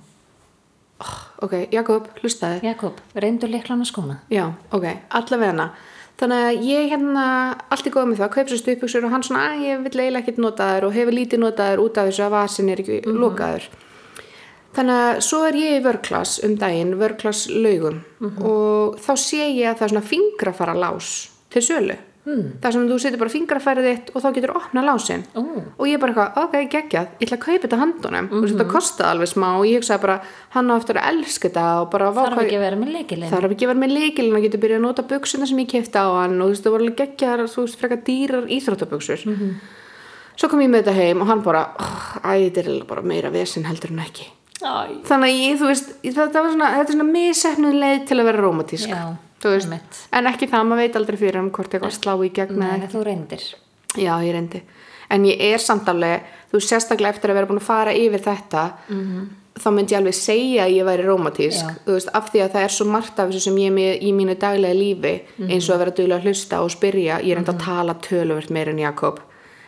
Ok, 1.43 1.67
Jakob, 1.71 2.07
hlustaði 2.21 2.61
Jakob, 2.63 2.99
reyndu 3.19 3.47
liklana 3.51 3.83
skóna. 3.85 4.19
Já, 4.31 4.45
ok, 4.71 4.85
allavega 5.11 5.51
hana. 5.51 5.69
Þannig 6.17 6.43
að 6.47 6.61
ég 6.63 6.89
hérna 6.93 7.23
allt 7.69 7.87
í 7.87 7.91
góð 7.91 8.05
með 8.13 8.21
það, 8.21 8.29
kaup 8.31 8.47
sér 8.47 8.61
stupuksur 8.61 9.03
og 9.03 9.11
hann 9.11 9.21
svona 9.27 9.49
að 9.51 9.65
ég 9.65 9.81
vil 9.83 9.91
eiginlega 9.99 10.21
ekkert 10.23 10.37
nota 10.39 10.63
þær 10.71 10.85
og 10.87 10.93
hefur 10.95 11.11
lítið 11.17 11.39
nota 11.43 11.63
þær 11.73 11.83
út 11.83 11.97
af 11.99 12.07
þessu 12.07 12.23
að 12.23 12.31
vasin 12.37 12.69
er 12.71 12.77
ekki 12.85 13.01
lokaður. 13.05 13.67
Þannig 14.75 15.01
að 15.01 15.19
svo 15.27 15.41
er 15.49 15.53
ég 15.59 15.75
í 15.75 15.83
vörklass 15.83 16.39
um 16.47 16.55
daginn, 16.59 16.95
vörklass 16.99 17.49
laugum 17.51 17.99
og 18.41 18.95
þá 19.03 19.11
sé 19.19 19.43
ég 19.51 19.67
að 19.73 19.77
það 19.77 19.83
er 19.83 19.93
svona 19.93 20.09
fingrafara 20.13 20.73
lás 20.79 21.11
til 21.49 21.61
sölu 21.61 21.97
mm. 22.25 22.47
það 22.63 22.75
sem 22.75 22.87
þú 22.89 22.97
setur 23.01 23.21
bara 23.21 23.33
fingrafærið 23.33 23.87
þitt 23.89 24.11
og 24.13 24.23
þá 24.23 24.27
getur 24.37 24.53
opna 24.57 24.83
lásin 24.85 25.23
Ó. 25.35 25.41
og 25.43 25.85
ég 25.89 26.01
bara 26.01 26.13
eitthvað, 26.13 26.39
ok, 26.43 26.55
geggjað, 26.73 27.07
ég 27.19 27.27
ætla 27.27 27.37
að 27.37 27.45
kaupa 27.45 27.63
þetta 27.65 27.79
handunum. 27.81 28.29
Og 28.31 28.47
þetta 28.49 28.67
kostaði 28.71 29.09
alveg 29.11 29.31
smá 29.31 29.47
og 29.53 29.65
ég 29.69 29.81
hugsaði 29.81 30.03
bara, 30.05 30.17
hann 30.55 30.71
á 30.71 30.75
eftir 30.75 30.99
að 31.01 31.09
elska 31.13 31.49
þetta 31.49 31.65
og 31.81 31.87
bara, 31.93 32.11
Þarf 32.19 32.43
ekki 32.45 32.59
að 32.59 32.65
vera 32.65 32.81
með 32.81 32.93
leikilinn 32.99 33.33
þarf 33.33 33.55
ekki 33.55 33.67
að 33.67 33.73
vera 33.73 33.83
með 33.85 33.95
leikilin 33.99 34.37
og 34.37 34.45
getur 34.45 34.63
byrjað 34.65 34.81
að 34.81 34.85
nota 34.87 35.07
buksuna 35.09 35.49
sem 35.49 35.63
ég 35.63 35.71
kefti 35.75 36.01
á 36.01 36.07
hann 36.09 36.37
og 36.39 36.45
þú 36.45 36.53
veist, 36.53 36.65
það 36.65 36.75
voru 36.77 36.93
geggjar, 37.01 37.45
þú 37.51 37.65
veist, 37.65 37.81
frekar 37.81 38.01
dýrar 38.05 38.49
íþróttabuksur 38.55 39.25
svo 40.35 40.49
kom 40.51 40.63
ég 40.63 40.71
með 40.71 40.83
þetta 40.83 40.95
heim 40.97 41.21
og 41.23 41.29
hann 41.29 41.43
bara 41.45 41.61
oh, 41.79 42.07
æ, 42.27 42.49
er 42.59 42.71
þannig 45.05 45.29
að 45.29 45.39
ég, 45.39 45.59
þú 45.59 45.69
veist, 45.69 45.93
þetta 46.03 46.43
svona 46.47 46.71
þetta 46.77 46.91
er 46.91 46.97
svona 46.97 47.07
misefnuð 47.11 47.77
leið 47.83 48.03
til 48.09 48.17
að 48.19 48.27
vera 48.29 48.43
rómatísk 48.43 48.91
Já, 48.91 48.97
þú 49.03 49.24
veist, 49.53 49.69
en 50.11 50.27
ekki 50.31 50.47
það, 50.51 50.65
maður 50.69 50.81
veit 50.83 50.95
aldrei 50.99 51.17
fyrir 51.21 51.37
hann 51.39 51.51
hvort 51.51 51.73
eitthvað 51.77 51.93
slá 51.95 52.13
í 52.25 52.31
gegn 52.33 52.59
Nei, 52.59 52.87
þú 52.91 53.03
reyndir. 53.05 53.43
Já, 53.95 54.13
ég 54.25 54.33
reyndi. 54.35 54.61
En 55.09 55.25
ég 55.25 55.41
er 55.53 55.61
samt 55.61 55.87
alveg, 55.87 56.23
þú 56.51 56.59
sérstaklega 56.65 57.13
eftir 57.13 57.29
að 57.29 57.35
vera 57.39 57.49
búin 57.51 57.61
að 57.61 57.67
fara 57.67 57.93
yfir 57.93 58.23
þetta, 58.25 58.63
þá 59.55 59.67
myndi 59.71 59.93
ég 59.93 59.99
alveg 60.01 60.15
segja 60.17 60.63
að 60.65 60.73
ég 60.75 60.85
væri 60.89 61.05
þú 61.85 61.93
veist, 61.93 62.09
af 62.17 62.31
því 62.33 62.41
að 62.43 62.51
það 62.55 62.63
er 62.65 62.73
svo 62.75 62.85
margt 62.89 63.19
af 63.19 63.29
þessu 63.29 63.39
sem 63.45 63.57
ég 63.61 63.69
er 63.69 63.75
með 63.77 64.01
í 64.01 64.11
mínu 64.17 64.35
daglega 64.41 64.73
lífi, 64.75 65.13
eins 65.47 65.69
og 65.69 65.75
að 65.75 65.79
vera 65.85 65.95
duglega 65.95 66.17
að 66.19 66.25
hlusta 66.27 66.59
og 66.65 66.71
spyrja, 66.73 67.21
ég 67.23 67.31
er 67.35 67.37
enda 67.43 67.53
að 67.53 67.61
tala 67.63 67.95
töluvert 68.03 68.49
meir 68.51 68.67
en 68.73 68.79
Jakob. 68.81 69.19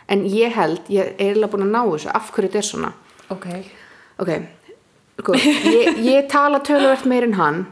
En 0.08 0.26
ég 0.26 0.52
held, 0.58 0.80
ég 0.92 1.06
er 1.06 1.14
eiginlega 1.22 1.52
búin 1.54 1.66
að 1.68 1.72
ná 1.72 1.82
þessu, 1.94 2.10
af 2.12 2.30
hverju 2.34 2.48
þetta 2.50 2.58
er 2.58 2.68
svona. 2.68 2.92
Ok, 3.30 3.46
Ok, 4.18 4.30
sko, 5.22 5.34
ég, 5.38 5.98
ég 6.02 6.28
tala 6.28 6.58
töluvert 6.66 7.06
meir 7.06 7.22
en 7.28 7.34
hann, 7.38 7.66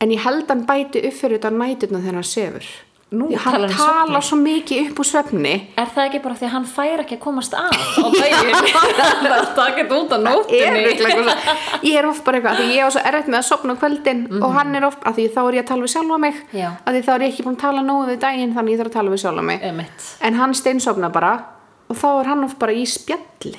en 0.00 0.14
ég 0.14 0.22
held 0.24 0.48
hann 0.48 0.66
bæti 0.68 1.02
upp 1.06 1.18
fyrir 1.18 1.38
þetta 1.38 1.52
nætuna 1.54 2.00
þegar 2.00 2.20
hann 2.20 2.30
sefur. 2.30 2.70
Nú, 3.10 3.26
hann 3.42 3.64
svefni? 3.66 4.18
svo 4.22 4.36
mikið 4.38 4.90
upp 4.92 5.00
úr 5.02 5.06
svefni. 5.08 5.52
Er 5.74 5.88
það 5.90 6.04
ekki 6.04 6.18
bara 6.22 6.36
því 6.38 6.46
að 6.46 6.52
hann 6.54 6.66
fær 6.70 7.00
ekki 7.02 7.16
að 7.16 7.22
komast 7.24 7.56
að 7.58 7.72
á 7.74 8.06
daginn? 8.06 8.68
Það 9.24 9.34
er 9.34 9.48
takit 9.56 9.94
út 9.96 10.14
á 10.14 10.16
er 10.16 10.22
nóttinni 10.28 11.32
ég 11.90 11.98
er 11.98 12.06
oft 12.06 12.22
bara 12.22 12.38
eitthvað, 12.38 12.60
því 12.60 12.76
ég 12.76 12.86
á 12.86 12.88
svo 12.94 13.02
erfitt 13.10 13.32
með 13.32 13.40
að 13.40 13.48
sopna 13.48 13.74
á 13.74 13.80
kvöldin 13.82 14.20
og 14.38 14.54
hann 14.54 14.78
er 14.78 14.86
oft, 14.86 15.02
af 15.02 15.18
því 15.18 15.26
þá 15.34 15.40
er 15.42 15.58
ég 15.58 15.64
að 15.64 15.70
tala 15.72 15.86
við 15.88 15.92
sjálfa 15.96 16.20
mig. 16.22 16.38
Því 16.54 17.02
þá 17.08 17.10
er 17.16 17.24
ég 17.26 17.32
ekki 17.32 17.46
búin 17.48 17.58
að 17.58 17.64
tala 17.64 17.82
nógu 17.88 18.06
við 18.12 18.20
daginn 18.22 18.54
þannig 18.54 18.76
ég 18.76 18.82
þarf 18.84 18.92
að 18.92 18.98
tala 19.00 19.14
við 19.16 19.22
sjálfa 19.24 19.46
mig. 19.50 19.66
Emitt 19.72 20.06
en 20.30 20.38
hann 20.38 20.54
steinsopna 20.54 21.10
bara 21.10 21.32
og 21.90 21.98
þá 21.98 22.08
er 22.12 22.30
hann 22.30 22.46
oft 22.46 22.60
bara 22.62 22.78
í 22.78 22.86
spjalli. 22.86 23.58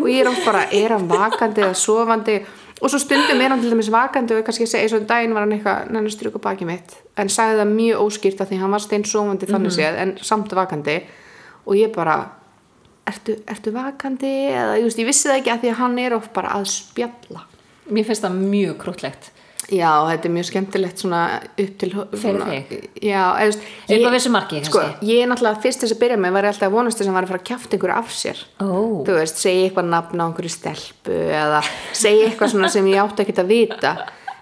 Og 0.00 0.08
ég 0.08 0.24
er 0.24 0.32
oft 0.32 0.44
bara, 0.48 0.64
er 0.72 0.96
hann 0.96 1.04
vakandi 1.08 1.66
eða 1.66 1.76
sofandi 1.76 2.40
og 2.80 2.90
svo 2.92 3.00
stundum 3.00 3.40
er 3.40 3.52
hann 3.52 3.62
til 3.62 3.72
dæmis 3.72 3.90
vakandi 3.92 4.36
og 4.36 4.44
kannski 4.44 4.66
að 4.66 4.72
segja, 4.72 4.84
eins 4.84 4.94
og 4.96 5.02
um 5.02 5.06
daginn 5.08 5.36
var 5.36 5.46
hann 5.46 5.54
eitthvað 5.56 5.92
nenni 5.94 6.12
stryku 6.12 6.40
baki 6.44 6.68
mitt, 6.68 6.96
en 7.16 7.30
sagði 7.32 7.62
það 7.62 7.70
mjög 7.72 8.02
óskýrt 8.04 8.42
af 8.42 8.50
því 8.50 8.58
hann 8.62 8.74
var 8.76 8.84
steinsofandi 8.84 9.48
þannig 9.50 9.76
séð 9.76 10.00
en 10.02 10.16
samt 10.20 10.52
vakandi. 10.56 10.98
Og 11.66 11.78
ég 11.80 11.94
bara 11.94 12.18
ertu, 13.08 13.38
ertu 13.48 13.72
vakandi? 13.74 14.34
Eða, 14.52 14.76
ég, 14.76 14.84
veist, 14.86 15.00
ég 15.00 15.08
vissi 15.08 15.30
það 15.30 15.40
ekki 15.40 15.54
að 15.54 15.64
því 15.64 15.72
að 15.72 15.80
hann 15.80 15.96
er 16.04 16.18
oft 16.18 16.34
bara 16.36 16.52
að 16.58 16.68
spjalla. 16.74 17.46
Mér 17.88 18.06
finnst 18.06 18.26
það 18.26 18.38
mjög 18.42 18.76
krútlegt 18.82 19.32
Já, 19.72 19.88
þetta 20.06 20.28
er 20.28 20.32
mjög 20.36 20.46
skemmtilegt 20.46 21.00
svona 21.02 21.20
upp 21.58 21.72
til 21.80 21.88
Fyrir 22.14 22.42
þig? 22.46 22.84
Já, 23.02 23.22
eða, 23.42 23.56
Upp 23.96 24.04
á 24.06 24.10
vissu 24.14 24.30
marki, 24.30 24.60
Sko, 24.68 24.78
kannski? 24.82 25.08
ég 25.10 25.22
er 25.24 25.30
náttúrulega 25.32 25.62
fyrst 25.64 25.82
þess 25.82 25.96
að 25.96 26.02
byrja 26.04 26.18
með 26.22 26.36
var 26.36 26.46
ég 26.46 26.52
alltaf 26.54 26.68
að 26.68 26.76
vonast 26.76 27.00
þess 27.00 27.06
að 27.06 27.10
hann 27.10 27.16
var 27.18 27.26
að 27.26 27.32
fara 27.32 27.40
að 27.42 27.48
kjafta 27.50 27.76
einhverju 27.76 27.96
af 27.96 28.12
sér 28.14 28.42
Ó, 28.62 28.70
Þú 29.08 29.16
veist, 29.18 29.40
segja 29.42 29.64
eitthvað 29.66 29.88
nafn 29.90 30.22
á 30.22 30.24
einhverju 30.28 30.52
stelpu 30.54 31.16
eða 31.40 31.62
segja 31.92 32.28
eitthvað 32.30 32.52
svona 32.54 32.70
sem 32.76 32.86
ég 32.92 33.02
átti 33.02 33.26
ekkert 33.26 33.42
að 33.42 33.50
vita 33.56 33.94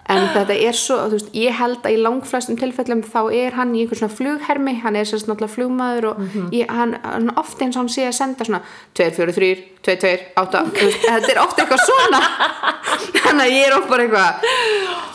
en 0.09 0.27
þetta 0.35 0.53
er 0.67 0.75
svo, 0.77 0.95
þú 1.09 1.15
veist, 1.17 1.29
ég 1.33 1.55
held 1.57 1.79
að 1.81 1.95
í 1.95 2.01
langflestum 2.03 2.57
tilfellum 2.61 2.99
þá 3.01 3.19
er 3.33 3.55
hann 3.57 3.71
í 3.73 3.81
einhver 3.81 3.97
svona 3.97 4.13
flughermi, 4.13 4.73
hann 4.83 4.95
er 4.99 5.07
sérst 5.09 5.25
náttúrulega 5.29 5.53
flugmaður 5.55 6.05
og 6.11 6.19
Mhm. 6.19 6.49
ég, 6.53 6.69
hann, 6.69 6.93
hann 7.03 7.31
ofta 7.41 7.65
eins 7.65 7.75
og 7.75 7.81
hann 7.83 7.89
sé 7.89 8.05
að 8.07 8.13
senda 8.19 8.45
svona 8.45 8.61
2, 8.93 9.09
4, 9.17 9.33
3, 9.33 9.49
2, 9.81 9.95
2, 10.03 10.19
8 10.37 10.61
þú 10.75 10.85
veist, 10.85 11.01
þetta 11.09 11.31
er 11.33 11.39
ofta 11.41 11.63
eitthvað 11.63 11.83
svona. 11.89 12.21
Þannig 13.25 13.45
að 13.45 13.51
ég 13.55 13.65
er 13.67 13.77
ofta 13.77 13.89
bara 13.89 14.03
eitthvað 14.03 14.45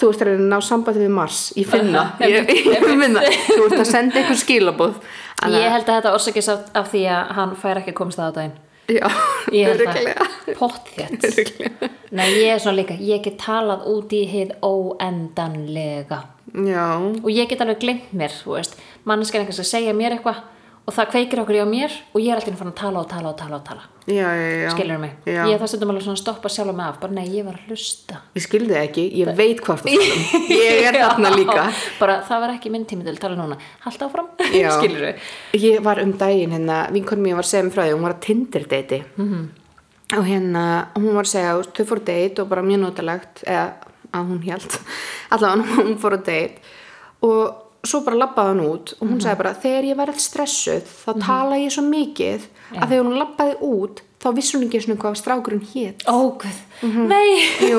þú 0.01 0.11
ert 0.11 0.23
að 0.27 0.33
að 0.35 0.43
ná 0.51 0.59
sambandi 0.63 1.01
við 1.05 1.15
Mars 1.21 1.39
ég 1.57 1.67
finna, 1.71 2.03
ég, 2.21 2.51
ég 2.51 2.85
finna 2.89 3.21
þú 3.47 3.61
ert 3.69 3.79
að 3.79 3.87
senda 3.93 4.19
eitthvað 4.21 4.43
skilabóð 4.45 4.95
Ég 5.51 5.71
held 5.73 5.87
að 5.89 5.95
þetta 6.01 6.11
orsakist 6.13 6.51
af, 6.53 6.67
af 6.77 6.91
því 6.93 7.05
að 7.09 7.31
hann 7.39 7.55
fær 7.57 7.79
ekki 7.81 7.95
komst 7.97 8.19
það 8.19 8.29
á 8.29 8.37
daginn 8.41 8.59
já, 8.99 9.07
að 9.71 10.55
Pottþétt. 10.59 11.27
Nei, 12.17 12.29
ég 12.41 12.55
er 12.55 12.63
svona 12.63 12.81
líka, 12.81 12.97
ég 12.99 13.23
get 13.25 13.39
talað 13.43 13.87
út 13.91 14.15
í 14.17 14.25
hið 14.29 14.57
óendanlega. 14.67 16.23
Já, 16.51 16.87
og 16.99 17.29
ég 17.31 17.51
get 17.51 17.63
alveg 17.63 17.83
glemt 17.85 18.15
mér, 18.17 18.33
þú 18.35 18.57
veist. 18.57 18.75
Manneskar 19.07 19.45
einhvers 19.45 19.63
að 19.63 19.71
segja 19.71 19.95
mér 19.97 20.17
eitthvað 20.17 20.43
og 20.91 20.97
það 20.97 21.11
kveikir 21.13 21.41
okkur 21.45 21.57
í 21.57 21.63
á 21.63 21.69
mér 21.71 21.93
og 22.11 22.19
ég 22.19 22.33
er 22.33 22.41
alltaf 22.41 22.59
fann 22.59 22.71
að 22.73 22.79
tala 22.81 23.03
og 23.05 23.09
tala 23.11 23.31
og 23.31 23.37
tala 23.39 23.59
og 23.61 23.65
tala. 23.69 23.85
Já, 24.11 24.27
já, 24.35 24.47
já. 24.59 24.71
Skilur 24.75 24.99
mig, 24.99 25.13
ég 25.29 25.61
það 25.61 25.69
stundum 25.71 25.93
alveg 25.93 26.03
svona 26.07 26.19
að 26.19 26.23
stoppa 26.25 26.51
sjálf 26.51 26.75
mig 26.75 26.87
af, 26.89 26.97
bara 26.99 27.15
nei, 27.15 27.27
ég 27.31 27.47
var 27.47 27.61
að 27.61 27.69
hlusta. 27.71 28.19
Ég 28.35 28.43
skildi 28.43 28.75
það 28.75 28.87
ekki, 28.89 29.05
ég 29.21 29.31
veit 29.39 29.63
hvað 29.63 29.85
þú 29.85 29.95
talum 29.95 30.57
ég 30.57 30.89
er 30.89 30.99
þarna 31.05 31.31
líka. 31.37 31.69
Bara 32.01 32.17
það 32.27 32.43
var 32.43 32.55
ekki 32.57 32.73
minn 32.75 32.89
tími 32.91 33.07
til 33.07 33.15
að 33.15 33.23
tala 33.23 33.39
núna. 33.39 33.61
Halda 33.85 34.09
áfram, 34.09 34.33
skilur 34.81 35.07
við 35.07 35.63
ég 35.69 35.87
var 35.87 36.03
um 36.03 36.17
daginn 36.19 36.57
hérna, 36.57 36.81
vinkonum 36.97 37.29
mér 37.29 37.39
var 37.39 37.47
að 37.47 37.69
mér 37.69 37.77
frá 37.77 37.85
því 37.85 37.95
hún 37.95 38.09
var 38.09 38.17
að 38.17 38.25
Tinder 38.27 38.67
deiti 38.75 39.03
-hmm. 39.15 39.47
og 40.19 40.27
hérna, 40.27 40.65
hún 40.97 41.15
var 41.15 41.29
að 41.29 41.33
segja 41.37 41.55
þau 41.63 41.87
fóru 41.87 42.05
date 42.05 42.43
og 42.43 42.49
bara 42.49 42.67
mjög 42.67 42.81
notalegt. 42.81 43.45
Eða 43.47 43.71
að 44.11 44.27
hún 44.27 44.43
held 44.43 44.79
allavega 45.31 45.83
hún 45.85 45.99
fóru 45.99 46.19
date. 46.19 46.59
Og 47.23 47.60
svo 47.85 48.01
bara 48.05 48.17
labbaði 48.21 48.49
hann 48.53 48.61
út 48.67 48.93
og 49.01 49.09
hún 49.09 49.21
sagði 49.25 49.39
bara 49.41 49.55
þegar 49.63 49.85
ég 49.89 49.97
verð 49.97 50.19
stressuð 50.21 50.83
þá 51.07 51.11
tala 51.25 51.57
ég 51.61 51.73
svo 51.73 51.83
mikið 51.87 52.47
að 52.77 52.89
þegar 52.93 53.05
hún 53.07 53.19
labbaði 53.19 53.55
út 53.71 54.03
þá 54.21 54.29
vissi 54.37 54.57
hún 54.59 54.67
ekki 54.67 54.81
svona 54.85 55.01
hvað 55.01 55.15
strákurinn 55.17 55.63
hét. 55.65 56.03
Óguð, 56.05 56.59
nei. 57.09 57.41
Jú, 57.65 57.79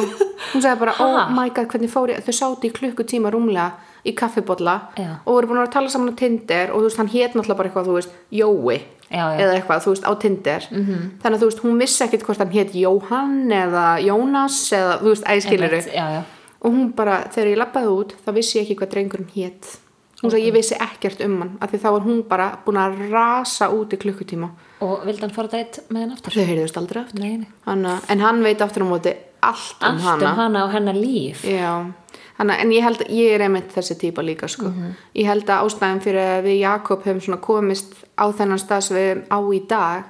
hún 0.56 0.64
sagði 0.64 0.80
bara, 0.80 0.96
Ha? 0.98 1.06
oh 1.06 1.36
my 1.38 1.50
god, 1.54 1.68
hvernig 1.70 1.92
fór 1.94 2.10
ég 2.10 2.24
þau 2.26 2.34
sátu 2.34 2.66
í 2.66 2.72
klukkutíma 2.74 3.30
rúmlega 3.30 3.76
í 4.02 4.16
kaffibotla 4.18 4.74
Já. 4.98 5.20
og 5.22 5.36
voru 5.36 5.52
búin 5.52 5.62
að 5.62 5.70
tala 5.76 5.90
saman 5.94 6.16
á 6.16 6.18
Tinder 6.18 6.72
og 6.74 6.82
þú 6.82 6.88
veist, 6.88 6.98
hann 6.98 7.12
hét 7.14 7.36
náttúrulega 7.38 7.58
bara 7.60 7.70
eitthvað, 7.70 7.86
þú 7.92 7.98
veist, 8.00 8.16
Jói 8.34 8.80
Já, 9.12 9.26
já. 9.28 9.38
eða 9.44 9.54
eitthvað, 9.60 9.84
þú 9.86 9.94
veist, 9.94 10.08
á 10.10 10.12
Tinder. 10.18 10.62
-hmm. 10.72 11.04
þannig 11.22 11.38
að 11.38 11.42
þú 11.42 11.46
veist, 11.52 11.62
hún 11.62 11.78
vissi 11.78 12.04
ekkit 12.04 12.24
hvort 12.26 12.38
hann 12.40 12.52
hét 12.52 12.74
Jóhann 12.74 13.52
eða 13.52 13.86
Jónas 14.02 14.58
eða, 14.74 14.98
þú 14.98 15.08
veist, 15.14 15.94
já. 15.94 16.24
og 16.62 16.72
hún 16.74 16.94
bara, 16.96 17.28
þegar 17.30 17.48
ég 17.54 17.58
labbaði 17.58 17.88
út 17.88 18.16
þá 18.26 18.32
vissi 18.34 18.58
ég 18.58 18.66
ekki 18.66 18.76
hvað 18.82 18.90
drengurinn 18.90 19.30
hét 19.36 19.78
hún 20.22 20.32
sagði, 20.32 20.46
ég 20.48 20.54
vissi 20.56 20.78
ekkert 20.78 21.24
um 21.26 21.40
hann 21.42 21.56
af 21.62 21.72
því 21.72 21.80
þá 21.84 21.88
var 21.96 22.06
hún 22.06 22.22
bara 22.30 22.48
búin 22.66 22.80
að 22.82 23.00
rasa 23.12 23.70
út 23.74 23.94
í 23.96 24.00
klukkutíma. 24.02 24.50
Og 24.86 25.06
vildi 25.08 25.26
hann 25.26 25.34
fara 25.36 25.52
dætt 25.52 25.82
með 25.90 26.06
hann 26.06 26.14
aftur? 26.18 26.36
Þau 26.38 26.48
heyrðust 26.52 26.78
aldrei 26.82 27.02
aftur. 27.04 27.24
Nei, 27.24 27.38
nei. 27.42 27.50
Hanna, 27.66 28.00
en 28.10 28.24
hann 28.26 28.44
veit 28.46 28.62
aftur 28.62 28.86
á 28.86 28.92
móti 28.92 29.16
allt 29.42 29.82
um 29.82 29.88
allt 29.90 30.06
hana. 30.06 30.32
um 30.32 30.38
hana 30.38 30.66
og 30.66 30.72
hennar 30.76 30.98
líf. 30.98 31.44
Já, 31.46 31.92
hana, 32.38 32.58
en 32.62 32.72
ég 32.72 32.86
held 32.86 33.02
ég 33.10 33.34
er 33.36 33.46
einmitt 33.48 33.74
þessi 33.74 33.98
típa 33.98 34.22
líka 34.26 34.48
sko. 34.50 34.72
ég 35.16 35.26
held 35.26 35.50
að 35.50 35.66
ástæðan 35.66 36.02
fyrir 36.02 36.22
að 36.38 36.44
við 36.46 36.60
Jakob 36.60 37.04
hefum 37.06 37.38
komist 37.42 37.94
á 38.18 38.26
þennan 38.30 38.62
stað 38.62 38.82
sem 38.82 38.98
við 38.98 39.10
erum 39.12 39.26
á 39.30 39.40
í 39.54 39.62
dag 39.68 40.04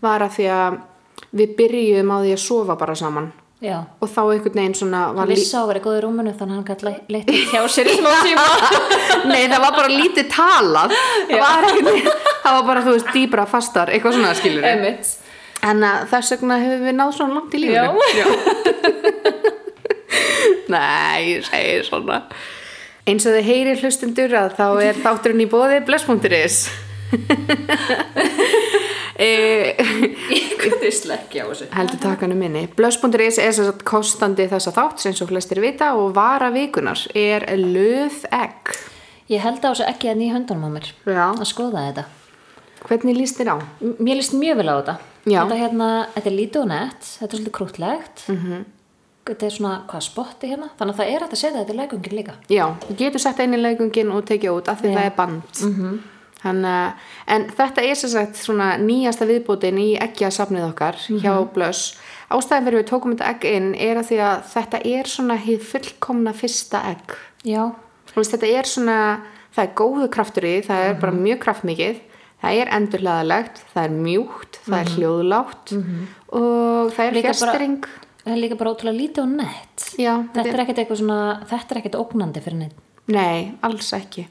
var 0.00 0.22
að 0.22 0.34
því 0.38 0.48
að 0.54 0.78
við 1.32 1.56
byrjuðum 1.58 2.14
á 2.14 2.16
því 2.22 2.32
að 2.32 2.42
sofa 2.46 2.76
bara 2.78 2.94
saman 2.94 3.32
já. 3.64 3.78
Og 4.00 4.10
þá 4.12 4.20
einhvern 4.22 4.58
veginn 4.60 4.74
svona 4.78 5.00
hann 5.16 5.30
vissi 5.30 5.56
á 5.56 5.60
að 5.62 5.70
vera 5.72 5.82
góð 5.84 5.96
í 5.98 6.02
rúmunu 6.04 6.34
þannig 6.38 6.58
hann 6.58 6.68
gæti 6.68 6.84
leitt 7.14 7.32
hjá 7.52 7.62
sér 7.74 7.90
í 7.90 7.96
smá 7.98 8.10
tíma. 8.26 8.44
Nei, 9.30 9.44
það 9.50 9.64
var 9.66 9.76
bara 9.78 9.92
lítið 9.92 10.28
talað. 10.34 10.94
Það 11.30 11.42
var, 11.42 11.68
það 12.44 12.58
var 12.58 12.68
bara, 12.72 12.84
þú 12.86 12.94
veist, 12.98 13.10
dýbra 13.16 13.46
fastar 13.50 13.92
eitthvað 13.94 14.18
svona 14.18 14.34
skilur 14.38 14.68
en 15.68 15.82
að 15.82 16.04
þess 16.12 16.36
vegna 16.36 16.60
hefur 16.62 16.84
við 16.86 16.94
náð 16.94 17.16
svona 17.16 17.34
langt 17.40 17.54
í 17.58 17.62
lífinu. 17.64 17.98
Já. 18.14 18.26
Nei, 20.74 21.32
ég 21.32 21.46
segi 21.48 21.80
svona. 21.88 22.20
Eins 23.08 23.24
og 23.26 23.34
þið 23.34 23.46
heyrir 23.48 23.80
hlustundur 23.82 24.34
að 24.38 24.54
þá 24.58 24.66
er 24.84 25.00
þátturinn 25.02 25.42
í 25.42 25.48
bóði 25.50 25.80
bless.is 25.88 26.60
eh, 29.18 29.74
ég 30.38 30.76
vissla 30.82 31.14
ekki 31.18 31.40
á 31.42 31.46
þessu 31.50 31.66
heldur 31.74 31.98
takanum 32.02 32.38
minni 32.38 32.66
bless.is 32.76 33.38
er 33.38 33.50
þess 33.52 33.60
að 33.72 33.82
kostandi 33.88 34.46
þessa 34.50 34.72
þátt 34.76 35.06
eins 35.10 35.22
og 35.24 35.28
flestir 35.32 35.60
vita 35.64 35.92
og 35.98 36.14
vara 36.16 36.50
vikunar 36.54 37.00
er 37.18 37.46
löð 37.58 38.24
egg 38.32 38.72
ég 39.28 39.42
held 39.44 39.60
á 39.64 39.70
þessu 39.72 39.84
ekki 39.90 40.08
að 40.12 40.16
nýja 40.22 40.36
höndunum 40.38 40.68
á 40.68 40.70
mér 40.78 40.86
Já. 41.04 41.26
að 41.34 41.44
skoða 41.50 41.84
þetta 41.90 42.04
hvernig 42.88 43.16
líst 43.18 43.38
þér 43.40 43.52
á? 43.52 43.56
M- 43.82 43.96
mér 43.98 44.16
líst 44.20 44.32
mjög 44.38 44.56
vel 44.62 44.68
á 44.70 44.76
þetta 44.80 44.96
Já. 45.28 45.40
þetta, 45.44 45.56
hérna, 45.60 45.88
þetta 46.14 46.30
er 46.30 46.36
lítið 46.38 46.60
og 46.62 46.68
nett 46.72 47.00
þetta 47.18 47.32
er 47.32 47.38
svolítið 47.38 47.56
krútlegt 47.58 48.22
Mhm. 48.28 48.38
-hmm. 48.46 48.64
þetta 49.28 49.44
er 49.46 49.50
svona 49.52 49.82
hvað 49.90 50.02
spotti 50.06 50.46
hérna 50.48 50.68
þannig 50.78 50.94
að 50.94 51.00
það 51.02 51.10
er 51.14 51.22
að 51.26 51.34
setja 51.36 51.58
þetta 51.64 51.74
í 51.74 51.80
leikungin 51.80 52.16
líka 52.16 52.34
Já, 52.48 52.64
getur 52.96 53.20
sett 53.20 53.40
einn 53.40 53.54
í 53.54 53.60
leikungin 53.60 54.10
og 54.14 54.24
tekið 54.24 54.50
út 54.56 54.68
af 54.68 54.80
því 54.80 54.88
Já. 54.88 54.96
það 54.96 55.04
er 55.04 55.16
band 55.16 55.42
-hmm. 55.52 55.98
Þannig, 56.38 56.98
en 57.34 57.46
þetta 57.58 57.82
er 57.82 57.96
sem 57.98 58.10
sagt 58.12 58.36
svona 58.38 58.76
nýjasta 58.78 59.26
viðbútin 59.26 59.78
í 59.82 59.88
eggjasafnið 59.98 60.68
okkar 60.68 60.98
hjá 61.18 61.32
Blöss. 61.54 61.96
Ástæðan 62.30 62.68
fyrir 62.68 62.78
við 62.82 62.88
tókum 62.92 63.14
þetta 63.16 63.30
egg 63.32 63.46
inn 63.48 63.70
er 63.74 63.98
að 63.98 64.10
því 64.12 64.18
að 64.28 64.44
þetta 64.52 64.80
er 64.92 65.10
svona 65.10 65.36
hið 65.42 65.64
fullkomna 65.72 66.34
fyrsta 66.36 66.82
egg. 66.92 67.16
Veist, 68.14 68.34
þetta 68.36 68.52
er 68.58 68.68
svona, 68.70 68.98
það 69.54 69.64
er 69.64 69.74
góðu 69.82 70.08
kraftur 70.14 70.46
í, 70.46 70.54
það 70.66 70.84
er 70.88 70.94
bara 71.02 71.12
mjög 71.18 71.40
kraftmikið, 71.46 72.00
það 72.42 72.62
er 72.62 72.70
endurlaðalegt, 72.78 73.62
það 73.74 73.84
er 73.88 73.96
mjúkt, 74.06 74.60
það 74.66 74.78
er 74.84 74.92
hljóðlátt 74.94 75.72
og 76.38 76.92
það 76.94 77.04
er 77.06 77.18
fjastring. 77.26 77.78
það 78.24 78.32
er 78.36 78.42
líka 78.44 78.58
bara 78.60 78.72
ótrúlega 78.76 78.98
lítið 79.02 79.22
og 79.24 79.30
nett. 79.42 79.86
Já, 79.98 80.14
þetta 80.34 80.48
er 80.54 80.62
ekkert 80.64 80.82
eitthvað 80.84 81.00
svona 81.02 81.20
þetta 81.50 81.74
er 81.74 81.80
ekkert 81.82 81.98
ógnandi 82.04 82.42
fyrir 82.44 82.58
neitt 82.62 82.84
Nei, 83.08 83.54
alls 83.64 83.88
ekki. 83.96 84.28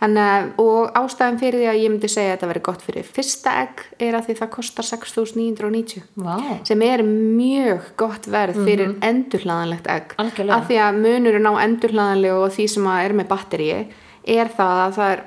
Þannig, 0.00 0.48
og 0.60 0.96
ástæðan 0.98 1.38
fyrir 1.40 1.62
því 1.62 1.68
að 1.70 1.78
ég 1.80 1.92
myndi 1.92 2.08
segja 2.12 2.32
að 2.32 2.36
þetta 2.36 2.48
veri 2.50 2.62
gott 2.66 2.82
fyrir 2.84 3.06
fyrsta 3.08 3.52
egg 3.62 3.82
er 4.02 4.16
að 4.18 4.26
því 4.26 4.34
það 4.40 4.50
kostar 4.56 4.88
6.990 4.88 6.02
Vá. 6.20 6.34
sem 6.66 6.82
er 6.84 7.04
mjög 7.06 7.92
gott 8.00 8.26
verð 8.30 8.58
fyrir 8.64 8.88
mm 8.90 9.04
endurhlaðanlegt 9.04 9.86
egg. 9.90 10.14
Algjörlega. 10.20 10.56
af 10.56 10.66
því 10.68 10.76
að 10.80 10.98
munurinn 11.04 11.48
á 11.50 11.54
endurhlaðanlegu 11.64 12.42
og 12.44 12.52
því 12.54 12.66
sem 12.74 12.86
er 12.94 13.14
með 13.16 13.30
batteríi 13.30 13.78
er 14.34 14.50
það 14.56 14.82
að 14.84 14.98
það 14.98 15.12
er 15.14 15.22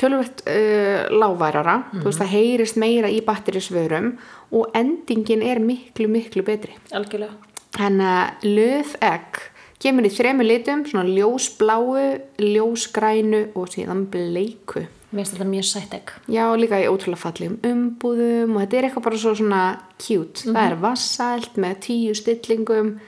tölvöld 0.00 0.42
uh, 0.52 1.02
lágværara. 1.16 1.76
Þú 1.94 2.04
veist 2.04 2.22
það 2.22 2.32
heyrist 2.34 2.80
meira 2.80 3.10
í 3.10 3.20
batterísvörum 3.26 4.12
og 4.56 4.76
endingin 4.76 5.44
er 5.44 5.60
miklu 5.62 6.08
miklu 6.12 6.44
betri. 6.46 6.76
Algjörlega. 6.94 7.36
Þannig 7.76 8.12
að 8.12 8.48
löð 8.56 8.96
egg 9.04 9.40
kemur 9.82 10.06
í 10.08 10.12
þremur 10.12 10.48
litum, 10.48 10.84
svona 10.88 11.06
ljósbláu, 11.08 11.96
ljósgrænu 12.40 13.42
og 13.56 13.68
síðan 13.74 14.06
bleiku. 14.12 14.86
mér 15.10 15.22
finnst 15.22 15.36
þetta 15.36 15.48
mjög 15.48 15.66
sætt 15.68 15.94
egg 15.94 16.10
Já, 16.28 16.44
líka 16.58 16.80
í 16.82 16.88
ótrúlega 16.90 17.22
fallegum 17.22 17.58
umbúðum 17.64 18.56
og 18.56 18.64
þetta 18.64 18.76
er 18.78 18.88
eitthvað 18.88 19.06
bara 19.06 19.20
svo 19.22 19.34
svona 19.38 19.60
cute. 19.98 20.48
Það 20.48 20.64
er 20.64 20.80
vassælt 20.82 21.60
með 21.62 21.78
tíu 21.86 22.16
stillingum 22.16 22.98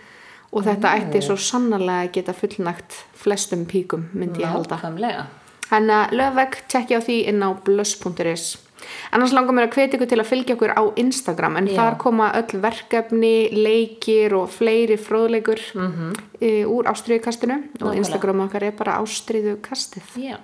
og 0.53 0.65
þetta 0.65 0.95
ætti 1.01 1.25
svo 1.25 1.37
sannarlega 1.37 2.07
að 2.07 2.15
geta 2.15 2.37
fullnægt 2.37 3.03
flestum 3.19 3.67
píkum, 3.69 4.09
myndi 4.15 4.45
ég 4.45 4.55
halda. 4.55 4.79
Nákvæmlega. 4.79 5.27
Þannig 5.69 5.99
að 5.99 6.17
löfvegg 6.17 6.63
tekja 6.73 7.01
á 7.01 7.05
því 7.05 7.19
inn 7.29 7.45
á 7.45 7.51
blöss.is 7.67 8.68
annars 9.13 9.35
langar 9.37 9.57
mér 9.57 9.69
að 9.69 9.75
hvetja 9.79 9.99
ykkur 9.99 10.11
til 10.13 10.21
að 10.21 10.31
fylgja 10.31 10.57
okkur 10.57 10.75
á 10.77 10.83
Instagram 10.97 11.57
en 11.61 11.69
Já. 11.69 11.77
þar 11.81 11.99
koma 12.05 12.31
öll 12.39 12.63
verkefni, 12.63 13.35
leikir 13.53 14.37
og 14.39 14.49
fleiri 14.53 14.97
fróðleikur 14.97 15.61
mm 15.75 15.93
-hmm. 15.93 16.65
úr 16.67 16.85
ástriðukastinu 16.93 17.63
og. 17.81 17.97
Instagram 17.97 18.41
okkar 18.41 18.63
er 18.63 18.73
bara 18.73 19.01
ástriðukastið 19.01 20.17
Já. 20.17 20.39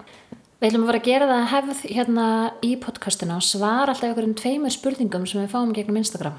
Við 0.65 0.71
ætlum 0.71 0.85
að 0.87 0.89
fara 0.89 0.99
að 0.99 1.09
gera 1.09 1.27
það 1.29 1.43
hefð 1.51 1.81
hérna 1.93 2.27
í 2.65 2.71
podcastinu 2.81 3.35
og 3.37 3.43
svara 3.43 3.93
alltaf 3.93 4.15
ykkur 4.15 4.25
um 4.25 4.35
tveimur 4.39 4.73
spurningum 4.73 5.27
sem 5.27 5.43
við 5.43 5.51
fáum 5.53 5.75
gegnum 5.77 5.99
Instagram. 6.01 6.39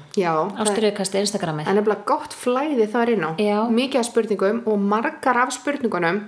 Ástriðukasti 0.58 1.20
Instagramið. 1.20 1.68
það 1.68 1.70
er 1.70 1.78
nefnilega 1.78 2.06
gott 2.08 2.34
flæði 2.34 2.88
þar 2.90 3.12
inn 3.12 3.22
á 3.22 3.30
mikið 3.70 4.00
af 4.00 4.08
spurningum 4.08 4.62
og 4.66 4.82
margar 4.82 5.38
af 5.44 5.52
spurningunum 5.54 6.24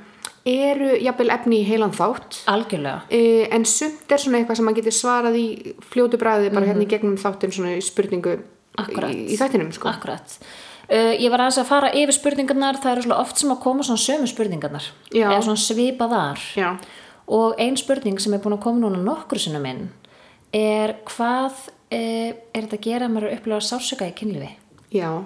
eru 0.46 0.90
jafnvel 1.02 1.30
efni 1.30 1.62
í 1.62 1.66
heilan 1.68 1.92
þátt 1.92 2.42
Algjörlega. 2.46 3.02
Eh, 3.10 3.48
en 3.50 3.64
sumt 3.64 4.10
er 4.12 4.18
svona 4.22 4.38
eitthvað 4.40 4.56
sem 4.56 4.64
maður 4.68 4.76
getur 4.82 4.96
svarað 4.98 5.36
í 5.36 5.74
fljótu 5.90 6.18
bræði 6.20 6.52
bara 6.54 6.66
hérna 6.66 6.82
í 6.86 6.88
gegnum 6.88 7.16
þáttin 7.16 7.52
svona 7.52 7.76
í 7.76 7.82
spurningu 7.82 8.38
Mhm. 8.38 8.84
Akkúrat. 8.84 9.10
í, 9.10 9.26
í 9.34 9.36
þættinum 9.36 9.72
sko. 9.74 9.88
Akkurat. 9.88 10.38
Uh, 10.88 11.12
ég 11.18 11.28
var 11.30 11.40
aðeins 11.40 11.58
að 11.58 11.66
fara 11.66 11.90
yfir 11.92 12.12
spurningarnar, 12.14 12.76
það 12.80 12.98
eru 13.02 13.12
oft 13.18 13.36
sem 13.36 13.50
að 13.50 13.60
koma 13.60 13.82
svona 13.82 13.98
sömu 14.00 14.28
spurningarnar. 14.30 14.84
Já. 15.12 15.28
Eða 15.28 15.42
svona 15.42 15.60
svipaðar. 15.60 16.38
Já, 16.56 16.78
Og 17.28 17.54
ein 17.58 17.76
spurning 17.76 18.18
sem 18.20 18.32
er 18.32 18.38
búin 18.38 18.54
að 18.56 18.62
koma 18.62 18.80
núna 18.80 19.02
nokkru 19.04 19.36
sinnum 19.38 19.66
inn 19.66 19.90
er 20.54 20.94
hvað 21.04 21.52
uh, 21.92 22.32
er 22.54 22.62
þetta 22.62 22.78
að 22.78 22.80
gera 22.86 23.04
að 23.06 23.12
maður 23.12 23.28
að 23.28 23.36
upplifa 23.36 23.60
sársöka 23.60 24.08
í 24.08 24.14
kynlífi? 24.14 24.48
já. 24.94 25.24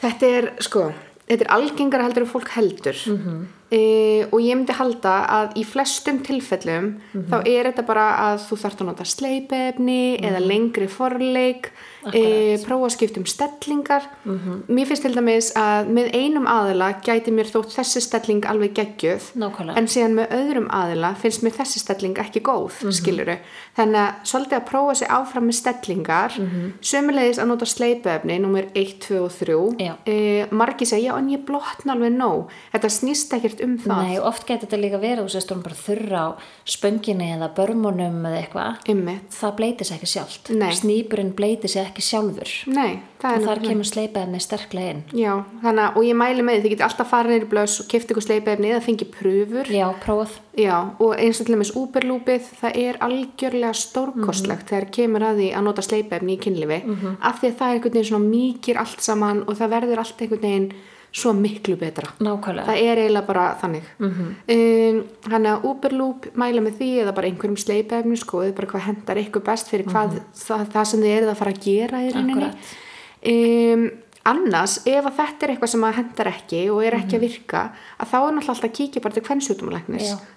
Þetta 0.00 0.22
er, 0.38 0.52
sko, 0.60 0.92
þetta 1.28 1.44
er 1.46 1.50
algengara 1.56 2.04
heldur 2.06 2.22
en 2.26 2.30
fólk 2.30 2.48
heldur 2.54 2.94
Mhm. 3.06 3.46
E, 3.70 4.24
og 4.32 4.40
ég 4.42 4.56
myndi 4.58 4.72
halda 4.74 5.26
að 5.30 5.52
í 5.60 5.64
flestum 5.64 6.18
tilfellum 6.26 7.00
Mhm. 7.14 7.28
þá 7.30 7.36
er 7.46 7.64
þetta 7.72 7.86
bara 7.86 8.06
að 8.34 8.38
þú 8.48 8.56
þarft 8.62 8.80
að 8.80 8.86
nota 8.86 9.04
sleipefni 9.04 10.18
Mhm. 10.18 10.24
eða 10.26 10.40
lengri 10.46 10.88
forleik 10.88 11.70
e, 12.12 12.56
prófa 12.64 12.86
að 12.86 12.96
skipta 12.96 13.18
um 13.18 13.24
stellingar 13.26 14.02
Mhm. 14.24 14.62
mér 14.68 14.86
finnst 14.86 15.02
til 15.02 15.14
dæmis 15.14 15.52
að 15.54 15.88
með 15.88 16.12
einum 16.14 16.46
aðila 16.46 17.00
gæti 17.02 17.30
mér 17.30 17.44
þótt 17.50 17.74
þessi 17.76 18.00
stelling 18.00 18.42
alveg 18.46 18.72
geggjöð 18.74 19.32
Nákvæmlega. 19.36 19.76
en 19.76 19.86
síðan 19.86 20.14
með 20.14 20.28
öðrum 20.30 20.68
aðila 20.70 21.14
finnst 21.16 21.42
mér 21.42 21.52
þessi 21.52 21.78
stelling 21.78 22.14
ekki 22.16 22.40
góð 22.40 22.72
Mhm. 22.82 22.92
skiluru, 22.92 23.38
þannig 23.76 23.96
að 23.96 24.14
svolítið 24.24 24.60
að 24.60 24.66
prófa 24.66 24.96
sig 24.96 25.08
áfram 25.08 25.46
með 25.48 25.54
stellingar 25.62 26.30
Mhm. 26.38 26.72
sömulegis 26.80 27.38
að 27.38 27.46
nota 27.46 27.64
sleipefni 27.66 28.40
nummer 28.40 28.64
1, 28.74 28.98
2 29.00 29.24
og 29.24 29.30
3 29.30 29.76
Já. 29.78 29.94
e, 30.06 30.46
margi 30.50 30.84
segja, 30.86 31.12
já 31.12 31.18
en 31.18 31.28
ég 31.28 31.44
blotna 31.44 31.92
alveg 31.94 32.16
nóg 32.16 32.48
þetta 32.74 32.88
snýst 32.90 33.30
ekkert 33.32 33.59
um 33.64 33.76
það 33.80 34.02
Nei, 34.04 34.14
og 34.18 34.26
oft 34.30 34.46
getur 34.48 34.66
þetta 34.68 34.80
líka 34.80 35.00
verið, 35.02 35.22
þú 35.26 35.34
sést, 35.34 35.52
hún 35.54 35.62
bara 35.64 35.78
þurra 35.78 36.20
á 36.20 36.28
spönginni 36.64 37.28
eða 37.36 37.50
börmunum 37.56 38.18
eða 38.30 38.40
eitthvað. 38.42 38.80
Það 39.36 39.56
bleiti 39.60 39.84
sig 39.88 39.98
ekki 40.00 40.10
sjálft. 40.14 40.50
Nei. 40.56 40.70
Snýpurinn 40.80 41.32
bleiti 41.38 41.68
sig 41.68 41.82
ekki 41.84 42.04
sjálfur. 42.04 42.52
Nei, 42.72 43.00
Og 43.20 43.42
þar 43.44 43.60
kemur 43.60 43.84
sleipaðinni 43.84 44.38
sterklega 44.40 44.92
inn. 44.94 45.00
Já, 45.12 45.32
þannig 45.60 45.82
að, 45.84 45.96
og 46.00 46.06
ég 46.08 46.16
mæli 46.16 46.44
með 46.46 46.54
því, 46.54 46.62
þið 46.62 46.72
getur 46.72 46.86
alltaf 46.86 47.10
farið 47.10 47.34
neyri 47.34 47.48
blöss 47.50 47.80
og 47.82 47.88
kifta 47.90 48.14
ykkur 48.14 48.24
sleipefni 48.24 48.70
eða 48.72 48.84
fengið 48.86 49.10
pröfur. 49.12 49.72
Já, 49.76 49.86
prófað. 50.00 50.38
Já, 50.60 50.76
og 50.98 51.12
eins 51.20 51.40
og 51.40 51.46
til 51.46 51.54
dæmis 51.54 51.72
úberlúpið, 51.76 52.48
það 52.60 52.78
er 52.80 52.98
algjörlega 53.04 53.74
stórkostlegt 53.76 54.72
þegar 54.72 54.88
kemur 54.96 55.26
að 55.28 55.42
því 55.42 55.48
að 55.56 55.66
nota 55.68 55.84
sleipefni 55.84 56.36
í 56.36 56.40
kynlifi, 56.42 56.80
af 57.20 57.40
því 57.40 57.50
að 57.52 57.58
það 57.60 57.68
er 57.68 57.76
einhvern 57.76 57.94
veginn 57.94 58.08
svona 58.10 58.30
mýkir 58.32 58.80
allt 58.80 59.04
saman 59.04 59.44
og 59.46 59.60
það 59.60 59.72
verður 59.76 60.02
allt 60.02 60.24
einhvern 60.24 60.42
veginn 60.48 60.72
svo 61.12 61.32
miklu 61.34 61.74
betra. 61.80 62.12
Nákvæmlega. 62.22 62.66
Það 62.68 62.82
er 62.86 63.00
eiginlega 63.02 63.26
bara 63.26 63.46
þannig. 63.60 63.88
um, 64.54 65.00
þannig 65.26 65.50
að 65.54 65.64
Uberloop 65.70 66.28
mæla 66.38 66.60
með 66.62 66.76
því 66.78 66.90
eða 67.04 67.14
bara 67.16 67.26
einhverjum 67.30 67.56
sleipefni 67.58 68.20
skoðið 68.20 68.54
bara 68.60 68.70
hvað 68.74 68.86
hendar 68.86 69.22
ykkur 69.24 69.42
best 69.48 69.72
fyrir 69.72 69.88
hvað 69.90 70.20
það, 70.38 70.68
það 70.76 70.84
sem 70.92 71.02
þið 71.02 71.16
eruð 71.16 71.32
að 71.34 71.40
fara 71.42 71.50
að 71.56 71.64
gera 71.66 72.04
í 72.06 72.12
rauninni. 72.14 72.52
Um, 73.20 73.90
annars, 74.30 74.78
ef 74.86 75.06
að 75.08 75.16
þetta 75.18 75.46
er 75.46 75.50
eitthvað 75.54 75.72
sem 75.72 75.84
að 75.88 75.96
hendar 75.98 76.28
ekki 76.30 76.62
og 76.70 76.82
er 76.84 76.96
ekki 77.00 77.16
að 77.18 77.24
virka 77.26 77.62
að 77.98 78.10
þá 78.12 78.16
er 78.20 78.34
náttúrulega 78.36 78.54
alltaf 78.54 78.68
að 78.70 78.74
kíkja 78.78 79.02
bara 79.02 79.14
til. 79.16 79.24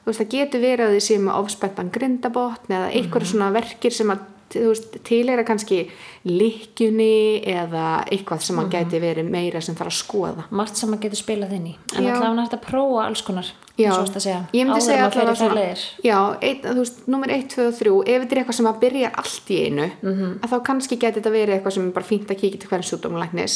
Þú 0.04 0.10
veist, 0.10 0.20
það 0.24 0.32
getur 0.34 0.64
verið 0.64 0.86
að 0.88 0.94
þið 0.98 1.04
séu 1.08 1.20
með 1.26 1.40
ofspentan 1.44 1.92
grindabotn 1.94 2.74
eða 2.78 2.90
einhverja 2.98 3.32
svona 3.34 3.52
verkir 3.54 3.92
sem 3.94 4.10
að 4.16 4.24
þú 4.62 4.68
veist, 4.72 5.04
til 5.04 5.24
að 5.34 5.43
kannski 5.47 5.80
líkjunni 6.26 7.43
eða 7.49 7.86
eitthvað 8.12 8.41
sem 8.45 8.60
að 8.62 8.70
gæti 8.76 8.99
verið 9.04 9.30
meira 9.34 9.62
sem 9.62 9.76
þarf 9.76 9.91
að 9.91 9.97
skoða. 9.99 10.45
Margt 10.51 10.78
sem 10.80 10.89
maður 10.91 11.04
getur 11.08 11.22
spilað 11.22 11.54
inn 11.58 11.68
í. 11.72 11.76
En 11.97 12.06
alltaf 12.08 12.28
hann 12.28 12.39
hægt 12.43 12.58
að 12.58 12.66
prófa 12.68 13.06
alls 13.08 13.22
konar. 13.26 13.51
Að 13.74 14.49
ég 14.54 14.68
myndi 14.68 14.82
segja 14.86 15.08
svona 15.12 15.56
leiðir. 15.58 15.84
Já, 16.06 16.18
ein, 16.45 16.60
þú 16.62 16.76
veist, 16.84 16.99
nummer 17.10 17.32
1, 17.34 17.47
2 17.56 17.68
og 17.68 17.78
3 17.80 17.93
ef 18.14 18.22
þetta 18.22 18.36
er 18.36 18.41
eitthvað 18.43 18.58
sem 18.60 18.68
að 18.70 18.82
byrja 18.84 19.14
allt 19.18 19.47
í 19.49 19.58
einu 19.66 19.88
Mhm. 20.04 20.39
að 20.43 20.49
þá 20.51 20.58
kannski 20.68 20.97
geti 21.01 21.20
þetta 21.22 21.32
verið 21.34 21.56
eitthvað 21.58 21.74
sem 21.74 21.88
er 21.88 21.91
bara 21.93 22.06
fínt 22.06 22.28
að 22.30 22.38
kíkja 22.41 22.60
til 22.60 22.70
hvernig 22.70 22.89
sjúkdómulæknis 22.91 23.56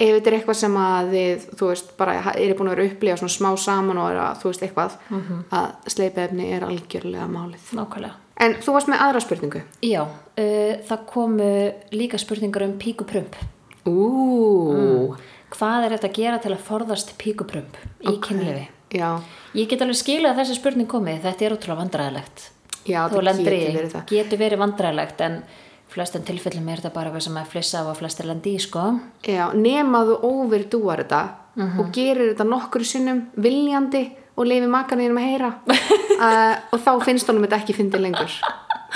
ef 0.00 0.14
þetta 0.16 0.26
er 0.30 0.38
eitthvað 0.38 0.56
sem 0.56 0.74
að 0.80 1.10
þið 1.12 1.44
þú 1.60 1.68
veist, 1.68 1.96
bara 1.98 2.12
er 2.34 2.54
búin 2.54 2.70
að 2.70 2.76
vera 2.76 2.88
upplifa 2.88 3.16
svona 3.20 3.36
smá 3.36 3.58
saman 3.58 3.98
og 3.98 4.10
að, 4.16 4.40
þú 4.40 4.48
veist, 4.48 4.62
eitthvað 4.64 4.92
Mhm. 5.10 5.44
að 5.52 5.68
sleipefni 5.92 6.52
er 6.56 6.62
algjörlega 6.64 7.28
málið 7.28 7.64
Nákvæmlega. 7.76 8.14
En 8.40 8.54
þú 8.64 8.72
varst 8.72 8.88
með 8.88 9.02
aðra 9.04 9.20
spurningu 9.20 9.60
Já, 9.84 10.02
uh, 10.06 10.74
það 10.88 11.06
komu 11.10 11.48
líka 11.92 12.18
spurningar 12.18 12.62
um 12.64 12.78
píkuprump. 12.80 13.36
Ú, 13.84 15.14
Hvað 15.50 15.84
er 15.86 15.94
þetta 15.96 16.08
að 16.10 16.18
gera 16.20 16.38
til 16.42 16.52
að 16.54 16.62
forðast 16.68 17.14
píkuprump 17.18 17.78
í 18.06 18.14
kynlifi? 18.22 18.68
já, 18.94 19.08
Ég 19.54 19.66
get 19.70 19.82
alveg 19.82 19.98
skilið 19.98 20.30
að 20.30 20.38
þessi 20.40 20.56
spurning 20.60 20.86
komið, 20.90 21.20
þetta 21.24 21.46
er 21.46 21.54
ótrúlega 21.56 21.80
vandræðilegt. 21.82 22.44
já, 22.86 23.00
það 23.10 23.24
lendir 23.26 23.52
getur 23.56 23.74
verið 23.74 23.90
það 23.94 24.06
getur 24.14 24.38
verið 24.38 24.58
vandræðilegt 24.62 25.20
en 25.26 25.42
flestum 25.90 26.22
tilfellum 26.22 26.68
er 26.70 26.78
þetta 26.80 26.92
bara 26.94 27.20
sem 27.20 27.34
að 27.36 27.46
flissa 27.50 27.80
af 27.80 27.86
og 27.90 27.96
flestir 27.98 28.26
lendi 28.30 28.54
í 28.56 28.60
sko. 28.62 29.00
Já, 29.26 29.50
nema 29.54 30.04
þú 30.06 30.20
overdúar 30.22 31.02
þetta 31.04 31.22
Mhm. 31.56 31.80
og 31.80 31.92
gerir 31.92 32.30
þetta 32.34 32.46
nokkru 32.46 32.84
sinnum 32.86 33.26
viljandi 33.36 34.12
og 34.40 34.48
leifi 34.48 34.70
makanum 34.72 35.20
að 35.20 35.28
heyra 35.28 35.52
uh, 35.68 36.56
og 36.72 36.80
þá 36.80 36.90
finnst 37.04 37.28
honum 37.30 37.44
þetta 37.46 37.60
ekki 37.62 37.76
fyndið 37.76 38.04
lengur 38.08 38.36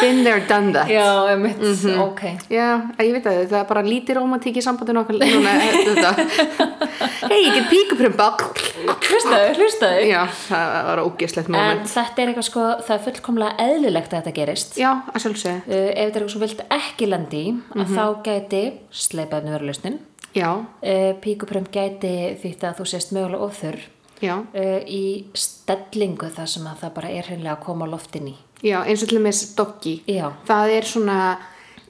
been 0.01 0.25
there, 0.27 0.41
done 0.51 0.73
that 0.75 0.89
Já, 0.91 1.05
emitt, 1.31 1.61
Mhm. 1.63 2.01
ok. 2.03 2.23
Já, 2.51 2.81
ég 2.99 3.13
veit 3.15 3.27
að 3.31 3.45
það 3.53 3.61
er 3.61 3.69
bara 3.69 3.83
lítið 3.87 4.17
romantík 4.19 4.57
í 4.59 4.63
sambandinu 4.65 5.05
okkar 5.05 5.21
þetta 5.23 6.11
hei, 7.31 7.39
ég 7.45 7.55
get 7.61 7.69
píkuprumpa 7.71 8.27
Hlustaðu, 9.05 9.53
hlustaðu. 9.59 10.03
Já, 10.11 10.25
það 10.49 10.73
var 10.89 11.01
ógeslegt 11.05 11.49
En 11.49 11.55
moment 11.55 11.87
þetta 11.89 12.23
er 12.25 12.31
eitthvað 12.33 12.47
sko, 12.49 12.65
það 12.85 12.95
er 12.97 13.05
fullkomlega 13.07 13.65
eðlilegt 13.69 14.11
að 14.13 14.19
þetta 14.19 14.35
gerist. 14.37 14.75
Já, 14.81 14.91
að 15.15 15.23
sjálfsögðu 15.25 15.63
Uh, 15.65 15.89
ef 15.95 15.95
þetta 15.95 16.03
er 16.05 16.25
eitthvað 16.25 16.35
sem 16.35 16.45
vilt 16.45 16.63
ekki 16.77 17.09
lendi 17.09 17.41
í, 17.45 17.55
að 17.73 17.85
Mhm. 17.85 17.95
þá 17.95 18.05
gæti 18.27 18.63
sleipaðinu 19.05 19.55
vera 19.55 19.69
lausnin. 19.71 19.99
Já, 20.35 20.51
Uh, 20.83 21.13
píkuprump 21.23 21.71
gæti 21.73 22.13
þýtt 22.43 22.67
að 22.67 22.77
þú 22.83 22.87
sést 22.91 23.13
mögulega 23.15 23.47
ofþurr 23.47 23.81
uh, 24.33 24.81
í 24.89 25.25
stellingu 25.35 26.31
þar 26.35 26.49
sem 26.51 26.67
að 26.71 26.81
það 26.85 26.95
bara 26.99 27.11
er 27.11 27.29
hreinlega 27.29 27.57
að 27.57 27.65
koma 27.67 27.87
loftin 27.91 28.29
í. 28.33 28.37
já, 28.65 28.79
eins 28.85 29.03
og 29.05 29.09
til 29.11 29.19
og 29.21 29.25
með 29.27 29.41
doggi 29.59 29.95
Já. 30.09 30.29
það 30.49 30.71
er 30.79 30.89
svona 30.89 31.19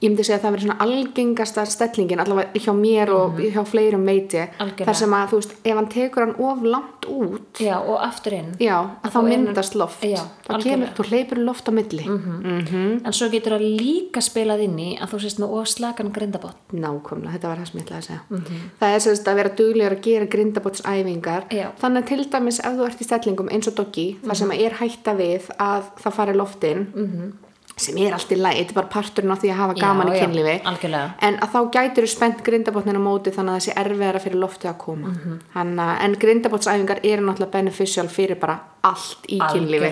ég 0.01 0.09
myndi 0.09 0.23
segja 0.23 0.37
að 0.39 0.43
það 0.45 0.53
verður 0.55 0.65
svona 0.65 0.79
algengasta 0.85 1.65
stellingin 1.65 2.19
allavega 2.19 2.51
hjá 2.59 2.73
mér 2.75 3.09
og 3.15 3.39
hjá 3.39 3.63
fleirum 3.65 4.05
veit 4.05 4.31
ég 4.33 4.49
Mhm. 4.49 4.59
Algjörlega. 4.59 4.85
þar 4.85 4.95
sem 4.95 5.11
að 5.11 5.27
þú 5.29 5.35
veist, 5.39 5.53
ef 5.65 5.75
hann 5.75 5.87
tekur 5.87 6.25
hann 6.25 6.35
of 6.39 6.63
langt 6.63 7.05
út 7.07 7.59
Já, 7.59 7.77
og 7.79 7.99
aftur 8.01 8.33
inn. 8.33 8.55
já, 8.59 8.75
að 9.03 9.11
þá 9.11 9.15
þá 9.15 9.23
myndast 9.29 9.75
loft 9.75 10.01
Já, 10.03 10.21
þá 10.47 10.61
kemur, 10.63 10.87
þú 10.95 11.03
hleypur 11.09 11.37
loft 11.45 11.65
á 11.69 11.71
milli 11.71 12.05
En 12.05 13.13
svo 13.13 13.29
getur 13.29 13.53
það 13.57 13.77
líka 13.79 14.21
spilað 14.21 14.63
inn 14.63 14.77
í 14.79 14.99
að 14.99 15.09
þú 15.13 15.19
sést 15.21 15.39
með 15.39 15.49
ofslagan 15.61 16.11
grindabott. 16.11 16.55
nákvæmlega, 16.73 17.31
þetta 17.35 17.47
var 17.47 17.57
það 17.57 17.67
sem 17.71 17.79
ég 17.79 17.85
ætlaði 17.85 18.01
að 18.01 18.07
segja 18.07 18.21
Mhm. 18.29 18.59
það 18.81 18.95
er 18.95 18.99
sérst 18.99 19.25
að 19.27 19.35
vera 19.35 19.49
duglegur 19.49 19.97
að 19.97 20.01
gera 20.01 20.25
grindabótsæfingar 20.25 21.43
Já. 21.51 21.67
þannig 21.79 22.03
að 22.03 22.07
til 22.07 22.25
dæmis 22.29 22.59
ef 22.59 22.73
þú 22.75 22.85
ert 22.85 23.01
í 23.01 23.05
stellingum 23.05 23.49
eins 23.51 23.67
og 23.67 23.75
doggi 23.75 24.17
þar 24.23 24.35
sem 24.35 24.51
er 24.51 24.71
hætta 24.71 25.15
við 25.17 25.41
að 25.59 25.83
það 26.01 26.13
fari 26.13 26.33
loftin 26.33 26.87
Mhm. 26.95 27.31
Sem 27.77 27.97
er 27.99 28.13
allt 28.15 28.31
í 28.31 28.37
læg, 28.39 28.55
þetta 28.55 28.71
er 28.71 28.77
bara 28.77 28.87
parturinn 28.93 29.33
á 29.35 29.37
því 29.41 29.49
að 29.51 29.57
hafa 29.59 29.73
gaman 29.75 30.07
Já, 30.07 30.11
í 30.13 30.15
já, 30.15 30.21
kynlífi. 30.25 30.55
algjörlega. 30.71 31.13
en 31.27 31.37
að 31.43 31.49
þá 31.55 31.59
gætur 31.75 32.05
þú 32.05 32.11
spennt 32.13 32.43
grindabotnin 32.45 32.99
á 32.99 33.03
móti 33.03 33.33
þannig 33.35 33.55
að 33.57 33.63
sé 33.65 33.73
erfiðara 33.75 34.21
fyrir 34.23 34.39
loftið 34.39 34.69
að 34.71 34.77
koma. 34.77 35.07
Mm 35.07 35.79
en 36.05 36.15
grindabótsæfingar 36.21 36.99
eru 37.03 37.21
náttúrulega 37.25 37.51
beneficial 37.51 38.07
fyrir 38.07 38.39
bara 38.39 38.59
allt 38.83 39.27
í 39.27 39.39
kynlífi. 39.39 39.91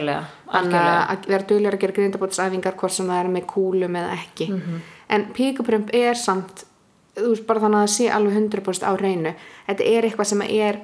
Þannig 0.54 0.80
að 0.80 1.28
vera 1.28 1.44
duglegur 1.44 1.74
að 1.74 1.80
gera 1.82 1.94
grindabótsæfingar 1.94 2.76
hvort 2.78 2.92
sem 2.92 3.08
það 3.08 3.20
er 3.26 3.32
með 3.36 3.46
kúlum 3.46 3.96
eða 3.96 4.14
ekki. 4.14 4.50
Mhm. 4.52 4.82
en 5.10 5.26
píkuprump 5.34 5.90
er 5.94 6.16
samt 6.16 6.64
þú 7.16 7.28
veist 7.30 7.46
bara 7.46 7.60
þannig 7.60 7.78
að 7.78 7.86
það 7.86 7.94
sé 7.94 8.08
alveg 8.10 8.34
100% 8.34 8.88
á 8.90 8.92
reynu 8.98 9.34
þetta 9.68 9.84
er 9.86 10.08
eitthvað 10.08 10.26
sem 10.26 10.42
er 10.42 10.80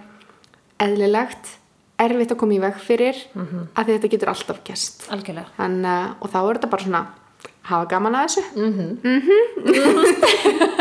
eðlilegt 0.79 1.58
erfitt 1.99 2.31
að 2.31 2.37
koma 2.41 2.53
í 2.55 2.59
veg 2.63 2.75
fyrir 2.79 3.15
Mhm. 3.35 3.59
af 3.75 3.85
því 3.85 3.91
þetta 3.97 4.09
getur 4.15 4.29
alltaf 4.33 4.59
gæst. 4.63 4.97
Þannig, 5.57 6.15
og 6.21 6.29
þá 6.31 6.39
er 6.49 6.55
þetta 6.59 6.69
bara 6.69 6.83
svona 6.83 7.05
hafa 7.69 7.85
gaman 7.91 8.15
að 8.15 8.25
þessu 8.25 8.43
Mhm. 8.55 8.87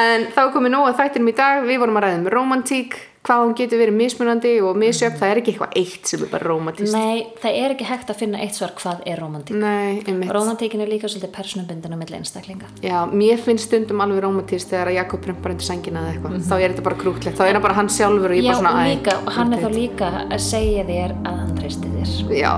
en 0.00 0.26
þá 0.34 0.40
komið 0.54 0.72
nóg 0.74 0.88
að 0.90 0.98
þættinum 1.00 1.30
í 1.30 1.34
dag 1.36 1.64
við 1.68 1.80
vorum 1.82 1.98
að 2.00 2.04
ræða 2.06 2.18
um 2.20 2.28
romantík 2.34 2.96
hvað 3.20 3.42
hún 3.44 3.54
getur 3.58 3.80
verið 3.82 3.96
mismunandi 3.98 4.52
og 4.64 4.78
misjöfn 4.80 5.18
það 5.20 5.30
er 5.32 5.40
ekki 5.40 5.52
eitthvað 5.52 5.74
eitt 5.76 6.08
sem 6.08 6.22
er 6.24 6.30
bara 6.32 6.48
romantíst 6.48 6.94
Nei, 6.96 7.26
það 7.42 7.58
er 7.60 7.74
ekki 7.74 7.88
hægt 7.90 8.12
að 8.14 8.20
finna 8.22 8.40
eitt 8.40 8.56
svar 8.56 8.72
hvað 8.78 9.02
er 9.12 9.20
romantík. 9.20 9.58
Nei, 9.60 10.00
einmitt 10.08 10.32
Romantíkin 10.32 10.80
er 10.80 10.88
líka 10.90 11.10
svolítið 11.10 11.34
persónubundin 11.36 11.92
á 11.92 11.98
milli 12.00 12.16
einstaklinga. 12.20 12.72
Já, 12.80 12.98
mér 13.12 13.42
finnst 13.44 13.68
stundum 13.68 14.00
alveg 14.00 14.24
romantíst 14.24 14.72
þegar 14.72 14.94
Jakob 14.96 15.24
prumpar 15.26 15.52
undir 15.54 15.68
sængina 15.68 16.06
eða 16.06 16.14
eitthvað 16.16 16.38
þá 16.48 16.54
er 16.56 16.68
þetta 16.72 16.86
bara 16.88 17.00
krútlegt, 17.04 17.36
þá 17.36 17.44
er 17.46 17.58
það 17.58 17.66
bara 17.68 17.78
hann 17.82 17.92
sjálfur 17.92 18.32
og. 18.32 18.40
Já, 18.40 18.48
bara 18.48 18.60
svona 18.62 18.76
og 18.80 18.92
líka, 18.94 19.18
hann 19.36 19.52
er 19.56 19.66
þá 19.66 19.70
líka 19.76 20.12
að 20.24 20.38
segja 20.48 20.86
þér 20.88 21.18
að 21.20 21.42
hann 21.44 21.58
treysti 21.60 21.92
þér. 21.98 22.38
Já, 22.40 22.54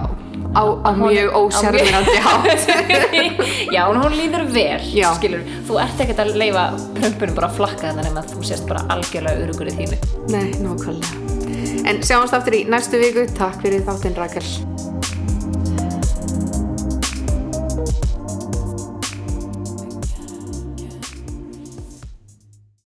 á, 0.55 0.63
á 0.85 0.91
mjög 0.97 1.33
ósérmyrandi 1.43 2.19
hátt 2.23 2.69
Já, 3.75 3.87
hún 3.89 4.13
líður 4.13 4.45
vel, 4.53 4.81
Já. 4.93 5.09
skilur. 5.17 5.43
Þú 5.69 5.79
ert 5.81 6.03
ekkert 6.05 6.21
að 6.27 6.35
leifa 6.37 6.65
prumpunum 6.99 7.37
bara 7.39 7.49
að 7.49 7.57
flakka 7.61 7.93
þannig 7.97 8.19
að 8.21 8.33
þú 8.35 8.45
sést 8.51 8.67
bara 8.69 8.85
algjörlega 8.93 9.47
örugur 9.47 9.71
í 9.71 9.77
þínu. 9.79 9.99
Nei, 10.33 10.52
nákvæmlega. 10.61 11.23
En 11.89 12.03
sjáumst 12.05 12.37
aftur 12.37 12.55
í 12.59 12.65
næstu 12.69 13.01
viku. 13.03 13.27
Takk 13.39 13.63
fyrir 13.65 13.85
þáttinn 13.87 14.19
Rakel 14.19 14.47